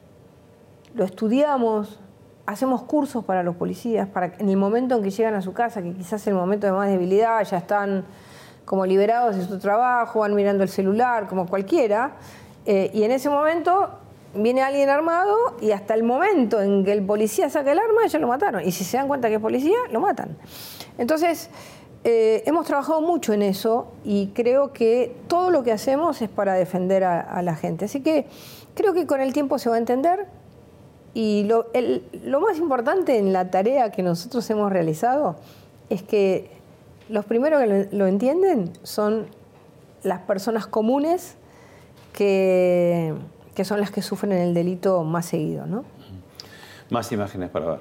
lo 0.94 1.04
estudiamos, 1.04 1.98
hacemos 2.46 2.82
cursos 2.82 3.24
para 3.24 3.42
los 3.42 3.56
policías, 3.56 4.06
para 4.08 4.32
en 4.38 4.48
el 4.48 4.56
momento 4.56 4.94
en 4.94 5.02
que 5.02 5.10
llegan 5.10 5.34
a 5.34 5.42
su 5.42 5.52
casa, 5.52 5.82
que 5.82 5.92
quizás 5.92 6.20
es 6.20 6.28
el 6.28 6.34
momento 6.34 6.68
de 6.68 6.72
más 6.72 6.88
debilidad, 6.88 7.42
ya 7.44 7.58
están 7.58 8.04
como 8.64 8.86
liberados 8.86 9.34
de 9.36 9.44
su 9.44 9.58
trabajo, 9.58 10.20
van 10.20 10.34
mirando 10.34 10.62
el 10.62 10.68
celular, 10.68 11.26
como 11.26 11.46
cualquiera, 11.46 12.12
eh, 12.64 12.90
y 12.94 13.02
en 13.02 13.10
ese 13.10 13.28
momento 13.28 13.98
viene 14.34 14.62
alguien 14.62 14.88
armado 14.88 15.36
y 15.60 15.70
hasta 15.70 15.94
el 15.94 16.02
momento 16.02 16.60
en 16.60 16.84
que 16.84 16.92
el 16.92 17.04
policía 17.04 17.48
saca 17.50 17.72
el 17.72 17.78
arma, 17.78 18.06
ya 18.06 18.18
lo 18.18 18.28
mataron. 18.28 18.66
Y 18.66 18.72
si 18.72 18.84
se 18.84 18.96
dan 18.96 19.08
cuenta 19.08 19.28
que 19.28 19.36
es 19.36 19.40
policía, 19.40 19.76
lo 19.90 20.00
matan. 20.00 20.36
Entonces, 20.98 21.50
eh, 22.04 22.42
hemos 22.46 22.66
trabajado 22.66 23.00
mucho 23.00 23.32
en 23.32 23.42
eso 23.42 23.92
y 24.04 24.28
creo 24.28 24.72
que 24.72 25.16
todo 25.26 25.50
lo 25.50 25.62
que 25.62 25.72
hacemos 25.72 26.20
es 26.20 26.28
para 26.28 26.54
defender 26.54 27.04
a, 27.04 27.40
la 27.42 27.56
gente. 27.56 27.86
Así 27.86 28.02
que 28.02 28.26
creo 28.74 28.92
que 28.92 29.06
con 29.06 29.20
el 29.20 29.32
tiempo 29.32 29.58
se 29.58 29.70
va 29.70 29.76
a 29.76 29.78
entender. 29.78 30.26
Y 31.14 31.44
lo, 31.44 31.66
lo 32.24 32.40
más 32.40 32.58
importante 32.58 33.18
en 33.18 33.32
la 33.32 33.50
tarea 33.50 33.90
que 33.90 34.02
nosotros 34.02 34.48
hemos 34.50 34.72
realizado 34.72 35.36
es 35.88 36.02
que 36.02 36.50
los 37.08 37.24
primeros 37.24 37.62
que 37.62 37.88
lo, 37.92 38.06
entienden 38.06 38.72
son 38.82 39.26
las 40.02 40.20
personas 40.20 40.66
comunes 40.66 41.36
que, 42.12 43.14
son 43.62 43.78
las 43.78 43.90
que 43.90 44.02
sufren 44.02 44.32
el 44.32 44.54
delito 44.54 45.04
más 45.04 45.26
seguido. 45.26 45.66
¿no? 45.66 45.84
Más 46.90 47.12
imágenes 47.12 47.50
para 47.50 47.66
ver. 47.66 47.80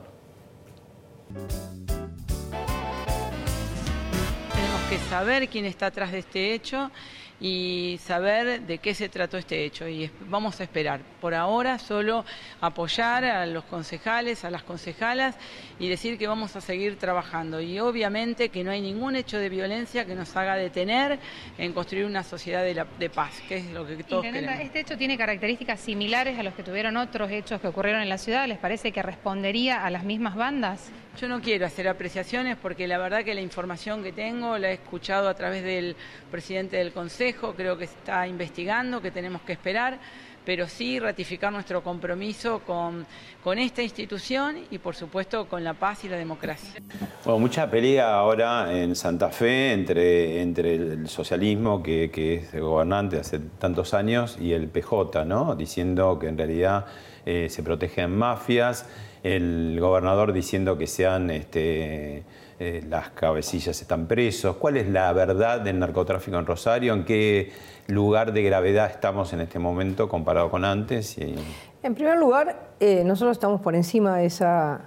Tenemos 4.53 4.81
que 4.89 4.97
saber 5.09 5.47
quién 5.47 5.65
está 5.65 5.85
atrás 5.87 6.11
de 6.11 6.19
este 6.19 6.53
hecho 6.53 6.91
y 7.39 7.99
saber 8.03 8.61
de 8.61 8.77
qué 8.77 8.93
se 8.93 9.09
trató 9.09 9.37
este 9.37 9.65
hecho. 9.65 9.87
Y 9.87 10.09
vamos 10.27 10.59
a 10.59 10.63
esperar. 10.63 11.01
Por 11.19 11.33
ahora 11.33 11.79
solo 11.79 12.25
apoyar 12.61 13.25
a 13.25 13.45
los 13.45 13.63
concejales, 13.65 14.45
a 14.45 14.49
las 14.49 14.63
concejalas 14.63 15.35
y 15.79 15.89
decir 15.89 16.17
que 16.17 16.27
vamos 16.27 16.55
a 16.55 16.61
seguir 16.61 16.97
trabajando. 16.97 17.61
Y 17.61 17.79
obviamente 17.79 18.49
que 18.49 18.63
no 18.63 18.71
hay 18.71 18.81
ningún 18.81 19.15
hecho 19.15 19.37
de 19.37 19.49
violencia 19.49 20.05
que 20.05 20.15
nos 20.15 20.35
haga 20.35 20.55
detener 20.55 21.19
en 21.57 21.73
construir 21.73 22.05
una 22.05 22.23
sociedad 22.23 22.63
de, 22.63 23.09
paz, 23.09 23.41
que 23.47 23.57
es 23.57 23.65
lo 23.71 23.85
que 23.85 24.03
todos 24.03 24.23
queremos. 24.23 24.59
Este 24.59 24.79
hecho 24.81 24.97
tiene 24.97 25.17
características 25.17 25.79
similares 25.79 26.39
a 26.39 26.43
los 26.43 26.53
que 26.53 26.63
tuvieron 26.63 26.97
otros 26.97 27.31
hechos 27.31 27.59
que 27.61 27.67
ocurrieron 27.67 28.01
en 28.01 28.09
la 28.09 28.17
ciudad. 28.17 28.47
¿Les 28.47 28.57
parece 28.57 28.91
que 28.91 29.01
respondería 29.01 29.85
a 29.85 29.89
las 29.89 30.03
mismas 30.03 30.35
bandas? 30.35 30.91
Yo 31.19 31.27
no 31.27 31.41
quiero 31.41 31.67
hacer 31.67 31.87
apreciaciones 31.87 32.57
porque 32.59 32.87
la 32.87 32.97
verdad 32.97 33.23
que 33.23 33.35
la 33.35 33.41
información 33.41 34.01
que 34.01 34.11
tengo 34.11 34.57
la 34.57 34.71
he 34.71 34.73
escuchado 34.73 35.29
a 35.29 35.35
través 35.35 35.63
del 35.63 35.95
presidente 36.31 36.77
del 36.77 36.91
Consejo, 36.91 37.32
creo 37.55 37.77
que 37.77 37.85
está 37.85 38.27
investigando, 38.27 39.01
que 39.01 39.11
tenemos 39.11 39.41
que 39.41 39.53
esperar, 39.53 39.99
pero 40.45 40.67
sí 40.67 40.99
ratificar 40.99 41.51
nuestro 41.51 41.81
compromiso 41.83 42.59
con, 42.59 43.05
con 43.43 43.59
esta 43.59 43.81
institución 43.81 44.57
y 44.69 44.77
por 44.77 44.95
supuesto 44.95 45.47
con 45.47 45.63
la 45.63 45.73
paz 45.73 46.03
y 46.03 46.09
la 46.09 46.17
democracia. 46.17 46.81
Mucha 47.25 47.69
pelea 47.69 48.13
ahora 48.13 48.77
en 48.77 48.95
Santa 48.95 49.29
Fe 49.29 49.73
entre, 49.73 50.41
entre 50.41 50.75
el 50.75 51.07
socialismo, 51.07 51.81
que, 51.81 52.11
es 52.13 52.59
gobernante 52.59 53.19
hace 53.19 53.39
tantos 53.39 53.93
años, 53.93 54.37
y 54.39 54.53
el 54.53 54.67
PJ, 54.67 55.25
¿no? 55.25 55.55
diciendo 55.55 56.19
que 56.19 56.27
en 56.27 56.37
realidad 56.37 56.85
eh, 57.25 57.47
se 57.49 57.63
protegen 57.63 58.15
mafias 58.15 58.85
el 59.23 59.77
gobernador 59.79 60.33
diciendo 60.33 60.77
que 60.77 60.85
sean 60.85 61.29
este, 61.31 62.23
eh, 62.63 62.81
las 62.87 63.09
cabecillas 63.09 63.81
están 63.81 64.07
presos. 64.07 64.55
¿Cuál 64.55 64.77
es 64.77 64.87
la 64.87 65.11
verdad 65.11 65.59
del 65.59 65.79
narcotráfico 65.79 66.37
en 66.37 66.45
Rosario? 66.45 66.93
¿En 66.93 67.03
qué 67.03 67.51
lugar 67.87 68.31
de 68.31 68.41
gravedad 68.41 68.89
estamos 68.89 69.33
en 69.33 69.41
este 69.41 69.59
momento 69.59 70.07
comparado 70.07 70.49
con 70.49 70.63
antes? 70.63 71.17
En 71.17 71.93
primer 71.93 72.17
lugar, 72.17 72.69
eh, 72.79 73.03
nosotros 73.03 73.35
estamos 73.35 73.59
por 73.59 73.75
encima 73.75 74.15
de 74.15 74.27
esa, 74.27 74.79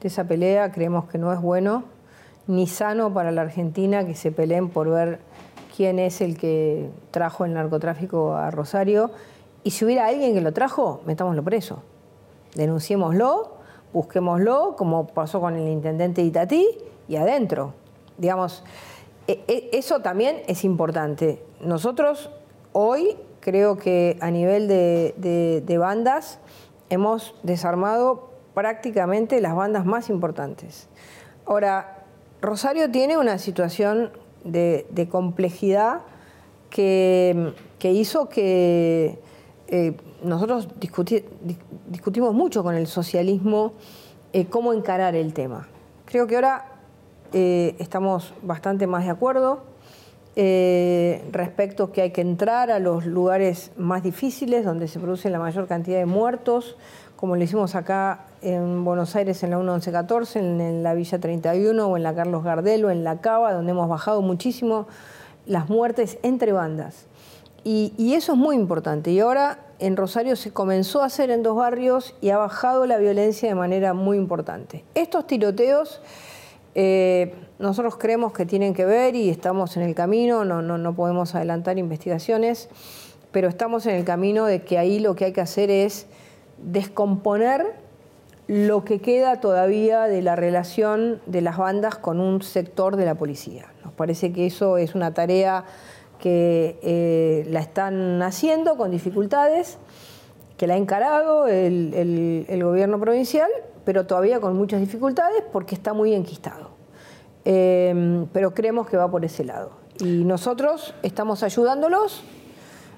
de 0.00 0.06
esa 0.06 0.28
pelea, 0.28 0.70
creemos 0.70 1.06
que 1.06 1.18
no 1.18 1.32
es 1.32 1.40
bueno 1.40 1.82
ni 2.46 2.68
sano 2.68 3.12
para 3.12 3.32
la 3.32 3.42
Argentina 3.42 4.06
que 4.06 4.14
se 4.14 4.30
peleen 4.30 4.68
por 4.68 4.88
ver 4.88 5.18
quién 5.76 5.98
es 5.98 6.20
el 6.20 6.38
que 6.38 6.88
trajo 7.10 7.44
el 7.44 7.54
narcotráfico 7.54 8.36
a 8.36 8.52
Rosario. 8.52 9.10
Y 9.64 9.72
si 9.72 9.84
hubiera 9.84 10.06
alguien 10.06 10.34
que 10.34 10.40
lo 10.40 10.52
trajo, 10.52 11.02
metámoslo 11.04 11.42
preso. 11.42 11.82
Denunciémoslo 12.54 13.54
busquémoslo, 13.94 14.74
como 14.76 15.06
pasó 15.06 15.40
con 15.40 15.54
el 15.54 15.68
intendente 15.68 16.20
Itatí, 16.20 16.66
y 17.08 17.16
adentro. 17.16 17.74
Digamos, 18.18 18.64
e, 19.26 19.42
e, 19.48 19.70
eso 19.72 20.00
también 20.00 20.42
es 20.46 20.64
importante. 20.64 21.42
Nosotros 21.60 22.30
hoy 22.72 23.16
creo 23.40 23.76
que 23.76 24.16
a 24.20 24.30
nivel 24.30 24.68
de, 24.68 25.76
bandas 25.78 26.38
hemos 26.90 27.34
desarmado 27.42 28.30
prácticamente 28.54 29.40
las 29.40 29.54
bandas 29.54 29.84
más 29.84 30.08
importantes. 30.08 30.88
Ahora, 31.46 32.04
Rosario 32.40 32.90
tiene 32.90 33.18
una 33.18 33.38
situación 33.38 34.12
de, 34.44 35.08
complejidad 35.10 36.00
que, 36.70 37.52
hizo 37.82 38.28
que 38.28 39.18
eh, 39.68 39.96
nosotros 40.22 40.68
discutimos 41.88 42.34
mucho 42.34 42.62
con 42.62 42.74
el 42.74 42.86
socialismo 42.86 43.74
eh, 44.32 44.46
cómo 44.46 44.72
encarar 44.72 45.14
el 45.14 45.34
tema. 45.34 45.68
Creo 46.06 46.26
que 46.26 46.36
ahora 46.36 46.73
eh, 47.32 47.74
estamos 47.78 48.34
bastante 48.42 48.86
más 48.86 49.04
de 49.04 49.10
acuerdo 49.10 49.62
eh, 50.36 51.24
respecto 51.30 51.92
que 51.92 52.02
hay 52.02 52.10
que 52.10 52.20
entrar 52.20 52.70
a 52.70 52.78
los 52.78 53.06
lugares 53.06 53.70
más 53.76 54.02
difíciles, 54.02 54.64
donde 54.64 54.88
se 54.88 54.98
produce 54.98 55.30
la 55.30 55.38
mayor 55.38 55.66
cantidad 55.66 55.98
de 55.98 56.06
muertos, 56.06 56.76
como 57.16 57.36
lo 57.36 57.42
hicimos 57.42 57.74
acá 57.74 58.26
en 58.42 58.84
Buenos 58.84 59.14
Aires 59.16 59.42
en 59.42 59.50
la 59.50 59.58
1114, 59.58 60.38
en, 60.38 60.60
en 60.60 60.82
la 60.82 60.94
Villa 60.94 61.18
31 61.18 61.86
o 61.86 61.96
en 61.96 62.02
la 62.02 62.14
Carlos 62.14 62.42
Gardel 62.42 62.84
o 62.84 62.90
en 62.90 63.04
la 63.04 63.20
Cava, 63.20 63.52
donde 63.52 63.70
hemos 63.70 63.88
bajado 63.88 64.22
muchísimo 64.22 64.86
las 65.46 65.68
muertes 65.68 66.18
entre 66.22 66.52
bandas. 66.52 67.06
Y, 67.64 68.12
eso 68.14 68.32
es 68.32 68.38
muy 68.38 68.56
importante. 68.56 69.10
Y 69.10 69.20
ahora 69.20 69.58
en 69.78 69.96
Rosario 69.96 70.36
se 70.36 70.52
comenzó 70.52 71.02
a 71.02 71.06
hacer 71.06 71.30
en 71.30 71.42
dos 71.42 71.56
barrios 71.56 72.14
y 72.20 72.28
ha 72.28 72.36
bajado 72.36 72.86
la 72.86 72.98
violencia 72.98 73.48
de 73.48 73.54
manera 73.54 73.94
muy 73.94 74.18
importante. 74.18 74.84
Estos 74.94 75.26
tiroteos 75.26 76.02
eh, 76.74 77.34
nosotros 77.58 77.96
creemos 77.96 78.32
que 78.32 78.46
tienen 78.46 78.74
que 78.74 78.84
ver 78.84 79.14
y 79.14 79.30
estamos 79.30 79.76
en 79.76 79.82
el 79.82 79.94
camino, 79.94 80.44
no, 80.44 80.62
no, 80.62 80.78
no 80.78 80.94
podemos 80.94 81.34
adelantar 81.34 81.78
investigaciones, 81.78 82.68
pero 83.32 83.48
estamos 83.48 83.86
en 83.86 83.96
el 83.96 84.04
camino 84.04 84.46
de 84.46 84.62
que 84.62 84.78
ahí 84.78 84.98
lo 84.98 85.14
que 85.14 85.26
hay 85.26 85.32
que 85.32 85.40
hacer 85.40 85.70
es 85.70 86.06
descomponer 86.58 87.74
lo 88.46 88.84
que 88.84 89.00
queda 89.00 89.40
todavía 89.40 90.02
de 90.02 90.20
la 90.20 90.36
relación 90.36 91.20
de 91.26 91.40
las 91.40 91.56
bandas 91.56 91.96
con 91.96 92.20
un 92.20 92.42
sector 92.42 92.96
de 92.96 93.06
la 93.06 93.14
policía. 93.14 93.72
Nos 93.82 93.92
parece 93.94 94.32
que 94.32 94.46
eso 94.46 94.76
es 94.76 94.94
una 94.94 95.14
tarea 95.14 95.64
que 96.18 96.78
eh, 96.82 97.46
la 97.50 97.60
están 97.60 98.22
haciendo 98.22 98.76
con 98.76 98.90
dificultades, 98.90 99.78
que 100.56 100.66
la 100.66 100.74
ha 100.74 100.76
encarado 100.76 101.48
el, 101.48 102.60
gobierno 102.62 103.00
provincial, 103.00 103.50
pero 103.84 104.06
todavía 104.06 104.40
con 104.40 104.56
muchas 104.56 104.80
dificultades 104.80 105.42
porque 105.52 105.74
está 105.74 105.92
muy 105.92 106.14
enquistado. 106.14 106.70
Eh, 107.44 108.26
pero 108.32 108.54
creemos 108.54 108.88
que 108.88 108.96
va 108.96 109.10
por 109.10 109.24
ese 109.24 109.44
lado. 109.44 109.72
Y 109.98 110.24
nosotros 110.24 110.94
estamos 111.02 111.42
ayudándolos, 111.42 112.24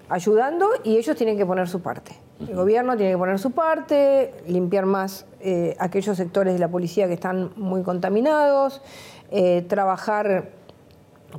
ayudando, 0.09 0.69
y 0.85 0.97
ellos 0.97 1.17
tienen 1.17 1.37
que 1.37 1.45
poner 1.45 1.69
su 1.69 1.83
parte. 1.83 2.17
El 2.41 2.55
gobierno 2.55 2.97
tiene 2.97 3.13
que 3.13 3.19
poner 3.19 3.39
su 3.39 3.51
parte, 3.53 4.33
limpiar 4.47 4.87
más 4.87 5.27
eh, 5.41 5.77
aquellos 5.79 6.17
sectores 6.17 6.53
de 6.55 6.59
la 6.59 6.69
policía 6.69 7.07
que 7.07 7.15
están 7.15 7.53
muy 7.57 7.83
contaminados, 7.83 8.83
trabajar 9.67 10.53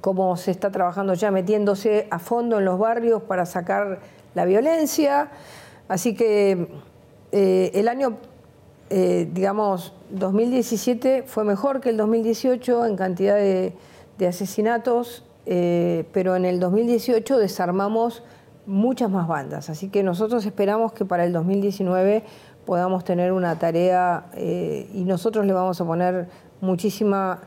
como 0.02 0.36
se 0.38 0.52
está 0.52 0.72
trabajando 0.72 1.14
ya 1.14 1.32
metiéndose 1.32 2.08
a 2.12 2.20
fondo 2.20 2.60
en 2.60 2.66
los 2.66 2.78
barrios 2.78 3.24
para 3.24 3.46
sacar 3.46 4.00
la 4.36 4.46
violencia. 4.46 5.30
Así 5.88 6.14
que 6.14 6.68
eh, 7.32 7.72
el 7.74 7.88
año, 7.88 8.18
eh, 8.90 9.30
digamos, 9.34 9.94
2017 10.12 11.24
fue 11.24 11.44
mejor 11.44 11.82
que 11.82 11.90
el 11.90 11.98
2018 11.98 12.86
en 12.86 12.96
cantidad 12.96 13.36
de, 13.36 13.74
asesinatos, 14.28 15.24
eh, 15.46 16.06
pero 16.12 16.36
en 16.36 16.46
el 16.46 16.60
2018 16.60 17.38
desarmamos 17.38 18.24
muchas 18.66 19.10
más 19.10 19.28
bandas. 19.28 19.70
Así 19.70 19.90
que 19.90 20.04
nosotros 20.04 20.46
esperamos 20.46 20.94
que 20.94 21.06
para 21.06 21.24
el 21.24 21.34
2019 21.34 22.24
podamos 22.66 23.04
tener 23.04 23.32
una 23.32 23.58
tarea 23.58 24.30
y 24.36 25.06
nosotros 25.06 25.46
le 25.46 25.54
vamos 25.54 25.80
a 25.80 25.86
poner 25.86 26.28
muchísima 26.60 27.40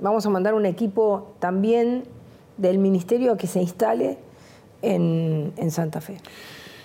vamos 0.00 0.24
a 0.26 0.30
mandar 0.30 0.54
un 0.54 0.66
equipo 0.66 1.32
también 1.38 2.04
del 2.56 2.78
ministerio 2.78 3.32
a 3.32 3.36
que 3.36 3.46
se 3.46 3.60
instale 3.60 4.18
en, 4.82 5.70
Santa 5.70 6.00
Fe. 6.00 6.18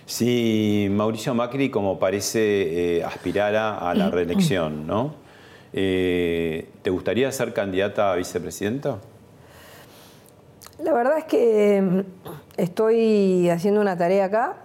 Si 0.06 0.88
Mauricio 0.92 1.34
Macri, 1.34 1.70
como 1.70 1.98
parece, 1.98 2.98
eh, 2.98 3.04
aspirara 3.04 3.78
a 3.78 3.94
la 3.96 4.10
reelección, 4.10 4.86
¿no? 4.86 5.16
Eh, 5.74 6.70
¿Te 6.82 6.90
gustaría 6.90 7.32
ser 7.32 7.54
candidata 7.54 8.12
a 8.12 8.16
vicepresidenta? 8.16 9.00
La 10.80 10.94
verdad 10.94 11.18
es 11.18 11.26
que 11.26 11.82
mm, 11.82 12.00
estoy 12.58 13.50
haciendo 13.50 13.82
una 13.82 13.98
tarea 13.98 14.26
acá 14.26 14.56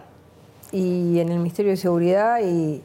y 0.72 1.18
en 1.18 1.30
el 1.30 1.38
Ministerio 1.38 1.70
de 1.70 1.76
Seguridad 1.76 2.40
y 2.40 2.82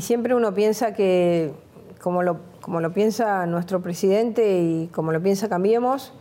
siempre 0.00 0.34
uno 0.34 0.52
piensa 0.54 0.92
que, 0.92 1.52
como 2.00 2.22
lo 2.22 2.38
como 2.66 2.80
lo 2.80 2.92
piensa 2.92 3.46
nuestro 3.46 3.80
presidente 3.80 4.60
y 4.60 4.88
como 4.88 5.12
lo 5.12 5.22
piensa 5.22 5.48
Cambiemos, 5.48 6.12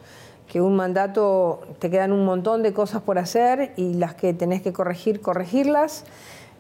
que 0.48 0.62
un 0.62 0.76
mandato 0.76 1.62
te 1.80 1.90
quedan 1.90 2.12
un 2.12 2.26
montón 2.26 2.64
de 2.64 2.74
cosas 2.74 3.02
por 3.02 3.18
hacer 3.18 3.74
y 3.76 3.96
las 3.96 4.16
que 4.16 4.34
tenés 4.34 4.62
que 4.62 4.74
corregir, 4.74 5.22
corregirlas. 5.22 6.06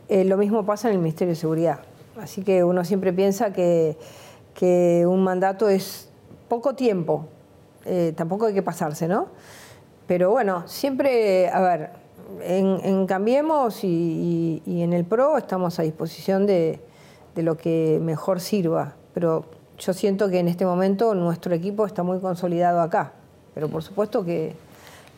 Eh, 0.09 0.23
lo 0.25 0.38
mismo 0.38 0.65
pasa 0.65 0.89
en 0.89 0.95
el 0.95 0.99
Ministerio 0.99 1.33
de 1.33 1.39
Seguridad. 1.39 1.79
Así 2.21 2.43
que 2.43 2.63
uno 2.63 2.83
siempre 2.86 3.11
piensa 3.13 3.51
que, 3.51 3.97
un 5.05 5.23
mandato 5.23 5.69
es 5.69 6.09
poco 6.47 6.75
tiempo, 6.75 7.27
eh, 7.86 8.13
tampoco 8.15 8.45
hay 8.45 8.53
que 8.53 8.63
pasarse, 8.63 9.07
¿no? 9.07 9.27
Pero 10.07 10.31
bueno, 10.31 10.67
siempre, 10.67 11.49
a 11.49 11.59
ver, 11.59 11.89
en, 12.41 13.05
Cambiemos 13.05 13.83
y, 13.83 14.61
en 14.65 14.93
el 14.93 15.03
PRO 15.03 15.38
estamos 15.38 15.77
a 15.79 15.83
disposición 15.83 16.45
de, 16.45 16.79
de 17.36 17.43
lo 17.43 17.57
que 17.57 17.99
mejor 18.01 18.39
sirva, 18.39 18.95
pero 19.13 19.45
yo 19.77 19.93
siento 19.93 20.29
que 20.29 20.39
en 20.39 20.47
este 20.47 20.65
momento 20.65 21.13
nuestro 21.15 21.53
equipo 21.53 21.86
está 21.86 22.03
muy 22.03 22.19
consolidado 22.19 22.81
acá, 22.81 23.13
pero 23.56 23.70
por 23.70 23.82
supuesto 23.82 24.24
que 24.24 24.53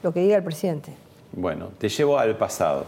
lo 0.04 0.14
que 0.14 0.22
diga 0.22 0.38
el 0.38 0.44
presidente. 0.44 0.94
Bueno, 1.34 1.70
te 1.78 1.90
llevo 1.90 2.18
al 2.18 2.38
pasado. 2.38 2.86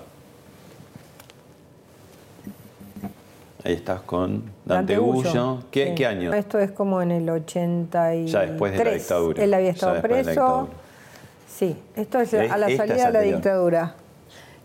Ahí 3.64 3.74
estás 3.74 4.02
con 4.02 4.44
Dante, 4.64 4.98
Gullo. 4.98 5.64
¿Qué, 5.70 6.06
año? 6.06 6.34
Esto 6.34 6.60
es 6.60 6.72
como 6.72 7.02
en 7.02 7.12
el 7.12 7.30
83. 7.30 8.32
Ya 8.32 8.42
después 8.46 8.78
de 8.78 8.86
la 8.86 8.92
dictadura. 8.92 9.44
Él 9.44 9.54
había 9.54 9.72
estado 9.72 10.02
preso. 10.02 10.70
Sí, 11.48 11.76
esto 11.96 12.20
es 12.22 12.34
a 12.34 12.58
la 12.58 12.70
salida 12.78 13.08
de 13.08 13.12
la 13.12 13.22
dictadura. 13.22 13.96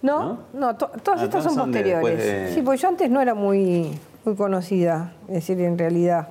No, 0.03 0.41
no, 0.53 0.76
todas 0.76 1.22
ah, 1.22 1.24
estas 1.24 1.45
son, 1.45 1.57
posteriores. 1.57 2.53
Sí, 2.55 2.61
porque 2.61 2.78
yo 2.78 2.89
antes 2.89 3.11
no 3.11 3.22
era 3.22 3.32
muy, 3.32 3.99
muy 4.24 4.37
conocida, 4.37 5.14
es 5.28 5.35
decir, 5.35 5.59
en 5.61 5.78
realidad. 5.78 6.28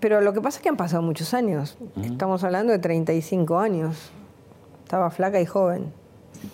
Pero 0.00 0.22
lo 0.22 0.32
que 0.32 0.40
pasa 0.40 0.58
es 0.58 0.62
que 0.62 0.70
han 0.70 0.76
pasado 0.76 1.02
muchos 1.02 1.34
años. 1.34 1.76
Estamos 2.02 2.42
hablando 2.42 2.72
de 2.72 2.78
35 2.78 3.58
años. 3.58 4.10
Estaba 4.82 5.10
flaca 5.10 5.40
y 5.40 5.46
joven. 5.46 5.92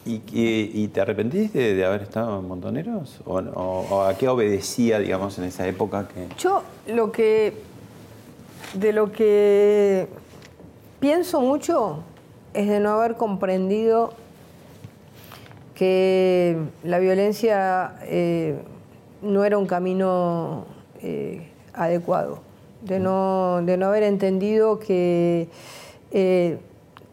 ¿Y, 0.05 0.89
te 0.89 1.01
arrepentiste 1.01 1.75
de, 1.75 1.85
haber 1.85 2.03
estado 2.03 2.41
en 2.41 2.49
Montoneros? 2.49 3.21
¿O, 3.25 4.03
a 4.03 4.15
qué 4.19 4.29
obedecía, 4.29 4.99
digamos, 4.99 5.39
en 5.39 5.45
esa 5.45 5.67
época? 5.67 6.09
Que... 6.09 6.27
Yo 6.37 6.63
lo 6.89 7.13
que... 7.13 7.55
De 8.75 8.93
lo 8.93 9.13
que 9.13 10.09
pienso 10.99 11.41
mucho 11.41 12.03
es 12.53 12.69
de 12.69 12.81
no 12.81 12.91
haber 12.91 13.15
comprendido 13.17 14.13
que 15.75 16.59
la 16.83 16.99
violencia 16.99 17.95
eh, 18.03 18.59
no 19.23 19.45
era 19.45 19.57
un 19.57 19.67
camino 19.67 20.65
eh, 21.01 21.49
adecuado 21.75 22.46
de 22.87 23.01
no, 23.01 23.61
de 23.63 23.77
no 23.77 23.87
haber 23.87 24.03
entendido 24.05 24.79
que 24.79 25.49
eh, 26.13 26.59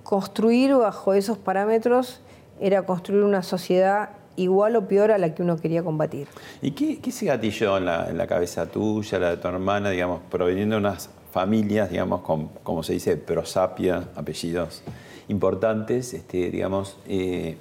construir 0.03 0.75
bajo 0.75 1.13
esos 1.13 1.37
parámetros 1.37 2.21
era 2.59 2.83
construir 2.83 3.23
una 3.23 3.43
sociedad 3.43 4.09
igual 4.35 4.75
o 4.75 4.87
peor 4.87 5.11
a 5.11 5.17
la 5.17 5.33
que 5.33 5.41
uno 5.41 5.57
quería 5.57 5.83
combatir. 5.83 6.27
¿Y 6.61 6.71
qué, 6.71 6.99
qué 6.99 7.11
se 7.11 7.25
gatilló 7.25 7.77
en 7.77 7.85
la, 7.85 8.09
en 8.09 8.17
la, 8.17 8.27
cabeza 8.27 8.65
tuya, 8.65 9.19
la 9.19 9.31
de 9.31 9.37
tu 9.37 9.47
hermana, 9.47 9.89
digamos, 9.89 10.21
proveniendo 10.29 10.75
de 10.75 10.79
unas 10.79 11.09
familias, 11.31 11.89
digamos, 11.89 12.21
con, 12.21 12.47
como 12.63 12.83
se 12.83 12.93
dice, 12.93 13.17
prosapia, 13.17 14.09
apellidos 14.15 14.83
importantes, 15.27 16.13
este, 16.13 16.51
digamos, 16.51 16.97
eh, 17.07 17.57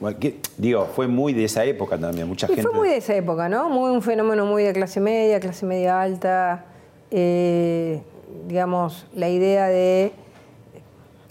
digo, 0.59 0.87
fue 0.95 1.07
muy 1.07 1.33
de 1.33 1.45
esa 1.45 1.65
época 1.65 1.97
también, 1.97 2.27
mucha 2.27 2.47
gente... 2.47 2.63
Fue 2.63 2.73
muy 2.73 2.89
de 2.89 2.97
esa 2.97 3.15
época, 3.15 3.49
¿no? 3.49 3.69
Muy 3.69 3.91
un 3.91 4.03
fenómeno 4.03 4.47
muy 4.47 4.65
de 4.65 4.73
clase 4.73 5.01
media, 5.01 5.41
clase 5.41 5.65
media 5.65 6.03
alta, 6.03 6.65
eh, 7.15 8.01
digamos, 8.49 9.07
la 9.15 9.29
idea 9.29 9.69
de, 9.69 10.13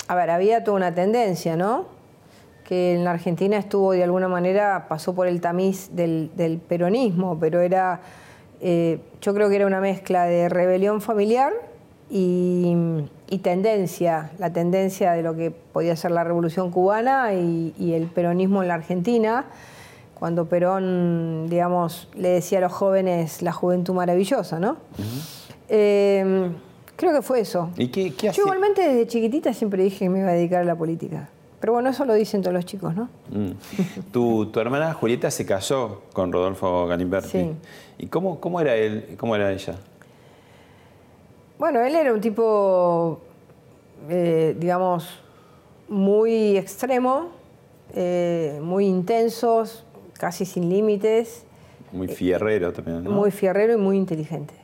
a 0.08 0.14
ver, 0.14 0.30
había 0.30 0.64
toda 0.64 0.78
una 0.78 0.94
tendencia, 0.94 1.56
¿no? 1.56 1.86
Que 2.64 2.94
en 2.94 3.04
la 3.04 3.12
Argentina 3.12 3.58
estuvo 3.58 3.92
de 3.94 4.04
alguna 4.04 4.28
manera, 4.28 4.86
pasó 4.88 5.16
por 5.16 5.28
el 5.28 5.42
tamiz 5.42 5.90
del, 5.92 6.62
peronismo, 6.68 7.40
pero 7.40 7.62
era, 7.62 8.00
eh, 8.62 9.00
yo 9.22 9.34
creo 9.34 9.50
que 9.50 9.56
era 9.56 9.66
una 9.66 9.82
mezcla 9.82 10.26
de 10.26 10.50
rebelión 10.50 11.02
familiar 11.02 11.52
y, 12.12 12.76
tendencia, 13.42 14.32
la 14.38 14.54
tendencia 14.54 15.14
de 15.14 15.24
lo 15.24 15.36
que 15.36 15.50
podía 15.50 15.96
ser 15.96 16.12
la 16.12 16.24
revolución 16.24 16.70
cubana 16.70 17.34
y, 17.34 17.94
el 17.94 18.06
peronismo 18.06 18.62
en 18.62 18.68
la 18.68 18.76
Argentina 18.76 19.46
cuando 20.14 20.46
Perón, 20.46 21.48
digamos, 21.50 22.08
le 22.14 22.30
decía 22.30 22.60
a 22.60 22.62
los 22.62 22.72
jóvenes 22.72 23.42
la 23.42 23.52
juventud 23.52 23.96
maravillosa, 23.96 24.60
¿no? 24.60 24.78
Em, 25.74 26.54
creo 26.98 27.14
que 27.14 27.22
fue 27.22 27.40
eso. 27.40 27.70
¿Y 27.78 27.88
qué, 27.88 28.14
qué 28.14 28.32
Yo 28.34 28.44
igualmente 28.44 28.82
desde 28.82 29.08
chiquitita 29.08 29.54
siempre 29.54 29.84
dije 29.84 30.00
que 30.00 30.10
me 30.10 30.20
iba 30.20 30.28
a 30.28 30.34
dedicar 30.34 30.62
a 30.62 30.66
la 30.66 30.76
política. 30.76 31.30
Pero 31.62 31.74
bueno, 31.74 31.90
eso 31.90 32.04
lo 32.04 32.14
dicen 32.14 32.42
todos 32.42 32.54
los 32.54 32.66
chicos, 32.66 32.94
¿no? 32.94 33.08
Mm. 33.30 33.52
Tu, 34.12 34.52
hermana 34.60 34.94
Julieta 34.94 35.32
se 35.32 35.46
casó 35.46 36.02
con 36.12 36.34
Rodolfo 36.34 36.88
Galimberti. 36.88 37.30
Sí. 37.30 37.52
¿Y 38.00 38.08
cómo, 38.08 38.42
cómo 38.42 38.60
era 38.60 38.76
él, 38.76 39.16
cómo 39.18 39.36
era 39.36 39.52
ella? 39.52 39.76
Bueno, 41.58 41.80
él 41.82 41.96
era 41.96 42.12
un 42.12 42.20
tipo, 42.20 43.22
eh, 44.10 44.58
digamos, 44.60 45.08
muy 45.88 46.58
extremo, 46.58 47.30
eh, 47.94 48.60
muy 48.62 48.88
intensos, 48.88 49.86
casi 50.14 50.44
sin 50.44 50.68
límites. 50.68 51.46
Muy 51.94 52.10
fierrero 52.10 52.74
también, 52.74 53.04
¿no? 53.04 53.12
Muy 53.12 53.32
fierrero 53.32 53.74
y 53.74 53.78
muy 53.78 53.98
inteligente. 53.98 54.61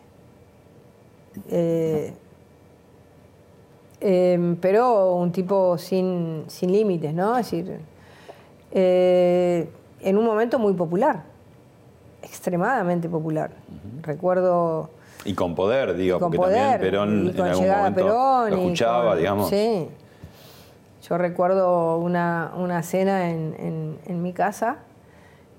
Eh, 1.49 2.13
em, 3.99 4.55
pero 4.57 5.15
un 5.15 5.31
tipo 5.31 5.77
sin, 5.77 6.43
sin 6.47 6.71
límites, 6.71 7.13
¿no? 7.13 7.37
Es 7.37 7.45
decir, 7.49 7.79
eh, 8.71 9.69
en 10.01 10.17
un 10.17 10.25
momento 10.25 10.59
muy 10.59 10.73
popular, 10.73 11.23
extremadamente 12.21 13.09
popular. 13.09 13.51
Recuerdo... 14.01 14.89
Y 15.25 15.33
con 15.33 15.55
poder, 15.55 15.95
digo, 15.97 16.19
con 16.19 16.27
porque 16.31 16.37
poder, 16.37 16.79
también 16.79 16.79
Perón 16.79 17.29
en 17.35 17.41
algún 17.41 17.67
momento 17.69 17.95
Perón 18.01 18.49
lo 18.51 18.55
escuchaba, 18.57 19.09
con- 19.09 19.17
digamos. 19.17 19.49
Sí. 19.49 19.87
Yo 21.09 21.17
recuerdo 21.17 21.97
una, 21.97 22.51
una 22.57 22.83
cena 22.83 23.29
en, 23.29 23.55
en- 23.57 23.97
en 24.05 24.21
mi 24.21 24.31
casa, 24.33 24.77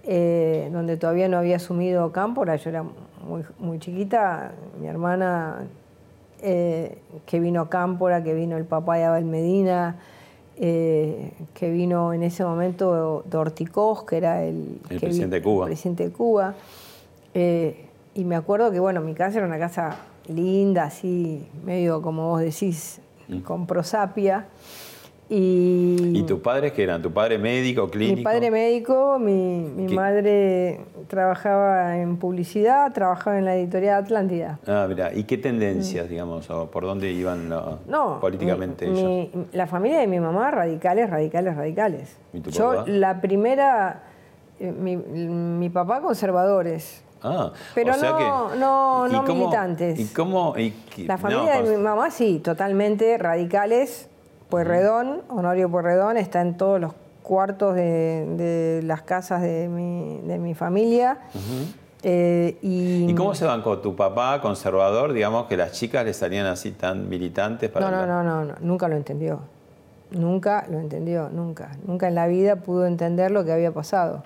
eh, 0.05 0.69
donde 0.73 0.97
todavía 0.97 1.29
no 1.29 1.39
había 1.39 1.57
asumido 1.57 2.13
Cámpora, 2.13 2.57
yo 2.57 2.71
era 2.71 2.85
muy, 3.29 3.45
muy 3.59 3.79
chiquita, 3.79 4.53
mi 4.81 4.87
hermana 4.89 5.67
eh, 6.43 6.99
que 7.27 7.41
vino 7.41 7.61
a 7.61 7.69
Cámpora, 7.69 8.23
que 8.23 8.35
vino 8.35 8.57
el 8.57 8.65
papá 8.65 8.97
de 8.97 9.05
Abel 9.05 9.25
Medina, 9.27 9.97
eh, 10.57 11.33
que 11.55 11.71
vino 11.71 12.13
en 12.13 12.23
ese 12.23 12.45
momento 12.45 13.23
Dorticós, 13.31 14.03
que 14.05 14.17
era 14.17 14.43
el, 14.43 14.79
El 14.85 14.89
que 14.89 14.95
vi- 14.95 15.01
presidente 15.01 15.37
de 15.37 15.43
Cuba. 15.43 15.65
el 15.67 15.69
presidente 15.71 16.05
de 16.05 16.11
Cuba. 16.13 16.55
Eh, 17.35 17.85
y 18.15 18.25
me 18.25 18.35
acuerdo 18.35 18.71
que, 18.73 18.81
bueno, 18.81 19.01
mi 19.03 19.15
casa 19.15 19.39
era 19.39 19.47
una 19.47 19.59
casa 19.59 19.97
linda, 20.27 20.85
así, 20.85 21.47
medio 21.65 22.03
como 22.03 22.29
vos 22.31 22.41
decís, 22.41 23.01
Mm. 23.29 23.41
con 23.41 23.67
prosapia. 23.67 24.47
Y, 25.31 26.19
¿Y 26.19 26.23
tus 26.23 26.41
padres 26.41 26.73
qué 26.73 26.85
eran? 26.85 27.03
¿Tu 27.03 27.11
padre 27.13 27.37
médico, 27.37 27.89
clínico? 27.91 28.17
mi 28.17 28.25
padre 28.25 28.51
médico, 28.51 29.19
mi, 29.19 29.61
mi 29.77 29.95
madre 29.95 30.81
trabajaba 31.07 31.99
en 31.99 32.17
publicidad, 32.17 32.93
trabajaba 32.95 33.37
en 33.39 33.45
la 33.45 33.55
editorial 33.57 34.03
Atlántida. 34.05 34.59
Ah, 34.67 34.87
mira, 34.89 35.13
¿y 35.13 35.25
qué 35.25 35.37
tendencias, 35.37 36.09
digamos, 36.09 36.49
o 36.49 36.71
por 36.71 36.85
dónde 36.85 37.11
iban 37.13 37.51
lo- 37.51 37.59
Mm. 37.59 37.91
No, 37.91 38.21
políticamente 38.21 38.87
mi- 38.87 38.99
ellos? 38.99 39.35
mi- 39.35 39.47
la 39.53 39.67
familia 39.67 39.99
de 40.01 40.07
mi 40.07 40.19
mamá, 40.19 40.51
radicales, 40.51 41.11
radicales, 41.11 41.57
radicales. 41.57 42.17
¿Y 42.33 42.41
tu 42.41 42.51
Yo, 42.51 42.71
papá? 42.71 42.85
la 42.87 43.21
primera, 43.21 44.03
eh, 44.61 44.73
mi, 44.73 44.97
mi 44.97 45.69
papá 45.69 46.01
conservadores, 46.01 47.03
Ah, 47.23 47.53
pero 47.75 47.93
o 47.93 47.95
sea 47.97 48.11
no- 48.13 48.17
que- 48.53 48.59
no- 48.59 49.07
¿y 49.09 49.13
no 49.13 49.25
cómo- 49.25 49.41
militantes. 49.41 50.01
¿Y 50.01 50.07
cómo? 50.15 50.55
y 50.57 50.73
La 51.07 51.17
no, 51.17 51.23
familia 51.23 51.61
de 51.63 51.77
mi 51.77 51.83
mamá, 51.83 52.11
sí, 52.11 52.41
totalmente 52.43 53.19
radicales. 53.19 54.08
Pueyrredón, 54.49 55.23
Honorio 55.29 55.71
Pueyrredón, 55.71 56.17
está 56.17 56.41
en 56.41 56.57
todos 56.57 56.81
los 56.81 56.93
cuartos 57.23 57.75
de, 57.75 58.25
de 58.37 58.83
las 58.85 59.03
casas 59.03 59.43
de 59.43 59.69
mi, 59.69 60.21
de 60.25 60.39
mi 60.39 60.55
familia. 60.55 61.19
Eh, 62.03 62.57
y, 62.63 63.11
¿Y 63.11 63.15
cómo 63.15 63.35
se 63.35 63.45
bancó 63.45 63.79
tu 63.79 63.97
papá 63.97 64.41
conservador, 64.41 65.13
digamos, 65.13 65.47
que 65.47 65.57
las 65.57 65.73
chicas 65.73 66.05
le 66.05 66.15
salían 66.15 66.47
así 66.47 66.71
tan 66.71 67.09
militantes 67.09 67.69
para 67.71 67.91
No, 67.91 68.07
no, 68.07 68.07
no, 68.07 68.23
no, 68.23 68.45
no, 68.45 68.55
nunca 68.61 68.89
lo 68.89 68.97
entendió. 68.97 69.41
Nunca 70.11 70.65
lo 70.71 70.79
entendió, 70.79 71.29
nunca. 71.29 71.77
Nunca 71.85 72.09
en 72.09 72.15
la 72.15 72.27
vida 72.27 72.57
pudo 72.57 72.87
entender 72.87 73.31
lo 73.31 73.45
que 73.45 73.53
había 73.53 73.73
pasado. 73.73 74.23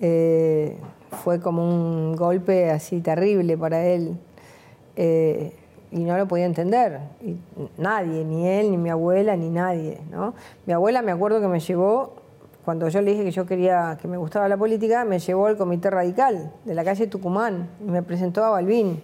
Eh, 0.00 0.76
fue 1.24 1.40
como 1.40 1.64
un 1.64 2.14
golpe 2.16 2.70
así 2.70 3.00
terrible 3.00 3.56
para 3.56 3.86
él. 3.86 4.18
Eh, 4.96 5.56
y 5.92 6.00
no 6.00 6.16
lo 6.16 6.26
podía 6.26 6.46
entender. 6.46 6.98
Y 7.20 7.36
nadie, 7.76 8.24
ni 8.24 8.48
él, 8.48 8.70
ni 8.70 8.78
mi 8.78 8.88
abuela, 8.88 9.36
ni 9.36 9.50
nadie. 9.50 10.00
¿no? 10.10 10.34
Mi 10.66 10.72
abuela 10.72 11.02
me 11.02 11.12
acuerdo 11.12 11.40
que 11.40 11.48
me 11.48 11.60
llevó, 11.60 12.14
cuando 12.64 12.88
yo 12.88 13.02
le 13.02 13.12
dije 13.12 13.24
que 13.24 13.30
yo 13.30 13.44
quería, 13.46 13.98
que 14.00 14.08
me 14.08 14.16
gustaba 14.16 14.48
la 14.48 14.56
política, 14.56 15.04
me 15.04 15.18
llevó 15.18 15.46
al 15.46 15.56
comité 15.56 15.90
radical 15.90 16.50
de 16.64 16.74
la 16.74 16.82
calle 16.82 17.06
Tucumán 17.06 17.68
y 17.80 17.90
me 17.90 18.02
presentó 18.02 18.42
a 18.44 18.50
Balbín. 18.50 19.02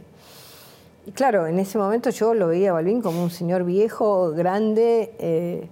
Y 1.06 1.12
claro, 1.12 1.46
en 1.46 1.58
ese 1.58 1.78
momento 1.78 2.10
yo 2.10 2.34
lo 2.34 2.48
veía 2.48 2.70
a 2.70 2.72
Balbín 2.74 3.02
como 3.02 3.22
un 3.22 3.30
señor 3.30 3.64
viejo, 3.64 4.32
grande, 4.32 5.14
eh, 5.18 5.68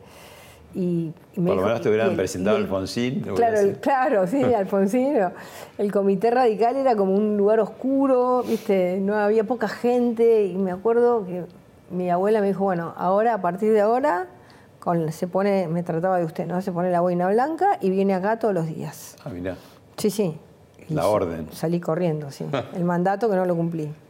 y, 0.76 1.12
y 1.34 1.40
me 1.40 1.48
Por 1.50 1.56
lo 1.60 1.66
menos 1.66 1.80
te 1.80 1.88
hubieran 1.88 2.14
presentado 2.14 2.56
el- 2.58 2.64
Alfonsín. 2.64 3.20
Claro, 3.22 3.58
el- 3.58 3.78
claro, 3.78 4.26
sí, 4.26 4.42
Alfonsino. 4.54 5.32
El 5.78 5.90
comité 5.90 6.30
radical 6.30 6.76
era 6.76 6.94
como 6.94 7.14
un 7.14 7.36
lugar 7.36 7.58
oscuro, 7.60 8.42
viste, 8.42 8.98
no 9.00 9.14
había 9.16 9.44
poca 9.44 9.68
gente 9.68 10.44
y 10.44 10.56
me 10.56 10.70
acuerdo 10.70 11.24
que 11.26 11.44
mi 11.90 12.10
abuela 12.10 12.40
me 12.40 12.48
dijo, 12.48 12.64
bueno, 12.64 12.92
ahora, 12.96 13.34
a 13.34 13.40
partir 13.40 13.72
de 13.72 13.80
ahora, 13.80 14.26
con, 14.80 15.10
se 15.12 15.26
pone, 15.26 15.66
me 15.68 15.82
trataba 15.82 16.18
de 16.18 16.24
usted, 16.24 16.46
¿no? 16.46 16.60
Se 16.62 16.70
pone 16.72 16.90
la 16.90 17.00
boina 17.00 17.28
blanca 17.28 17.78
y 17.80 17.90
viene 17.90 18.14
acá 18.14 18.38
todos 18.38 18.54
los 18.54 18.66
días. 18.66 19.16
Ah, 19.24 19.30
mirá. 19.30 19.56
Sí, 19.96 20.10
sí. 20.10 20.38
Y 20.88 20.94
La 20.94 21.08
orden. 21.08 21.48
Salí 21.52 21.80
corriendo, 21.80 22.30
sí. 22.30 22.44
El 22.74 22.84
mandato 22.84 23.28
que 23.28 23.34
no 23.36 23.44
lo 23.46 23.56
cumplí. 23.56 23.92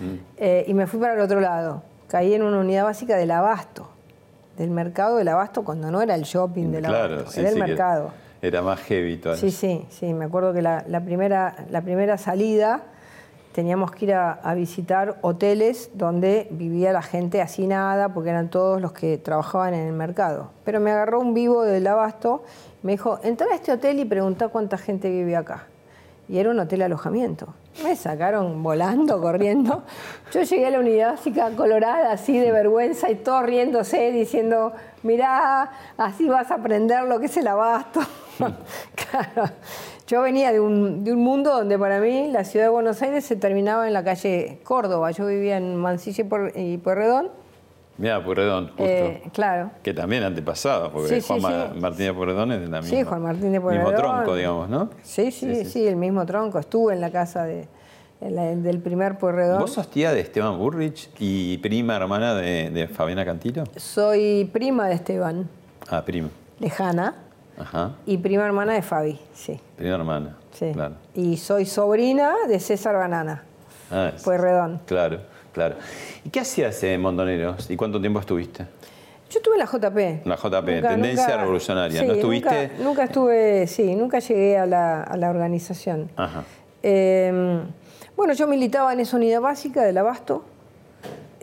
Mm. 0.00 0.14
Eh, 0.38 0.64
y 0.66 0.72
me 0.72 0.86
fui 0.86 0.98
para 0.98 1.12
el 1.12 1.20
otro 1.20 1.40
lado. 1.40 1.82
Caí 2.08 2.32
en 2.32 2.42
una 2.42 2.58
unidad 2.60 2.84
básica 2.84 3.18
del 3.18 3.30
abasto, 3.32 3.89
del 4.60 4.70
mercado 4.70 5.16
del 5.16 5.28
abasto, 5.28 5.64
cuando 5.64 5.90
no 5.90 6.02
era 6.02 6.14
el 6.14 6.22
shopping 6.22 6.70
del 6.70 6.84
Claro, 6.84 7.14
abasto, 7.14 7.32
sí, 7.32 7.40
era 7.40 7.48
el 7.48 7.54
sí, 7.54 7.60
mercado. 7.60 8.12
Era 8.42 8.60
más 8.60 8.78
heavy 8.80 9.16
todavía. 9.16 9.40
Sí, 9.40 9.50
sí, 9.50 9.86
sí. 9.88 10.12
Me 10.12 10.26
acuerdo 10.26 10.52
que 10.52 10.60
la, 10.60 10.84
la 10.86 11.00
primera, 11.00 11.64
la 11.70 11.80
primera 11.80 12.18
salida 12.18 12.82
teníamos 13.52 13.90
que 13.90 14.04
ir 14.04 14.12
a, 14.12 14.32
a 14.32 14.54
visitar 14.54 15.16
hoteles 15.22 15.90
donde 15.94 16.46
vivía 16.50 16.92
la 16.92 17.00
gente 17.00 17.40
hacinada, 17.40 18.10
porque 18.10 18.28
eran 18.30 18.50
todos 18.50 18.82
los 18.82 18.92
que 18.92 19.16
trabajaban 19.16 19.72
en 19.72 19.86
el 19.86 19.94
mercado. 19.94 20.50
Pero 20.64 20.78
me 20.78 20.90
agarró 20.90 21.20
un 21.20 21.32
vivo 21.32 21.62
del 21.62 21.86
abasto, 21.86 22.44
me 22.82 22.92
dijo, 22.92 23.18
entra 23.22 23.46
a 23.50 23.54
este 23.54 23.72
hotel 23.72 23.98
y 23.98 24.04
pregunta 24.04 24.48
cuánta 24.48 24.76
gente 24.76 25.08
vive 25.08 25.36
acá. 25.36 25.66
Y 26.30 26.38
era 26.38 26.50
un 26.50 26.60
hotel 26.60 26.82
alojamiento. 26.82 27.48
Me 27.82 27.96
sacaron 27.96 28.62
volando, 28.62 29.20
corriendo. 29.20 29.82
Yo 30.32 30.42
llegué 30.42 30.66
a 30.66 30.70
la 30.70 30.78
unidad 30.78 31.10
básica 31.10 31.50
colorada, 31.56 32.12
así 32.12 32.38
de 32.38 32.52
vergüenza, 32.52 33.10
y 33.10 33.16
todos 33.16 33.42
riéndose, 33.42 34.12
diciendo, 34.12 34.72
mirá, 35.02 35.72
así 35.96 36.28
vas 36.28 36.52
a 36.52 36.54
aprender 36.54 37.02
lo 37.08 37.18
que 37.18 37.26
es 37.26 37.36
el 37.36 37.48
abasto. 37.48 37.98
claro. 38.38 39.50
Yo 40.06 40.22
venía 40.22 40.52
de 40.52 40.60
un, 40.60 41.02
de 41.02 41.12
un 41.12 41.18
mundo 41.20 41.50
donde 41.50 41.76
para 41.76 41.98
mí 41.98 42.28
la 42.30 42.44
ciudad 42.44 42.66
de 42.66 42.70
Buenos 42.70 43.02
Aires 43.02 43.24
se 43.24 43.34
terminaba 43.34 43.88
en 43.88 43.92
la 43.92 44.04
calle 44.04 44.60
Córdoba. 44.62 45.10
Yo 45.10 45.26
vivía 45.26 45.56
en 45.56 45.74
Mansilla 45.74 46.24
y 46.54 46.78
Pueyrredón. 46.78 47.39
Mira, 48.00 48.24
Purredón, 48.24 48.68
justo. 48.68 48.82
Eh, 48.84 49.22
claro. 49.32 49.70
que 49.82 49.92
también 49.94 50.22
antepasado, 50.24 50.90
porque 50.90 51.20
Sí, 51.20 51.26
Juan 51.40 51.40
sí. 51.74 51.80
Martínez 51.80 52.12
Purredón 52.14 52.52
es 52.52 52.60
de 52.60 52.66
la 52.68 52.80
misma. 52.80 52.96
Sí, 52.96 53.02
Juan 53.04 53.22
Martín 53.22 53.42
de 53.42 53.48
Mismo 53.60 53.64
Pueyrredón. 53.68 53.94
tronco, 53.96 54.34
digamos, 54.34 54.68
¿no? 54.70 54.90
Sí, 55.02 55.30
sí, 55.30 55.64
sí, 55.66 55.86
el 55.86 55.96
mismo 55.96 56.24
tronco. 56.26 56.58
Estuve 56.58 56.94
en 56.94 57.00
la 57.02 57.10
casa 57.10 57.44
de, 57.44 57.68
en 58.22 58.34
la- 58.36 58.56
del 58.56 58.78
primer 58.80 59.18
Pueyrredón. 59.18 59.60
¿Vos 59.60 59.72
sos 59.74 59.88
tía 59.90 60.12
de 60.12 60.20
Esteban 60.20 60.58
Burrich 60.58 61.10
y 61.18 61.58
prima 61.58 61.94
hermana 61.96 62.34
de, 62.34 62.70
de 62.70 62.88
Fabiana 62.88 63.24
Cantilo? 63.24 63.64
Soy 63.76 64.48
prima 64.52 64.88
de 64.88 64.94
Esteban, 64.94 65.48
Ah, 65.90 66.02
prima. 66.04 66.30
lejana, 66.58 67.16
Ajá. 67.58 67.92
y 68.06 68.16
prima 68.16 68.46
hermana 68.46 68.72
de 68.72 68.82
Fabi, 68.82 69.20
sí. 69.34 69.60
Prima 69.76 69.96
hermana. 69.96 70.36
sí. 70.52 70.70
Claro. 70.72 70.94
Y 71.14 71.36
soy 71.36 71.66
sobrina 71.66 72.32
de 72.48 72.60
César 72.60 72.96
Banana, 72.96 73.44
Ah, 73.90 74.12
es- 74.14 74.22
Pueyrredón. 74.22 74.80
Claro, 74.86 75.20
claro. 75.52 75.76
¿Y 76.24 76.30
qué 76.30 76.40
hacías 76.40 76.82
en 76.84 77.00
Montoneros? 77.00 77.70
¿Y 77.70 77.76
cuánto 77.76 78.00
tiempo 78.00 78.20
estuviste? 78.20 78.66
Yo 79.30 79.38
estuve 79.38 79.54
en 79.54 79.60
la 79.60 79.66
JP. 79.66 80.26
La 80.26 80.36
JP, 80.36 80.66
Tendencia 80.88 81.36
Revolucionaria. 81.36 82.00
sí, 82.00 82.06
¿No 82.06 82.14
estuviste? 82.14 82.68
Nunca, 82.68 82.84
nunca 82.84 83.04
estuve, 83.04 83.66
sí, 83.68 83.94
nunca 83.94 84.18
llegué 84.18 84.58
a 84.58 84.66
la, 84.66 85.02
a 85.02 85.16
la 85.16 85.30
organización. 85.30 86.10
Ajá. 86.16 86.42
Eh, 86.82 87.60
bueno, 88.16 88.32
yo 88.32 88.46
militaba 88.48 88.92
en 88.92 89.00
esa 89.00 89.16
unidad 89.16 89.40
básica 89.40 89.82
del 89.82 89.98
Abasto, 89.98 90.44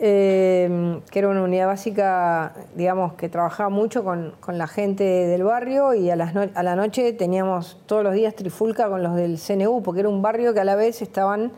eh, 0.00 1.00
que 1.10 1.18
era 1.18 1.28
una 1.28 1.42
unidad 1.42 1.66
básica, 1.66 2.52
digamos, 2.76 3.14
que 3.14 3.28
trabajaba 3.28 3.68
mucho 3.68 4.04
con, 4.04 4.34
con 4.40 4.58
la 4.58 4.66
gente 4.68 5.02
del 5.04 5.42
barrio 5.42 5.94
y 5.94 6.10
a, 6.10 6.16
las 6.16 6.34
no- 6.34 6.48
a 6.54 6.62
la 6.62 6.76
noche 6.76 7.12
teníamos 7.14 7.78
todos 7.86 8.04
los 8.04 8.14
días 8.14 8.34
trifulca 8.36 8.88
con 8.88 9.02
los 9.02 9.16
del 9.16 9.38
CNU, 9.38 9.82
porque 9.82 10.00
era 10.00 10.08
un 10.08 10.22
barrio 10.22 10.54
que 10.54 10.60
a 10.60 10.64
la 10.64 10.76
vez 10.76 11.02
estaban, 11.02 11.50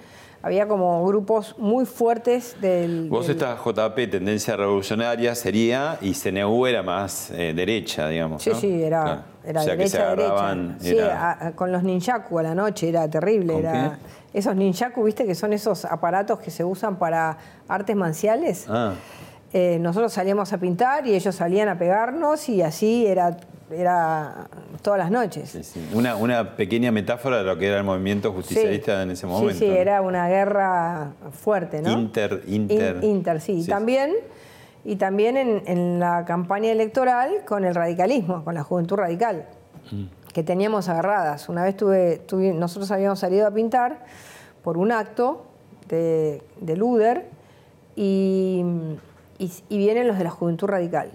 había 0.42 0.66
como 0.66 1.04
grupos 1.06 1.54
muy 1.58 1.84
fuertes 1.84 2.56
del... 2.60 3.08
Vos 3.10 3.26
del- 3.26 3.36
estás 3.36 3.58
JP, 3.60 3.94
Tendencia 4.10 4.56
Revolucionaria, 4.56 5.34
sería, 5.34 5.98
y 6.00 6.12
CNU 6.14 6.66
era 6.66 6.82
más 6.82 7.30
eh, 7.32 7.52
derecha, 7.54 8.08
digamos. 8.08 8.42
Sí, 8.42 8.50
¿no? 8.50 8.56
sí, 8.56 8.82
era, 8.82 9.02
Claro. 9.02 9.22
era 9.44 9.60
o 9.60 9.64
sea, 9.64 9.76
que 9.76 9.88
se 9.88 9.98
derecha, 9.98 10.12
agarraban. 10.22 10.78
derecha. 10.78 10.84
Sí, 10.90 10.96
era- 10.98 11.30
a- 11.30 11.46
a- 11.48 11.52
con 11.52 11.72
los 11.72 11.82
ninjaku 11.82 12.38
a 12.38 12.42
la 12.42 12.54
noche 12.54 12.88
era 12.88 13.08
terrible. 13.08 13.52
¿Con 13.54 13.62
Era, 13.66 13.98
Esos 14.32 14.54
ninjaku, 14.54 15.02
viste, 15.04 15.26
que 15.26 15.34
son 15.34 15.52
esos 15.52 15.84
aparatos 15.84 16.38
que 16.38 16.50
se 16.50 16.64
usan 16.64 16.96
para 16.96 17.36
artes 17.68 17.96
marciales. 17.96 18.66
Ah, 18.68 18.92
Eh, 19.52 19.78
nosotros 19.80 20.12
salíamos 20.12 20.52
a 20.52 20.58
pintar 20.58 21.08
y 21.08 21.14
ellos 21.16 21.34
salían 21.34 21.68
a 21.68 21.76
pegarnos 21.76 22.48
y 22.48 22.62
así 22.62 23.04
era, 23.04 23.36
era 23.72 24.48
todas 24.82 24.98
las 24.98 25.10
noches. 25.10 25.50
sí, 25.50 25.62
sí. 25.62 25.90
Una, 25.94 26.16
una 26.16 26.56
pequeña 26.56 26.90
metáfora 26.92 27.38
de 27.38 27.44
lo 27.44 27.58
que 27.58 27.68
era 27.68 27.78
el 27.78 27.84
movimiento 27.84 28.32
justicialista 28.32 29.02
en 29.02 29.10
ese 29.10 29.26
momento. 29.26 29.54
Sí, 29.54 29.60
sí, 29.60 29.68
¿no? 29.68 29.74
era 29.74 30.02
una 30.02 30.28
guerra 30.28 31.12
fuerte, 31.32 31.82
¿no? 31.82 31.92
Inter, 31.92 32.42
inter. 32.46 32.96
In- 33.02 33.10
inter, 33.10 33.40
sí. 33.40 33.62
Sí. 33.62 33.70
También 33.70 34.14
y 34.84 34.96
también 34.96 35.36
en, 35.36 36.00
la 36.00 36.24
campaña 36.24 36.70
electoral 36.72 37.44
con 37.46 37.64
el 37.64 37.74
radicalismo, 37.74 38.44
con 38.44 38.54
la 38.54 38.62
juventud 38.62 38.96
radical, 38.96 39.46
mm. 39.90 40.32
que 40.32 40.42
teníamos 40.42 40.88
agarradas. 40.88 41.48
Una 41.48 41.64
vez 41.64 41.76
tuve, 41.76 42.22
nosotros 42.54 42.90
habíamos 42.90 43.18
salido 43.18 43.46
a 43.46 43.50
pintar 43.50 44.04
por 44.62 44.78
un 44.78 44.92
acto 44.92 45.44
de, 45.88 46.42
de 46.60 46.76
Luder 46.76 47.28
y, 47.94 48.64
y, 49.38 49.78
vienen 49.78 50.08
los 50.08 50.16
de 50.16 50.24
la 50.24 50.30
juventud 50.30 50.66
radical, 50.66 51.10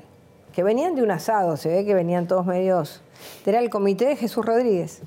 que 0.55 0.63
venían 0.63 0.95
de 0.95 1.03
un 1.03 1.11
asado, 1.11 1.57
se 1.57 1.67
ve 1.67 1.85
que 1.85 1.93
venían 1.93 2.27
todos 2.27 2.45
medios, 2.45 3.01
era 3.45 3.59
el 3.59 3.69
comité 3.69 4.05
de 4.05 4.15
Jesús 4.15 4.45
Rodríguez, 4.45 5.01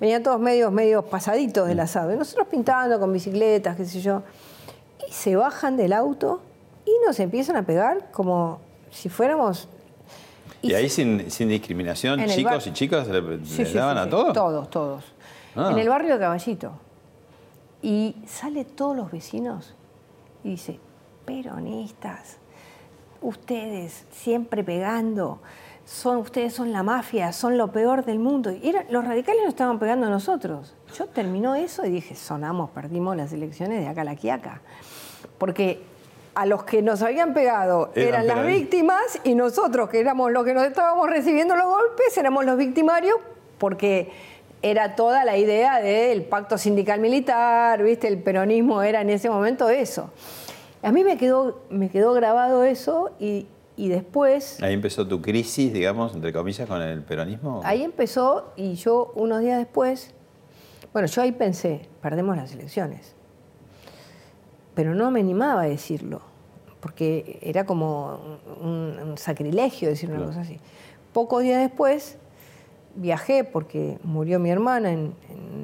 venían 0.00 0.24
todos 0.24 0.40
medios, 0.40 0.72
medios 0.72 1.04
pasaditos 1.04 1.68
del 1.68 1.78
mm. 1.78 1.82
asado, 1.82 2.12
y 2.12 2.16
nosotros 2.16 2.48
pintando 2.48 2.98
con 2.98 3.12
bicicletas, 3.12 3.76
qué 3.76 3.84
sé 3.84 4.00
yo, 4.00 4.24
y 5.08 5.12
se 5.12 5.36
bajan 5.36 5.76
del 5.76 5.92
auto 5.92 6.42
y 6.84 6.90
nos 7.06 7.20
empiezan 7.20 7.54
a 7.56 7.62
pegar 7.62 8.10
como 8.10 8.58
si 8.90 9.08
fuéramos... 9.08 9.68
¿Y, 10.62 10.74
ahí 10.74 10.88
sin, 10.88 11.18
discriminación, 11.28 12.26
chicos 12.26 12.66
y 12.66 12.72
chicas 12.72 13.06
le, 13.06 13.38
daban 13.72 13.98
a 13.98 14.10
todos? 14.10 14.32
Todos, 14.32 14.68
todos. 14.68 15.04
Ah. 15.54 15.68
En 15.70 15.78
el 15.78 15.88
barrio 15.88 16.14
de 16.14 16.18
Caballito. 16.18 16.72
Y 17.80 18.16
sale 18.26 18.64
todos 18.64 18.96
los 18.96 19.12
vecinos 19.12 19.74
y 20.42 20.50
dice, 20.50 20.80
peronistas, 21.24 22.38
ustedes 23.20 24.04
siempre 24.10 24.64
pegando, 24.64 25.40
son, 25.84 26.18
ustedes 26.18 26.52
son 26.52 26.72
la 26.72 26.82
mafia, 26.82 27.32
son 27.32 27.56
lo 27.56 27.72
peor 27.72 28.04
del 28.04 28.18
mundo. 28.18 28.50
Y 28.50 28.74
los 28.90 29.04
radicales 29.04 29.40
nos 29.42 29.50
estaban 29.50 29.78
pegando 29.78 30.06
a 30.06 30.10
nosotros. 30.10 30.74
Yo 30.94 31.06
terminó 31.06 31.54
eso 31.54 31.84
y 31.86 31.90
dije, 31.90 32.14
sonamos, 32.14 32.70
perdimos 32.70 33.16
las 33.16 33.32
elecciones 33.32 33.80
de 33.80 33.88
acá 33.88 34.02
a 34.02 34.04
la 34.04 34.16
Quiaca. 34.16 34.60
Porque 35.38 35.82
a 36.34 36.46
los 36.46 36.64
que 36.64 36.82
nos 36.82 37.02
habían 37.02 37.34
pegado 37.34 37.90
eran, 37.94 38.26
las 38.26 38.46
víctimas 38.46 39.18
y 39.24 39.34
nosotros, 39.34 39.88
que 39.88 39.98
éramos 39.98 40.30
los 40.30 40.44
que 40.44 40.54
nos 40.54 40.64
estábamos 40.64 41.08
recibiendo 41.08 41.56
los 41.56 41.66
golpes, 41.66 42.16
éramos 42.16 42.44
los 42.44 42.56
victimarios 42.56 43.16
porque 43.58 44.12
era 44.62 44.94
toda 44.94 45.24
la 45.24 45.36
idea 45.36 45.80
del 45.80 46.22
pacto 46.22 46.58
sindical 46.58 47.00
militar, 47.00 47.82
¿viste? 47.82 48.08
El 48.08 48.18
peronismo 48.18 48.82
era 48.82 49.00
en 49.00 49.10
ese 49.10 49.30
momento 49.30 49.68
eso. 49.68 50.10
A 50.82 50.92
mí 50.92 51.04
me 51.04 51.16
quedó, 51.16 51.62
me 51.70 51.90
quedó 51.90 52.12
grabado 52.12 52.64
eso 52.64 53.10
y, 53.18 53.46
y 53.76 53.88
después... 53.88 54.62
Ahí 54.62 54.74
empezó 54.74 55.06
tu 55.06 55.20
crisis, 55.20 55.72
digamos, 55.72 56.14
entre 56.14 56.32
comillas, 56.32 56.68
con 56.68 56.80
el 56.80 57.02
peronismo. 57.02 57.60
Ahí 57.64 57.82
empezó 57.82 58.52
y 58.56 58.74
yo 58.74 59.12
unos 59.14 59.40
días 59.40 59.58
después, 59.58 60.14
bueno, 60.92 61.08
yo 61.08 61.22
ahí 61.22 61.32
pensé, 61.32 61.88
perdemos 62.00 62.36
las 62.36 62.52
elecciones 62.52 63.18
pero 64.78 64.94
no 64.94 65.10
me 65.10 65.18
animaba 65.18 65.62
a 65.62 65.66
decirlo, 65.66 66.20
porque 66.78 67.40
era 67.42 67.66
como 67.66 68.38
un, 68.62 69.14
sacrilegio 69.16 69.88
decir 69.88 70.08
una 70.08 70.24
cosa 70.24 70.42
así. 70.42 70.60
Pocos 71.12 71.42
días 71.42 71.60
después 71.60 72.16
viajé 72.94 73.42
porque 73.42 73.98
murió 74.04 74.38
mi 74.38 74.50
hermana 74.50 74.92
en, 74.92 75.14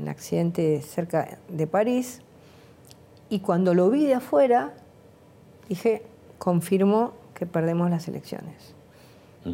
un 0.01 0.09
accidente 0.09 0.83
cerca 0.83 1.39
de 1.49 1.67
París 1.69 2.23
y 3.31 3.39
cuando 3.39 3.73
lo 3.73 3.89
vi 3.89 4.05
de 4.05 4.15
afuera 4.15 4.75
dije, 5.69 6.03
confirmo 6.39 7.12
que 7.35 7.47
perdemos 7.47 7.91
las 7.91 8.09
elecciones. 8.09 8.75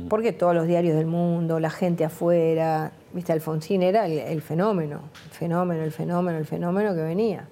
Porque 0.09 0.33
todos 0.33 0.55
los 0.55 0.69
diarios 0.69 0.95
del 0.95 1.07
mundo, 1.07 1.59
la 1.59 1.71
gente 1.71 2.05
afuera, 2.05 2.93
viste, 3.13 3.33
Alfonsín 3.33 3.83
era 3.83 4.07
el, 4.07 4.21
el 4.21 4.41
fenómeno, 4.41 5.01
el 5.25 5.31
fenómeno, 5.33 5.83
el 5.83 5.91
fenómeno, 5.91 6.39
el 6.39 6.47
fenómeno 6.47 6.95
que 6.95 7.03
venía. 7.03 7.49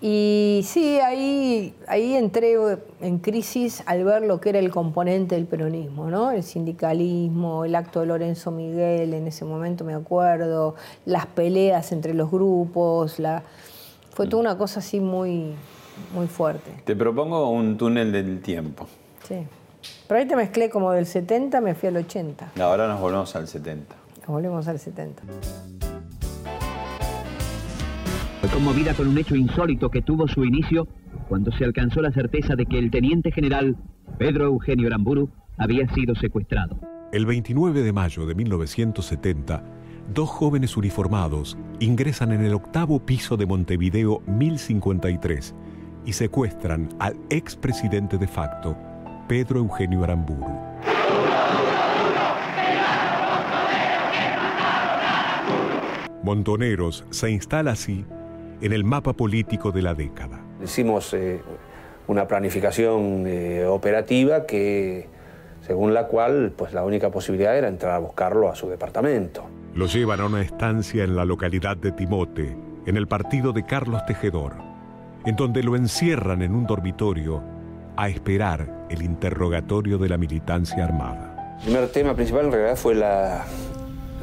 Y 0.00 0.60
sí, 0.64 1.00
ahí, 1.00 1.74
ahí 1.88 2.14
entré 2.14 2.54
en 3.00 3.18
crisis 3.18 3.82
al 3.86 4.04
ver 4.04 4.22
lo 4.22 4.40
que 4.40 4.50
era 4.50 4.58
el 4.58 4.70
componente 4.70 5.34
del 5.36 5.46
peronismo, 5.46 6.10
¿no? 6.10 6.30
El 6.32 6.42
sindicalismo, 6.42 7.64
el 7.64 7.74
acto 7.74 8.00
de 8.00 8.06
Lorenzo 8.06 8.50
Miguel, 8.50 9.14
en 9.14 9.26
ese 9.26 9.46
momento 9.46 9.84
me 9.84 9.94
acuerdo, 9.94 10.74
las 11.06 11.26
peleas 11.26 11.92
entre 11.92 12.12
los 12.12 12.30
grupos, 12.30 13.18
la... 13.18 13.42
fue 14.10 14.26
toda 14.26 14.42
una 14.42 14.58
cosa 14.58 14.80
así 14.80 15.00
muy, 15.00 15.54
muy 16.14 16.26
fuerte. 16.26 16.70
Te 16.84 16.96
propongo 16.96 17.50
un 17.50 17.76
túnel 17.76 18.12
del 18.12 18.40
tiempo. 18.40 18.86
Sí. 19.22 19.46
Pero 20.08 20.20
ahí 20.20 20.26
te 20.26 20.36
mezclé 20.36 20.70
como 20.70 20.92
del 20.92 21.06
70, 21.06 21.60
me 21.60 21.74
fui 21.74 21.88
al 21.88 21.96
80. 21.96 22.52
Ahora 22.60 22.88
nos 22.88 23.00
volvemos 23.00 23.34
al 23.36 23.46
70. 23.46 23.94
Nos 24.20 24.26
volvemos 24.26 24.66
al 24.68 24.78
70 24.78 25.22
conmovida 28.56 28.94
con 28.94 29.08
un 29.08 29.18
hecho 29.18 29.36
insólito 29.36 29.90
que 29.90 30.02
tuvo 30.02 30.26
su 30.28 30.44
inicio 30.44 30.86
cuando 31.28 31.50
se 31.52 31.64
alcanzó 31.64 32.00
la 32.00 32.10
certeza 32.10 32.54
de 32.54 32.64
que 32.64 32.78
el 32.78 32.90
teniente 32.90 33.30
general 33.30 33.76
Pedro 34.18 34.46
Eugenio 34.46 34.86
Aramburu 34.86 35.28
había 35.58 35.86
sido 35.94 36.14
secuestrado. 36.14 36.78
El 37.12 37.26
29 37.26 37.82
de 37.82 37.92
mayo 37.92 38.24
de 38.26 38.34
1970, 38.34 39.62
dos 40.12 40.30
jóvenes 40.30 40.76
uniformados 40.76 41.58
ingresan 41.80 42.32
en 42.32 42.44
el 42.44 42.54
octavo 42.54 43.04
piso 43.04 43.36
de 43.36 43.46
Montevideo 43.46 44.22
1053 44.26 45.54
y 46.06 46.12
secuestran 46.12 46.88
al 47.00 47.16
expresidente 47.28 48.16
de 48.16 48.28
facto, 48.28 48.76
Pedro 49.28 49.58
Eugenio 49.58 50.04
Aramburu. 50.04 50.46
Montoneros 56.22 57.04
se 57.10 57.30
instala 57.30 57.72
así 57.72 58.04
en 58.60 58.72
el 58.72 58.84
mapa 58.84 59.12
político 59.12 59.70
de 59.70 59.82
la 59.82 59.94
década. 59.94 60.40
Hicimos 60.62 61.12
eh, 61.14 61.40
una 62.06 62.26
planificación 62.26 63.24
eh, 63.26 63.64
operativa 63.64 64.46
que, 64.46 65.08
según 65.60 65.92
la 65.94 66.06
cual 66.06 66.52
pues, 66.56 66.72
la 66.72 66.84
única 66.84 67.10
posibilidad 67.10 67.56
era 67.56 67.68
entrar 67.68 67.92
a 67.92 67.98
buscarlo 67.98 68.48
a 68.48 68.54
su 68.56 68.68
departamento. 68.68 69.44
Lo 69.74 69.86
llevan 69.86 70.20
a 70.20 70.26
una 70.26 70.40
estancia 70.40 71.04
en 71.04 71.14
la 71.16 71.24
localidad 71.24 71.76
de 71.76 71.92
Timote, 71.92 72.56
en 72.86 72.96
el 72.96 73.06
partido 73.06 73.52
de 73.52 73.64
Carlos 73.64 74.04
Tejedor, 74.06 74.54
en 75.26 75.34
donde 75.36 75.62
lo 75.62 75.76
encierran 75.76 76.40
en 76.42 76.54
un 76.54 76.66
dormitorio 76.66 77.42
a 77.96 78.08
esperar 78.08 78.86
el 78.88 79.02
interrogatorio 79.02 79.98
de 79.98 80.08
la 80.08 80.16
militancia 80.16 80.84
armada. 80.84 81.56
El 81.58 81.64
primer 81.64 81.88
tema 81.88 82.14
principal 82.14 82.46
en 82.46 82.52
realidad 82.52 82.76
fue 82.76 82.94
la, 82.94 83.44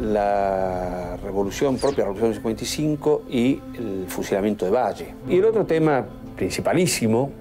la 0.02 1.18
revolución 1.18 1.78
propia, 1.78 2.06
la 2.06 2.14
revolución 2.14 2.32
del 2.32 2.36
55 2.36 3.24
y 3.30 3.62
el 3.78 4.06
fusilamiento 4.08 4.66
de 4.66 4.72
Valle. 4.72 5.14
Y 5.28 5.38
el 5.38 5.46
otro 5.46 5.66
tema 5.66 6.06
principalísimo 6.36 7.32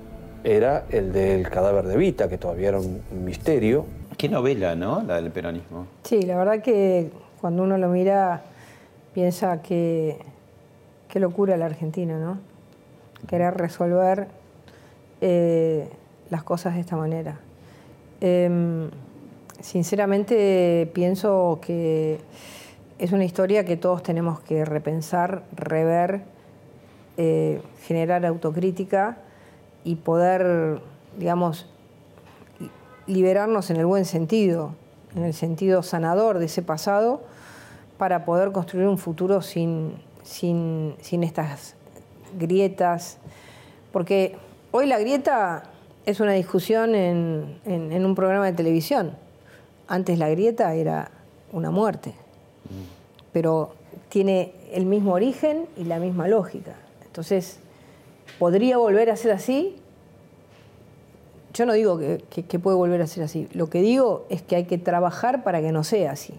era 0.43 0.87
el 0.91 1.13
del 1.13 1.49
cadáver 1.49 1.85
de 1.87 1.97
Vita, 1.97 2.29
que 2.29 2.39
todavía 2.39 2.71
era 2.71 2.81
un 2.81 3.01
misterio. 3.25 3.87
Qué 4.17 4.29
novela, 4.29 4.75
¿no? 4.75 5.03
La 5.03 5.17
del 5.21 5.31
peronismo. 5.31 5.87
Sí, 6.03 6.23
la 6.23 6.37
verdad 6.37 6.63
que 6.63 7.11
cuando 7.41 7.63
uno 7.63 7.79
lo 7.79 7.89
mira 7.89 8.43
piensa 9.15 9.63
que 9.63 10.19
qué 11.09 11.21
locura 11.21 11.57
la 11.57 11.67
Argentina, 11.67 12.19
¿no? 12.19 12.52
Querer 13.27 13.55
resolver 13.55 14.29
eh, 15.21 15.89
las 16.31 16.43
cosas 16.43 16.75
de 16.75 16.81
esta 16.81 16.97
manera. 16.97 17.39
Em, 18.21 18.91
Sinceramente 19.63 20.91
pienso 20.93 21.61
que 21.63 22.19
es 22.99 23.13
una 23.13 23.25
historia 23.25 23.65
que 23.65 23.77
todos 23.77 24.03
tenemos 24.03 24.41
que 24.41 24.65
repensar, 24.65 25.45
rever, 25.55 26.23
eh, 27.17 27.63
generar 27.85 28.27
autocrítica 28.27 29.19
y 29.85 29.95
poder, 29.97 30.81
digamos, 31.17 31.71
liberarnos 33.07 33.71
en 33.71 33.77
el 33.77 33.87
buen 33.87 34.05
sentido, 34.05 34.75
en 35.15 35.23
el 35.23 35.33
sentido 35.33 35.85
sanador 35.85 36.41
de 36.41 36.47
ese 36.47 36.63
pasado, 36.63 37.23
para 37.99 38.25
poder 38.25 38.51
construir 38.51 38.89
un 38.89 38.99
futuro 38.99 39.43
sin, 39.43 39.95
sin, 40.25 40.97
estas 41.23 41.77
grietas. 42.39 43.19
Porque 43.93 44.37
hoy 44.71 44.87
la 44.87 44.99
grieta 44.99 45.65
es 46.07 46.21
una 46.21 46.33
discusión 46.33 46.95
en 46.95 48.05
un 48.05 48.15
programa 48.15 48.47
de 48.47 48.53
televisión 48.53 49.17
antes 49.93 50.19
la 50.19 50.31
grieta 50.31 50.75
era 50.75 51.11
una 51.53 51.71
muerte, 51.71 52.15
pero 53.31 53.75
tiene 54.09 54.55
el 54.73 54.87
mismo 54.87 55.13
origen 55.13 55.67
y 55.77 55.85
la 55.85 55.99
misma 55.99 56.29
lógica. 56.29 56.77
Entonces, 57.05 57.59
¿podría 58.39 58.79
volver 58.79 59.11
a 59.11 59.17
ser 59.17 59.33
así? 59.33 59.77
Yo 61.53 61.67
no 61.67 61.75
digo 61.75 61.99
que, 61.99 62.59
puede 62.59 62.75
volver 62.75 63.03
a 63.03 63.07
ser 63.07 63.25
así. 63.25 63.49
Lo 63.53 63.69
que 63.69 63.83
digo 63.83 64.25
es 64.31 64.41
que 64.41 64.57
hay 64.57 64.65
que 64.65 64.79
trabajar 64.79 65.45
para 65.45 65.61
que 65.61 65.73
no 65.73 65.85
sea 65.85 66.13
así. 66.13 66.33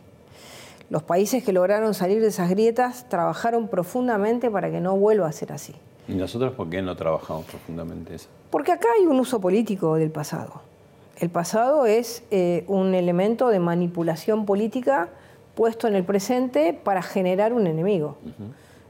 Los 0.93 1.01
países 1.01 1.43
que 1.43 1.51
lograron 1.53 1.95
salir 1.95 2.21
de 2.21 2.27
esas 2.27 2.51
grietas 2.51 3.09
trabajaron 3.09 3.67
profundamente 3.67 4.51
para 4.51 4.69
que 4.69 4.79
no 4.79 4.95
vuelva 4.95 5.27
a 5.27 5.31
ser 5.31 5.51
así. 5.51 5.73
¿Y 6.07 6.13
nosotros 6.13 6.53
por 6.53 6.69
qué 6.69 6.83
no 6.83 6.95
trabajamos 6.95 7.45
profundamente 7.45 8.13
eso? 8.13 8.27
Porque 8.51 8.71
acá 8.71 8.89
hay 8.99 9.07
un 9.07 9.19
uso 9.19 9.41
político 9.41 9.95
del 9.95 10.11
pasado. 10.11 10.61
El 11.17 11.31
pasado 11.31 11.87
es 11.87 12.21
eh, 12.29 12.63
un 12.67 12.93
elemento 12.93 13.47
de 13.47 13.57
manipulación 13.57 14.45
política 14.45 15.09
puesto 15.55 15.87
en 15.87 15.95
el 15.95 16.03
presente 16.03 16.73
para 16.73 17.01
generar 17.01 17.53
un 17.53 17.65
enemigo. 17.65 18.17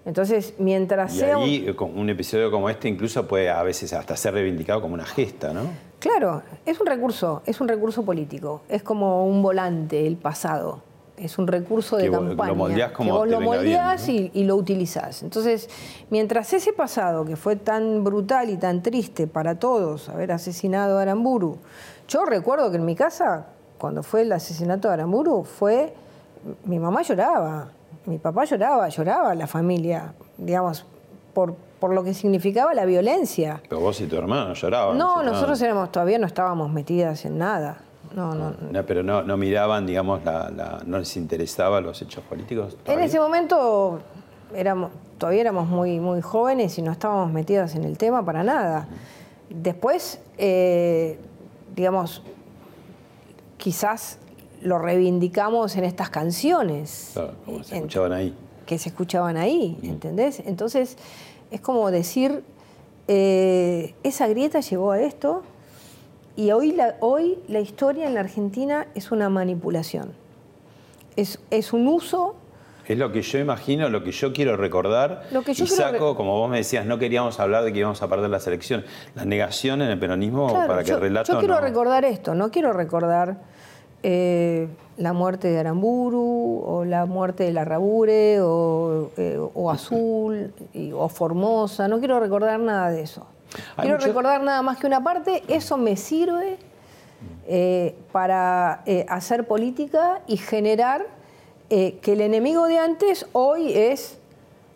Entonces, 0.05 0.55
mientras 0.57 1.15
y 1.15 1.19
sea... 1.19 1.37
Ahí, 1.37 1.73
un... 1.79 1.97
un 1.99 2.09
episodio 2.09 2.51
como 2.51 2.69
este 2.69 2.89
incluso 2.89 3.25
puede 3.29 3.49
a 3.49 3.63
veces 3.63 3.93
hasta 3.93 4.17
ser 4.17 4.33
reivindicado 4.33 4.81
como 4.81 4.93
una 4.93 5.05
gesta, 5.05 5.53
¿no? 5.53 5.69
Claro, 5.99 6.41
es 6.65 6.81
un 6.81 6.85
recurso, 6.87 7.43
es 7.45 7.61
un 7.61 7.69
recurso 7.69 8.03
político, 8.03 8.63
es 8.67 8.83
como 8.83 9.25
un 9.25 9.41
volante, 9.41 10.05
el 10.05 10.17
pasado, 10.17 10.81
es 11.17 11.37
un 11.37 11.47
recurso 11.47 11.97
de 11.97 12.05
Que 12.05 12.11
campaña. 12.11 12.49
lo 12.49 12.55
moldeás 12.55 12.91
como 12.91 13.11
que 13.11 13.17
vos 13.17 13.27
lo 13.27 13.41
moldeás 13.41 14.07
bien, 14.07 14.31
y, 14.33 14.39
y 14.41 14.43
lo 14.45 14.55
utilizás. 14.55 15.21
Entonces, 15.23 15.69
mientras 16.09 16.51
ese 16.53 16.73
pasado, 16.73 17.23
que 17.25 17.35
fue 17.35 17.55
tan 17.55 18.03
brutal 18.03 18.49
y 18.49 18.57
tan 18.57 18.81
triste 18.81 19.27
para 19.27 19.55
todos, 19.59 20.09
haber 20.09 20.31
asesinado 20.31 20.97
a 20.97 21.03
Aramburu, 21.03 21.57
yo 22.07 22.25
recuerdo 22.25 22.71
que 22.71 22.77
en 22.77 22.85
mi 22.85 22.95
casa, 22.95 23.45
cuando 23.77 24.01
fue 24.03 24.21
el 24.21 24.31
asesinato 24.31 24.87
de 24.87 24.95
Aramburu, 24.95 25.43
fue, 25.43 25.93
mi 26.65 26.79
mamá 26.79 27.01
lloraba, 27.03 27.69
mi 28.05 28.17
papá 28.17 28.45
lloraba, 28.45 28.89
lloraba 28.89 29.35
la 29.35 29.47
familia, 29.47 30.13
digamos, 30.37 30.85
por, 31.33 31.55
por 31.79 31.93
lo 31.93 32.03
que 32.03 32.13
significaba 32.13 32.73
la 32.73 32.85
violencia. 32.85 33.61
Pero 33.69 33.81
vos 33.81 34.01
y 34.01 34.07
tu 34.07 34.17
hermano 34.17 34.53
lloraban. 34.53 34.97
No, 34.97 35.21
nosotros 35.23 35.61
éramos, 35.61 35.91
todavía 35.91 36.17
no 36.17 36.27
estábamos 36.27 36.71
metidas 36.71 37.23
en 37.25 37.37
nada. 37.37 37.77
No, 38.15 38.35
no. 38.35 38.53
No, 38.71 38.85
pero 38.85 39.01
no, 39.03 39.23
no 39.23 39.37
miraban, 39.37 39.85
digamos, 39.85 40.23
la, 40.23 40.49
la- 40.51 40.81
no 40.85 40.99
les 40.99 41.15
interesaba 41.17 41.81
los 41.81 42.01
hechos 42.01 42.23
políticos. 42.23 42.77
En 42.85 42.99
ese 42.99 43.19
momento 43.19 43.99
éramos, 44.55 44.91
todavía 45.17 45.41
éramos 45.41 45.67
muy, 45.67 45.99
muy 45.99 46.21
jóvenes 46.21 46.77
y 46.77 46.81
no 46.83 46.91
estábamos 46.91 47.31
metidas 47.31 47.73
en 47.75 47.83
el 47.85 47.97
tema 47.97 48.23
para 48.23 48.43
nada. 48.43 48.87
Después, 49.49 50.19
eh, 50.37 51.17
digamos, 51.75 52.21
quizás 53.57 54.19
lo 54.61 54.79
reivindicamos 54.79 55.75
en 55.75 55.83
estas 55.83 56.09
canciones 56.09 57.11
Claro, 57.13 57.33
como 57.45 57.63
se 57.63 57.75
escuchaban 57.75 58.13
ahí. 58.13 58.35
que 58.65 58.77
se 58.77 58.89
escuchaban 58.89 59.37
ahí, 59.37 59.77
¿entendés? 59.83 60.41
Entonces, 60.45 60.97
es 61.51 61.61
como 61.61 61.91
decir, 61.91 62.43
eh, 63.07 63.93
esa 64.03 64.27
grieta 64.27 64.59
llevó 64.61 64.91
a 64.91 65.01
esto 65.01 65.43
y 66.35 66.51
hoy 66.51 66.71
la, 66.71 66.95
hoy 66.99 67.39
la 67.47 67.59
historia 67.59 68.07
en 68.07 68.13
la 68.15 68.21
Argentina 68.21 68.87
es 68.95 69.11
una 69.11 69.29
manipulación. 69.29 70.13
Es, 71.15 71.39
es 71.51 71.73
un 71.73 71.87
uso 71.87 72.35
Es 72.87 72.97
lo 72.97 73.11
que 73.11 73.21
yo 73.21 73.37
imagino, 73.39 73.87
lo 73.89 74.03
que 74.03 74.11
yo 74.11 74.33
quiero 74.33 74.57
recordar. 74.57 75.23
Lo 75.31 75.43
que 75.43 75.53
yo 75.53 75.65
y 75.65 75.67
saco, 75.67 76.15
como 76.15 76.37
vos 76.39 76.49
me 76.49 76.57
decías, 76.57 76.85
no 76.85 76.97
queríamos 76.97 77.39
hablar 77.39 77.63
de 77.63 77.71
que 77.71 77.79
íbamos 77.79 78.01
a 78.01 78.07
perder 78.09 78.29
la 78.29 78.39
selección. 78.39 78.83
La 79.15 79.23
negación 79.25 79.81
en 79.83 79.89
el 79.89 79.99
peronismo 79.99 80.47
Claro, 80.49 80.67
para 80.67 80.83
que 80.83 80.89
yo, 80.89 80.95
el 80.95 81.01
relato 81.01 81.33
yo 81.33 81.39
quiero 81.39 81.55
no- 81.55 81.61
recordar 81.61 82.03
esto, 82.03 82.33
no 82.35 82.49
quiero 82.51 82.73
recordar 82.73 83.37
eh, 84.05 84.67
la 84.97 85.13
muerte 85.13 85.47
de 85.49 85.59
Aramburu 85.59 86.61
o 86.65 86.83
la 86.83 87.05
muerte 87.05 87.43
de 87.45 87.53
Larrabure 87.53 88.41
o, 88.41 89.11
eh, 89.17 89.39
o 89.53 89.71
Azul 89.71 90.51
y- 90.73 90.91
o 90.91 91.07
Formosa, 91.09 91.87
no 91.87 91.99
quiero 91.99 92.19
recordar 92.19 92.59
nada 92.59 92.89
de 92.89 93.01
eso. 93.03 93.25
Quiero 93.77 93.95
mucho- 93.95 94.07
recordar 94.07 94.41
nada 94.41 94.61
más 94.61 94.77
que 94.77 94.87
una 94.87 95.03
parte, 95.03 95.43
eso 95.47 95.77
me 95.77 95.95
sirve 95.97 96.57
eh, 97.47 97.95
para 98.11 98.81
eh, 98.85 99.05
hacer 99.09 99.47
política 99.47 100.21
y 100.27 100.37
generar 100.37 101.05
eh, 101.69 101.97
que 102.01 102.13
el 102.13 102.21
enemigo 102.21 102.67
de 102.67 102.79
antes 102.79 103.25
hoy 103.33 103.73
es 103.73 104.17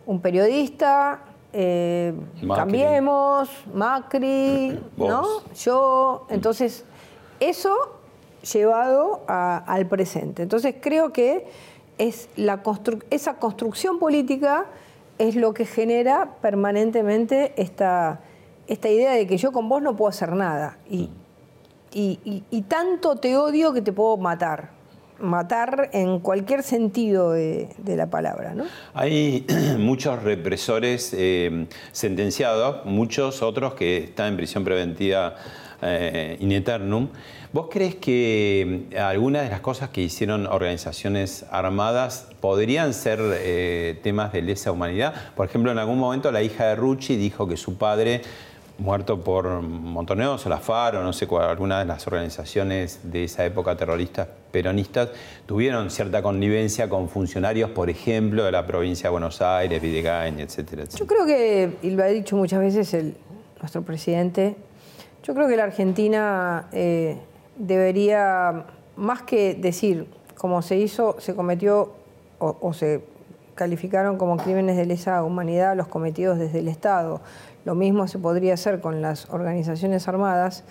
un 0.06 0.20
periodista, 0.20 1.20
Macri. 2.42 2.48
Cambiemos, 2.56 3.48
Macri, 3.74 4.78
Vos. 4.96 5.08
¿no? 5.08 5.54
Yo, 5.54 6.26
entonces, 6.30 6.84
eso 7.40 7.74
llevado 8.52 9.22
a- 9.26 9.58
al 9.66 9.86
presente. 9.86 10.42
Entonces 10.42 10.74
creo 10.80 11.12
que 11.12 11.46
es 11.98 12.28
la 12.36 12.62
constru- 12.62 13.02
esa 13.10 13.34
construcción 13.34 13.98
política 13.98 14.66
es 15.18 15.34
lo 15.34 15.52
que 15.52 15.66
genera 15.66 16.36
permanentemente 16.40 17.52
esta, 17.60 18.20
esta 18.68 18.88
idea 18.88 19.12
de 19.12 19.26
que 19.26 19.36
yo 19.38 19.50
con 19.52 19.68
vos 19.68 19.82
no 19.82 19.96
puedo 19.96 20.10
hacer 20.10 20.32
nada. 20.32 20.78
Y, 20.88 21.08
y- 21.92 22.20
y- 22.24 22.44
y 22.50 22.62
tanto 22.62 23.16
te 23.16 23.36
odio 23.36 23.72
que 23.72 23.82
te 23.82 23.92
puedo 23.92 24.16
matar. 24.16 24.76
Matar 25.20 25.90
en 25.94 26.20
cualquier 26.20 26.62
sentido 26.62 27.32
de, 27.32 27.70
de 27.78 27.96
la 27.96 28.06
palabra, 28.08 28.54
¿no? 28.54 28.66
Hay 28.94 29.44
muchos 29.78 30.22
represores 30.22 31.12
eh, 31.16 31.66
sentenciados, 31.90 32.84
muchos 32.84 33.42
otros 33.42 33.74
que 33.74 33.96
están 34.04 34.28
en 34.28 34.36
prisión 34.36 34.62
preventiva 34.62 35.34
eh, 35.82 36.36
in 36.38 36.52
eternum. 36.52 37.08
¿Vos 37.52 37.66
crees 37.70 37.96
que 37.96 38.86
eh, 38.92 38.98
algunas 39.00 39.42
de 39.42 39.48
las 39.48 39.60
cosas 39.60 39.88
que 39.88 40.02
hicieron 40.02 40.46
organizaciones 40.46 41.46
armadas 41.50 42.28
podrían 42.40 42.94
ser 42.94 43.18
eh, 43.22 43.98
temas 44.04 44.32
de 44.32 44.42
lesa 44.42 44.70
humanidad? 44.70 45.14
Por 45.34 45.46
ejemplo, 45.46 45.72
en 45.72 45.78
algún 45.78 45.98
momento 45.98 46.30
la 46.30 46.42
hija 46.42 46.66
de 46.66 46.76
Rucci 46.76 47.16
dijo 47.16 47.48
que 47.48 47.56
su 47.56 47.76
padre 47.76 48.20
muerto 48.78 49.20
por 49.20 49.60
Montoneros 49.60 50.46
o 50.46 50.48
la 50.48 50.58
FARO, 50.58 51.02
no 51.02 51.12
sé 51.12 51.26
cuál, 51.26 51.48
alguna 51.48 51.80
de 51.80 51.84
las 51.84 52.06
organizaciones 52.06 53.00
de 53.02 53.24
esa 53.24 53.44
época 53.44 53.76
terroristas 53.76 54.28
peronistas, 54.52 55.10
tuvieron 55.46 55.90
cierta 55.90 56.22
connivencia 56.22 56.88
con 56.88 57.08
funcionarios, 57.08 57.70
por 57.70 57.90
ejemplo, 57.90 58.44
de 58.44 58.52
la 58.52 58.66
provincia 58.66 59.08
de 59.08 59.10
Buenos 59.10 59.42
Aires, 59.42 59.82
Videgain, 59.82 60.38
etcétera, 60.38 60.82
etcétera. 60.82 60.98
Yo 60.98 61.06
creo 61.06 61.26
que, 61.26 61.76
y 61.82 61.90
lo 61.90 62.02
ha 62.02 62.06
dicho 62.06 62.36
muchas 62.36 62.60
veces 62.60 62.94
el, 62.94 63.16
nuestro 63.60 63.82
presidente, 63.82 64.56
yo 65.24 65.34
creo 65.34 65.48
que 65.48 65.56
la 65.56 65.64
Argentina 65.64 66.68
eh, 66.72 67.18
debería, 67.56 68.64
más 68.96 69.22
que 69.22 69.54
decir, 69.54 70.06
como 70.36 70.62
se 70.62 70.76
hizo, 70.76 71.16
se 71.18 71.34
cometió 71.34 71.92
o, 72.38 72.56
o 72.60 72.72
se 72.72 73.02
calificaron 73.56 74.18
como 74.18 74.36
crímenes 74.36 74.76
de 74.76 74.86
lesa 74.86 75.24
humanidad 75.24 75.76
los 75.76 75.88
cometidos 75.88 76.38
desde 76.38 76.60
el 76.60 76.68
Estado, 76.68 77.20
lo 77.68 77.74
mismo 77.74 78.08
se 78.08 78.18
podría 78.18 78.54
hacer 78.54 78.80
con 78.80 79.02
las 79.02 79.28
organizaciones 79.28 80.08
armadas, 80.08 80.64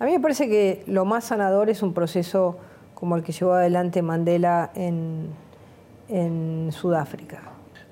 a 0.00 0.06
mí 0.06 0.12
me 0.12 0.20
parece 0.20 0.48
que 0.48 0.82
lo 0.86 1.04
más 1.04 1.24
sanador 1.24 1.68
es 1.68 1.82
un 1.82 1.92
proceso 1.92 2.56
como 2.94 3.16
el 3.16 3.22
que 3.22 3.32
llevó 3.32 3.52
adelante 3.52 4.00
Mandela 4.00 4.70
en, 4.74 5.28
en 6.08 6.70
Sudáfrica. 6.72 7.42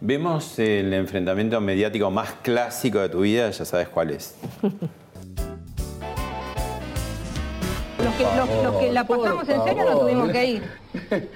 Vemos 0.01 0.59
el 0.59 0.95
enfrentamiento 0.95 1.61
mediático 1.61 2.11
más 2.11 2.33
clásico 2.43 2.99
de 3.01 3.11
tu 3.11 3.21
vida, 3.21 3.51
ya 3.51 3.67
sabes 3.67 3.91
cuál 3.91 4.13
es. 4.13 4.35
Los 7.99 8.15
que, 8.15 8.25
los, 8.25 8.63
los 8.63 8.77
que 8.77 8.93
la 8.93 9.05
pasamos 9.05 9.49
en 9.49 9.65
serio 9.65 9.85
no 9.85 9.99
tuvimos 9.99 10.31
que 10.31 10.45
ir. 10.45 10.63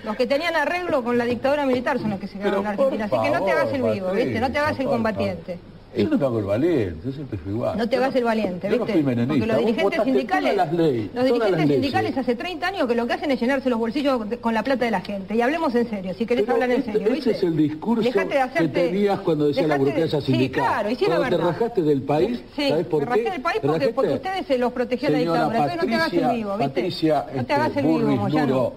Los 0.04 0.16
que 0.16 0.26
tenían 0.26 0.54
arreglo 0.54 1.02
con 1.02 1.18
la 1.18 1.24
dictadura 1.24 1.66
militar 1.66 1.98
son 1.98 2.10
los 2.10 2.20
que 2.20 2.28
se 2.28 2.38
quedaron 2.38 2.58
en 2.58 2.64
la 2.64 2.70
Argentina. 2.70 3.04
Así 3.06 3.16
que 3.20 3.30
no 3.30 3.44
te 3.44 3.50
hagas 3.50 3.72
el 3.72 3.82
vivo, 3.82 4.12
¿viste? 4.12 4.40
No 4.40 4.52
te 4.52 4.58
hagas 4.58 4.78
el 4.78 4.86
combatiente. 4.86 5.58
Yo 5.96 6.08
no 6.08 6.18
me 6.18 6.24
hago 6.24 6.38
el 6.38 6.44
valiente, 6.44 7.00
yo 7.04 7.12
siempre 7.12 7.38
fui 7.38 7.52
igual. 7.52 7.76
No 7.76 7.88
te 7.88 7.96
hagas 7.96 8.14
el 8.14 8.24
valiente, 8.24 8.68
Yo 8.70 8.76
no 8.78 8.84
¿viste? 8.84 9.02
fui. 9.02 9.14
Porque 9.26 9.46
los 9.46 9.58
dirigentes 9.58 10.02
sindicales, 10.04 10.56
las 10.56 10.72
leyes, 10.72 11.10
los 11.14 11.24
dirigentes 11.24 11.68
sindicales 11.68 12.16
hace 12.18 12.34
30 12.36 12.66
años 12.68 12.86
que 12.88 12.94
lo 12.94 13.06
que 13.06 13.12
hacen 13.14 13.30
es 13.32 13.40
llenarse 13.40 13.68
los 13.70 13.78
bolsillos 13.78 14.20
con 14.40 14.54
la 14.54 14.62
plata 14.62 14.84
de 14.84 14.90
la 14.92 15.00
gente. 15.00 15.34
Y 15.34 15.40
hablemos 15.42 15.74
en 15.74 15.90
serio, 15.90 16.14
si 16.14 16.26
querés 16.26 16.44
Pero 16.44 16.54
hablar 16.54 16.70
en 16.70 16.78
este- 16.78 16.92
serio, 16.92 17.06
ese 17.08 17.14
¿viste? 17.16 17.30
es 17.32 17.42
el 17.42 17.56
discurso 17.56 18.02
Dejate 18.04 18.24
de 18.26 18.30
que 18.34 18.40
hacerte- 18.40 18.84
tenías 18.86 19.20
cuando 19.20 19.46
decía 19.48 19.66
la 19.66 19.74
de- 19.74 19.78
burocracia 19.80 20.20
Sí, 20.20 20.26
sindical. 20.32 20.64
claro, 20.64 20.90
y 20.90 20.94
la 20.94 21.06
cuando 21.16 21.36
te 21.36 21.42
rajaste 21.42 21.82
del 21.82 22.02
país, 22.02 22.40
Sí, 22.54 22.68
¿sabes 22.68 22.86
por 22.86 23.00
me 23.00 23.06
qué? 23.06 23.10
rajé 23.10 23.30
del 23.32 23.42
país 23.42 23.60
¿Te 23.60 23.66
porque, 23.68 23.88
porque 23.88 24.12
ustedes 24.14 24.46
se 24.46 24.58
los 24.58 24.72
protegió 24.72 25.10
la 25.10 25.18
dictadura. 25.18 25.56
Entonces 25.56 25.76
no 25.76 25.88
te 25.88 25.94
hagas 25.94 26.12
el 26.12 26.36
vivo, 26.36 26.50
¿viste? 26.56 26.64
Patricia, 26.68 27.26
no 27.34 27.44
te 27.44 27.52
hagas 27.52 27.68
este, 27.68 27.80
el 27.80 27.86
vivo, 27.86 28.00
Moyano. 28.16 28.72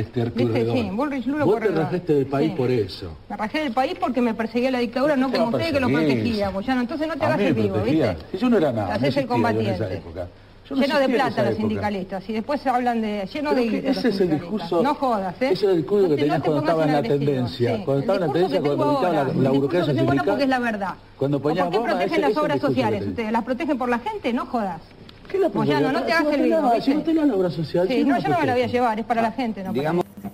Este. 0.00 0.24
Redón. 0.24 0.76
Sí, 0.76 1.28
Luro 1.30 1.46
Vos 1.46 1.60
te 1.60 1.68
rajaste 1.68 2.14
del 2.14 2.26
país 2.26 2.50
Sí. 2.50 2.56
por 2.56 2.70
eso. 2.70 3.10
Me 3.28 3.36
rajé 3.36 3.58
del 3.64 3.72
país 3.72 3.94
porque 3.98 4.20
me 4.20 4.34
perseguía 4.34 4.70
la 4.70 4.78
dictadura, 4.78 5.16
no 5.16 5.30
como 5.30 5.46
ustedes 5.48 5.72
que 5.72 5.80
lo 5.80 5.88
protegía, 5.88 6.50
Moyano. 6.50 6.80
Entonces 6.82 7.08
no 7.08 7.16
te 7.16 7.24
hagas 7.24 7.40
el 7.40 7.54
vivo. 7.54 7.78
¿viste? 7.84 8.16
Yo 8.38 8.48
no 8.48 8.56
era 8.58 8.72
nada, 8.72 8.94
haces 8.94 9.08
el 9.08 9.12
yo 9.14 9.18
en 9.20 9.24
esa 9.24 9.28
combatiente. 9.34 9.94
época. 9.94 10.28
Yo 10.68 10.76
no 10.76 10.82
Lleno 10.82 10.98
de 10.98 11.08
plata 11.08 11.42
los 11.44 11.56
sindicalistas 11.56 12.28
y 12.28 12.32
después 12.34 12.60
se 12.60 12.68
hablan 12.68 13.00
de 13.00 13.26
lleno 13.32 13.54
de 13.54 13.88
ese 13.88 14.08
es 14.10 14.20
el 14.20 14.30
discurso, 14.32 14.82
No 14.82 14.94
jodas, 14.94 15.34
¿eh? 15.40 15.46
ese 15.52 15.64
es 15.64 15.70
el 15.70 15.76
discurso 15.78 16.08
que 16.10 16.14
te- 16.16 16.20
tenías 16.20 16.38
no 16.38 16.42
te 16.44 16.50
cuando 16.50 16.60
estaba 16.70 16.84
en 16.84 16.92
la 16.92 17.02
tendencia. 17.02 17.76
sí. 17.76 17.82
Cuando 17.86 18.00
estaba 18.02 18.16
en 18.18 18.26
la 18.26 18.32
tendencia, 18.34 18.60
cuando 18.60 18.92
gritaba 18.98 19.14
la, 19.14 19.24
la 19.42 19.50
burocracia 19.50 19.94
sindical. 19.94 20.24
porque 20.26 20.42
es 20.42 20.48
la 20.50 20.58
verdad. 20.58 20.94
Cuando 21.16 21.36
¿O 21.38 21.40
¿Por 21.40 21.54
qué 21.54 21.80
protegen 21.80 22.20
las 22.20 22.36
obras 22.36 22.60
sociales? 22.60 23.02
te- 23.02 23.08
Ustedes 23.08 23.32
las 23.32 23.44
protegen 23.44 23.78
por 23.78 23.88
la 23.88 23.98
gente, 24.00 24.30
no 24.34 24.44
jodas. 24.44 24.82
¿Qué 25.30 25.38
la 25.38 25.48
Moyano, 25.48 25.92
no 25.92 26.02
te 26.02 26.12
hagas 26.12 26.32
el 26.34 26.42
vivo, 26.42 26.60
no 26.60 26.62
te 26.62 26.68
la- 26.68 26.74
¿viste? 26.74 26.90
Si 26.90 26.96
no 26.96 27.02
te 27.04 27.14
la 27.14 27.34
obra 27.34 27.50
social, 27.50 27.88
Sí, 27.88 28.04
no, 28.04 28.18
yo 28.18 28.28
no 28.28 28.38
me 28.40 28.46
la 28.46 28.52
voy 28.54 28.62
a 28.62 28.66
llevar, 28.66 28.98
es 28.98 29.04
para 29.06 29.22
la 29.22 29.32
gente, 29.32 29.62
no 29.62 29.72
mí. 29.72 29.80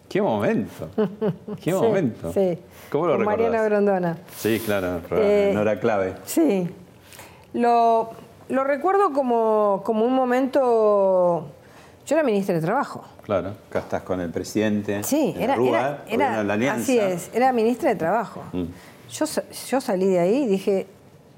¿Qué 0.09 0.23
momento? 0.23 0.89
¿Qué 1.61 1.71
Sí, 1.71 1.73
momento? 1.73 2.33
Sí. 2.33 2.59
¿Cómo 2.91 3.07
lo 3.07 3.17
Con 3.17 3.25
Mariana 3.25 3.51
recordás? 3.63 3.71
Grondona. 3.71 4.19
Sí, 4.37 4.61
claro, 4.65 5.01
Eh, 5.13 5.51
no 5.53 5.63
era 5.63 5.81
clave. 5.81 6.15
Sí. 6.25 6.69
Lo, 7.55 8.11
lo 8.49 8.65
recuerdo 8.65 9.13
como, 9.13 9.83
como 9.85 10.05
un 10.05 10.15
momento. 10.15 11.49
Yo 12.07 12.15
era 12.17 12.23
ministra 12.23 12.55
de 12.55 12.61
Trabajo. 12.61 13.05
Claro, 13.23 13.55
acá 13.71 13.79
estás 13.81 14.03
con 14.03 14.21
el 14.21 14.31
presidente. 14.31 15.03
Sí, 15.03 15.33
de 15.37 15.43
era, 15.45 15.55
Rúa, 15.57 15.69
era, 15.69 16.05
era- 16.09 16.39
de 16.39 16.45
la 16.45 16.55
Alianza. 16.55 16.83
así 16.83 16.99
es, 16.99 17.31
era 17.35 17.53
ministra 17.53 17.89
de 17.91 17.97
Trabajo. 17.97 18.43
Mm. 18.53 18.65
Yo, 19.11 19.25
yo 19.69 19.81
salí 19.81 20.07
de 20.07 20.19
ahí 20.21 20.43
y 20.43 20.47
dije, 20.47 20.87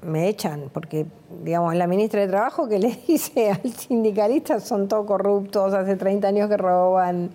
me 0.01 0.29
echan, 0.29 0.69
porque, 0.73 1.05
digamos, 1.43 1.75
la 1.75 1.87
ministra 1.87 2.21
de 2.21 2.27
Trabajo 2.27 2.67
que 2.67 2.79
le 2.79 2.95
dice 3.07 3.51
al 3.51 3.73
sindicalista 3.73 4.59
son 4.59 4.87
todos 4.87 5.05
corruptos, 5.05 5.73
hace 5.73 5.95
30 5.95 6.27
años 6.27 6.49
que 6.49 6.57
roban. 6.57 7.31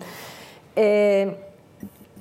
Eh, 0.75 1.35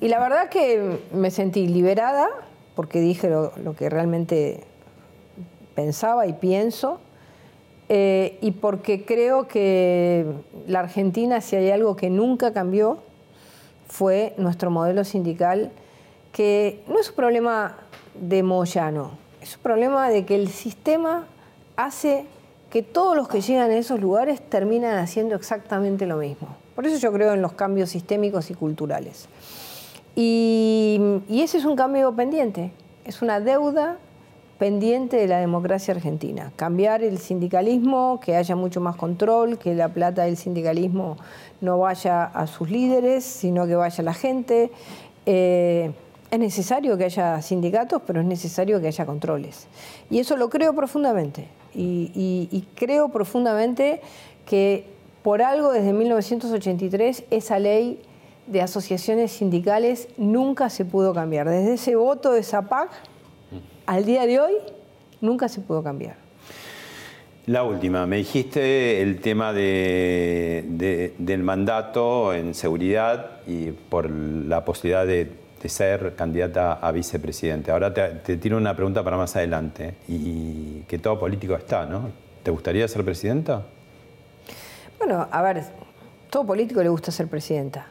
y 0.01 0.09
la 0.09 0.19
verdad 0.19 0.49
que 0.49 0.99
me 1.13 1.31
sentí 1.31 1.67
liberada, 1.69 2.29
porque 2.75 3.01
dije 3.01 3.31
lo, 3.31 3.53
que 3.77 3.89
realmente 3.89 4.65
pensaba 5.75 6.27
y 6.27 6.33
pienso. 6.35 7.01
eh, 7.89 8.39
y 8.41 8.53
porque 8.53 9.05
creo 9.05 9.49
que 9.49 10.27
la 10.67 10.81
Argentina, 10.81 11.41
si 11.41 11.57
hay 11.57 11.71
algo 11.71 11.97
que 11.97 12.11
nunca 12.11 12.53
cambió, 12.53 12.99
fue 13.87 14.33
nuestro 14.39 14.71
modelo 14.71 15.05
sindical, 15.05 15.71
que 16.33 16.83
no 16.89 16.99
es 16.99 17.11
un 17.11 17.17
problema 17.17 17.77
de 18.15 18.43
Moyano, 18.43 19.11
es 19.43 19.57
un 19.57 19.63
problema 19.63 20.09
de 20.09 20.25
que 20.25 20.37
el 20.37 20.49
sistema 20.49 21.27
hace 21.77 22.27
que 22.71 22.83
todos 22.83 23.17
los 23.17 23.29
que 23.29 23.41
llegan 23.41 23.71
a 23.71 23.77
esos 23.77 24.01
lugares 24.01 24.41
terminan 24.41 24.97
haciendo 24.99 25.35
exactamente 25.35 26.07
lo 26.07 26.17
mismo. 26.17 26.49
Por 26.75 26.87
eso 26.87 26.97
yo 26.97 27.13
creo 27.13 27.35
en 27.35 27.43
los 27.43 27.53
cambios 27.53 27.91
sistémicos 27.91 28.51
y 28.51 28.55
culturales. 28.55 29.29
Y, 30.15 31.01
ese 31.29 31.59
es 31.59 31.65
un 31.65 31.75
cambio 31.75 32.15
pendiente, 32.15 32.71
es 33.05 33.21
una 33.21 33.41
deuda 33.41 33.99
pendiente 34.59 35.17
de 35.17 35.27
la 35.27 35.41
democracia 35.41 35.93
argentina. 35.93 36.53
Cambiar 36.55 37.03
el 37.03 37.19
sindicalismo, 37.19 38.21
que 38.25 38.37
haya 38.37 38.55
mucho 38.55 38.81
más 38.81 38.95
control, 38.95 39.59
que 39.59 39.75
la 39.75 39.89
plata 39.89 40.23
del 40.23 40.37
sindicalismo 40.37 41.17
no 41.61 41.79
vaya 41.79 42.25
a 42.25 42.47
sus 42.47 42.71
líderes, 42.71 43.25
sino 43.25 43.67
que 43.67 43.75
vaya 43.75 44.01
a 44.01 44.05
la 44.05 44.15
gente. 44.15 44.71
Eh, 45.27 45.93
es 46.33 46.39
necesario 46.39 46.97
que 46.97 47.05
haya 47.05 47.43
sindicatos, 47.43 48.01
pero 48.07 48.23
es 48.23 48.27
necesario 48.27 48.81
que 48.81 48.87
haya 48.87 49.05
controles. 49.05 49.67
Y 50.09 50.19
eso 50.19 50.39
lo 50.39 50.49
creo 50.49 50.75
profundamente. 50.75 51.47
Y, 51.75 52.65
creo 52.75 53.11
profundamente 53.11 54.01
que 54.47 54.87
por 55.23 55.43
algo 55.43 55.73
desde 55.73 55.93
1983 55.93 57.25
esa 57.31 57.59
ley 57.59 58.01
de 58.47 58.63
asociaciones 58.63 59.31
sindicales 59.33 60.09
nunca 60.17 60.71
se 60.71 60.87
pudo 60.87 61.13
cambiar. 61.13 61.51
Desde 61.51 61.75
ese 61.75 61.97
voto 61.97 62.33
de 62.33 62.43
Zapac 62.43 62.89
al 63.85 64.07
día 64.07 64.27
de 64.27 64.41
hoy 64.41 64.55
nunca 65.21 65.51
se 65.51 65.61
pudo 65.61 65.83
cambiar. 65.83 66.17
La 67.45 67.63
última, 67.65 68.07
me 68.07 68.17
dijiste 68.17 69.03
el 69.03 69.21
tema 69.21 69.53
de, 69.53 71.13
del 71.19 71.43
mandato 71.43 72.33
en 72.33 72.55
seguridad 72.55 73.43
y 73.47 73.73
por 73.73 74.09
la 74.09 74.65
posibilidad 74.65 75.07
de, 75.07 75.42
ser 75.69 76.15
candidata 76.15 76.75
a 76.75 76.93
vicepresidente. 76.93 77.71
Ahora 77.71 77.93
te, 77.93 78.09
te, 78.09 78.37
tiro 78.37 78.57
una 78.57 78.75
pregunta 78.75 79.03
para 79.03 79.17
más 79.17 79.35
adelante 79.37 79.95
y 80.09 80.81
que 80.89 80.99
todo 80.99 81.19
político 81.19 81.55
está, 81.55 81.87
¿no? 81.87 82.11
¿Te 82.43 82.51
gustaría 82.51 82.87
ser 82.89 83.05
presidenta? 83.05 83.63
Bueno, 84.99 85.27
a 85.31 85.43
ver, 85.43 85.65
todo 86.31 86.47
político 86.47 86.83
le 86.83 86.89
gusta 86.89 87.11
ser 87.11 87.29
presidenta, 87.29 87.87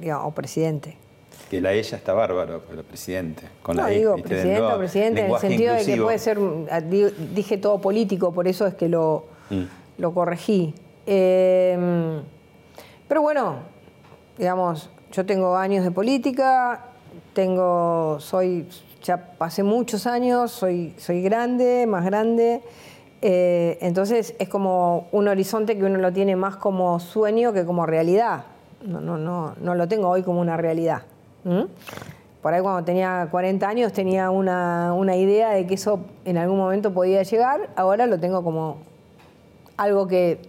digamos, 0.00 0.28
o 0.28 0.30
presidente 0.32 0.96
que 1.52 1.60
la 1.60 1.74
ella 1.74 1.98
está 1.98 2.14
bárbaro, 2.14 2.62
pero 2.66 2.82
presidente. 2.82 3.42
Con 3.62 3.76
no, 3.76 3.86
digo 3.86 4.16
presidente 4.16 4.62
o 4.62 4.78
presidente 4.78 5.20
en 5.20 5.32
el 5.32 5.38
sentido 5.38 5.74
de 5.74 5.84
que 5.84 5.96
puede 6.00 6.18
ser, 6.18 6.38
ah, 6.70 6.80
dije 6.80 7.58
todo 7.58 7.78
político, 7.78 8.32
por 8.32 8.48
eso 8.48 8.66
es 8.66 8.72
que 8.72 8.88
lo, 8.88 9.26
mm. 9.50 9.62
lo 9.98 10.14
corregí. 10.14 10.74
Em, 11.04 12.22
pero 13.06 13.20
bueno, 13.20 13.56
digamos, 14.38 14.88
yo 15.12 15.26
tengo 15.26 15.56
años 15.56 15.84
de 15.84 15.90
política, 15.90 16.80
tengo, 17.34 18.18
soy, 18.18 18.66
ya 19.02 19.18
pasé 19.38 19.62
muchos 19.62 20.06
años, 20.06 20.50
soy, 20.50 20.94
soy 20.98 21.22
grande, 21.22 21.86
más 21.86 22.04
grande. 22.04 22.62
Eh, 23.20 23.78
entonces 23.82 24.34
es 24.38 24.48
como 24.48 25.06
un 25.12 25.28
horizonte 25.28 25.76
que 25.76 25.84
uno 25.84 25.98
lo 25.98 26.12
tiene 26.12 26.34
más 26.34 26.56
como 26.56 26.98
sueño 26.98 27.52
que 27.52 27.64
como 27.64 27.86
realidad. 27.86 28.44
No, 28.84 29.00
no, 29.00 29.18
no, 29.18 29.54
no 29.60 29.74
lo 29.74 29.86
tengo 29.86 30.08
hoy 30.08 30.22
como 30.22 30.40
una 30.40 30.56
realidad. 30.56 31.02
¿Mm? 31.44 31.62
Por 32.40 32.54
ahí 32.54 32.60
cuando 32.60 32.84
tenía 32.84 33.28
40 33.30 33.68
años 33.68 33.92
tenía 33.92 34.30
una, 34.30 35.16
idea 35.16 35.50
de 35.50 35.66
que 35.66 35.74
eso 35.74 36.00
en 36.24 36.38
algún 36.38 36.58
momento 36.58 36.92
podía 36.92 37.22
llegar, 37.22 37.70
ahora 37.76 38.06
lo 38.06 38.18
tengo 38.18 38.42
como 38.42 38.78
algo 39.76 40.08
que 40.08 40.40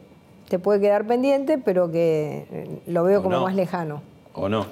te 0.49 0.57
puede 0.57 0.80
quedar 0.80 1.05
pendiente, 1.05 1.59
pero 1.59 1.91
que 1.91 2.47
eh, 2.49 2.82
lo 2.88 3.03
veo 3.03 3.22
como 3.22 3.41
más 3.41 3.53
lejano. 3.55 4.12
¿O 4.34 4.49
no? 4.49 4.65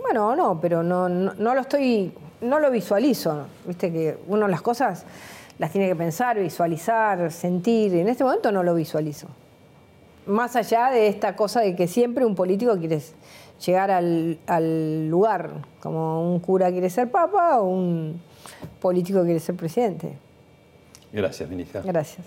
Bueno, 0.00 0.28
o 0.28 0.36
no, 0.36 0.60
pero 0.60 0.82
no, 0.82 1.08
no, 1.08 1.54
lo 1.54 1.60
estoy, 1.60 2.12
no 2.40 2.58
lo 2.58 2.70
visualizo. 2.70 3.46
Viste 3.66 3.92
que 3.92 4.18
uno 4.26 4.48
las 4.48 4.62
cosas 4.62 5.04
las 5.58 5.70
tiene 5.70 5.88
que 5.88 5.96
pensar, 5.96 6.38
visualizar, 6.38 7.30
sentir. 7.30 7.94
En 7.94 8.08
este 8.08 8.24
momento 8.24 8.50
no 8.50 8.62
lo 8.62 8.74
visualizo. 8.74 9.28
Más 10.26 10.56
allá 10.56 10.90
de 10.90 11.08
esta 11.08 11.36
cosa 11.36 11.60
de 11.60 11.76
que 11.76 11.86
siempre 11.86 12.24
un 12.24 12.34
político 12.34 12.76
quiere 12.78 13.00
llegar 13.64 13.90
al, 13.90 15.08
lugar, 15.08 15.50
como 15.80 16.32
un 16.32 16.40
cura 16.40 16.70
quiere 16.70 16.90
ser 16.90 17.10
papa 17.10 17.60
o 17.60 17.68
un 17.68 18.20
político 18.80 19.22
quiere 19.24 19.40
ser 19.40 19.56
presidente. 19.56 20.16
Gracias, 21.12 21.48
ministra. 21.48 21.82
Gracias. 21.82 22.26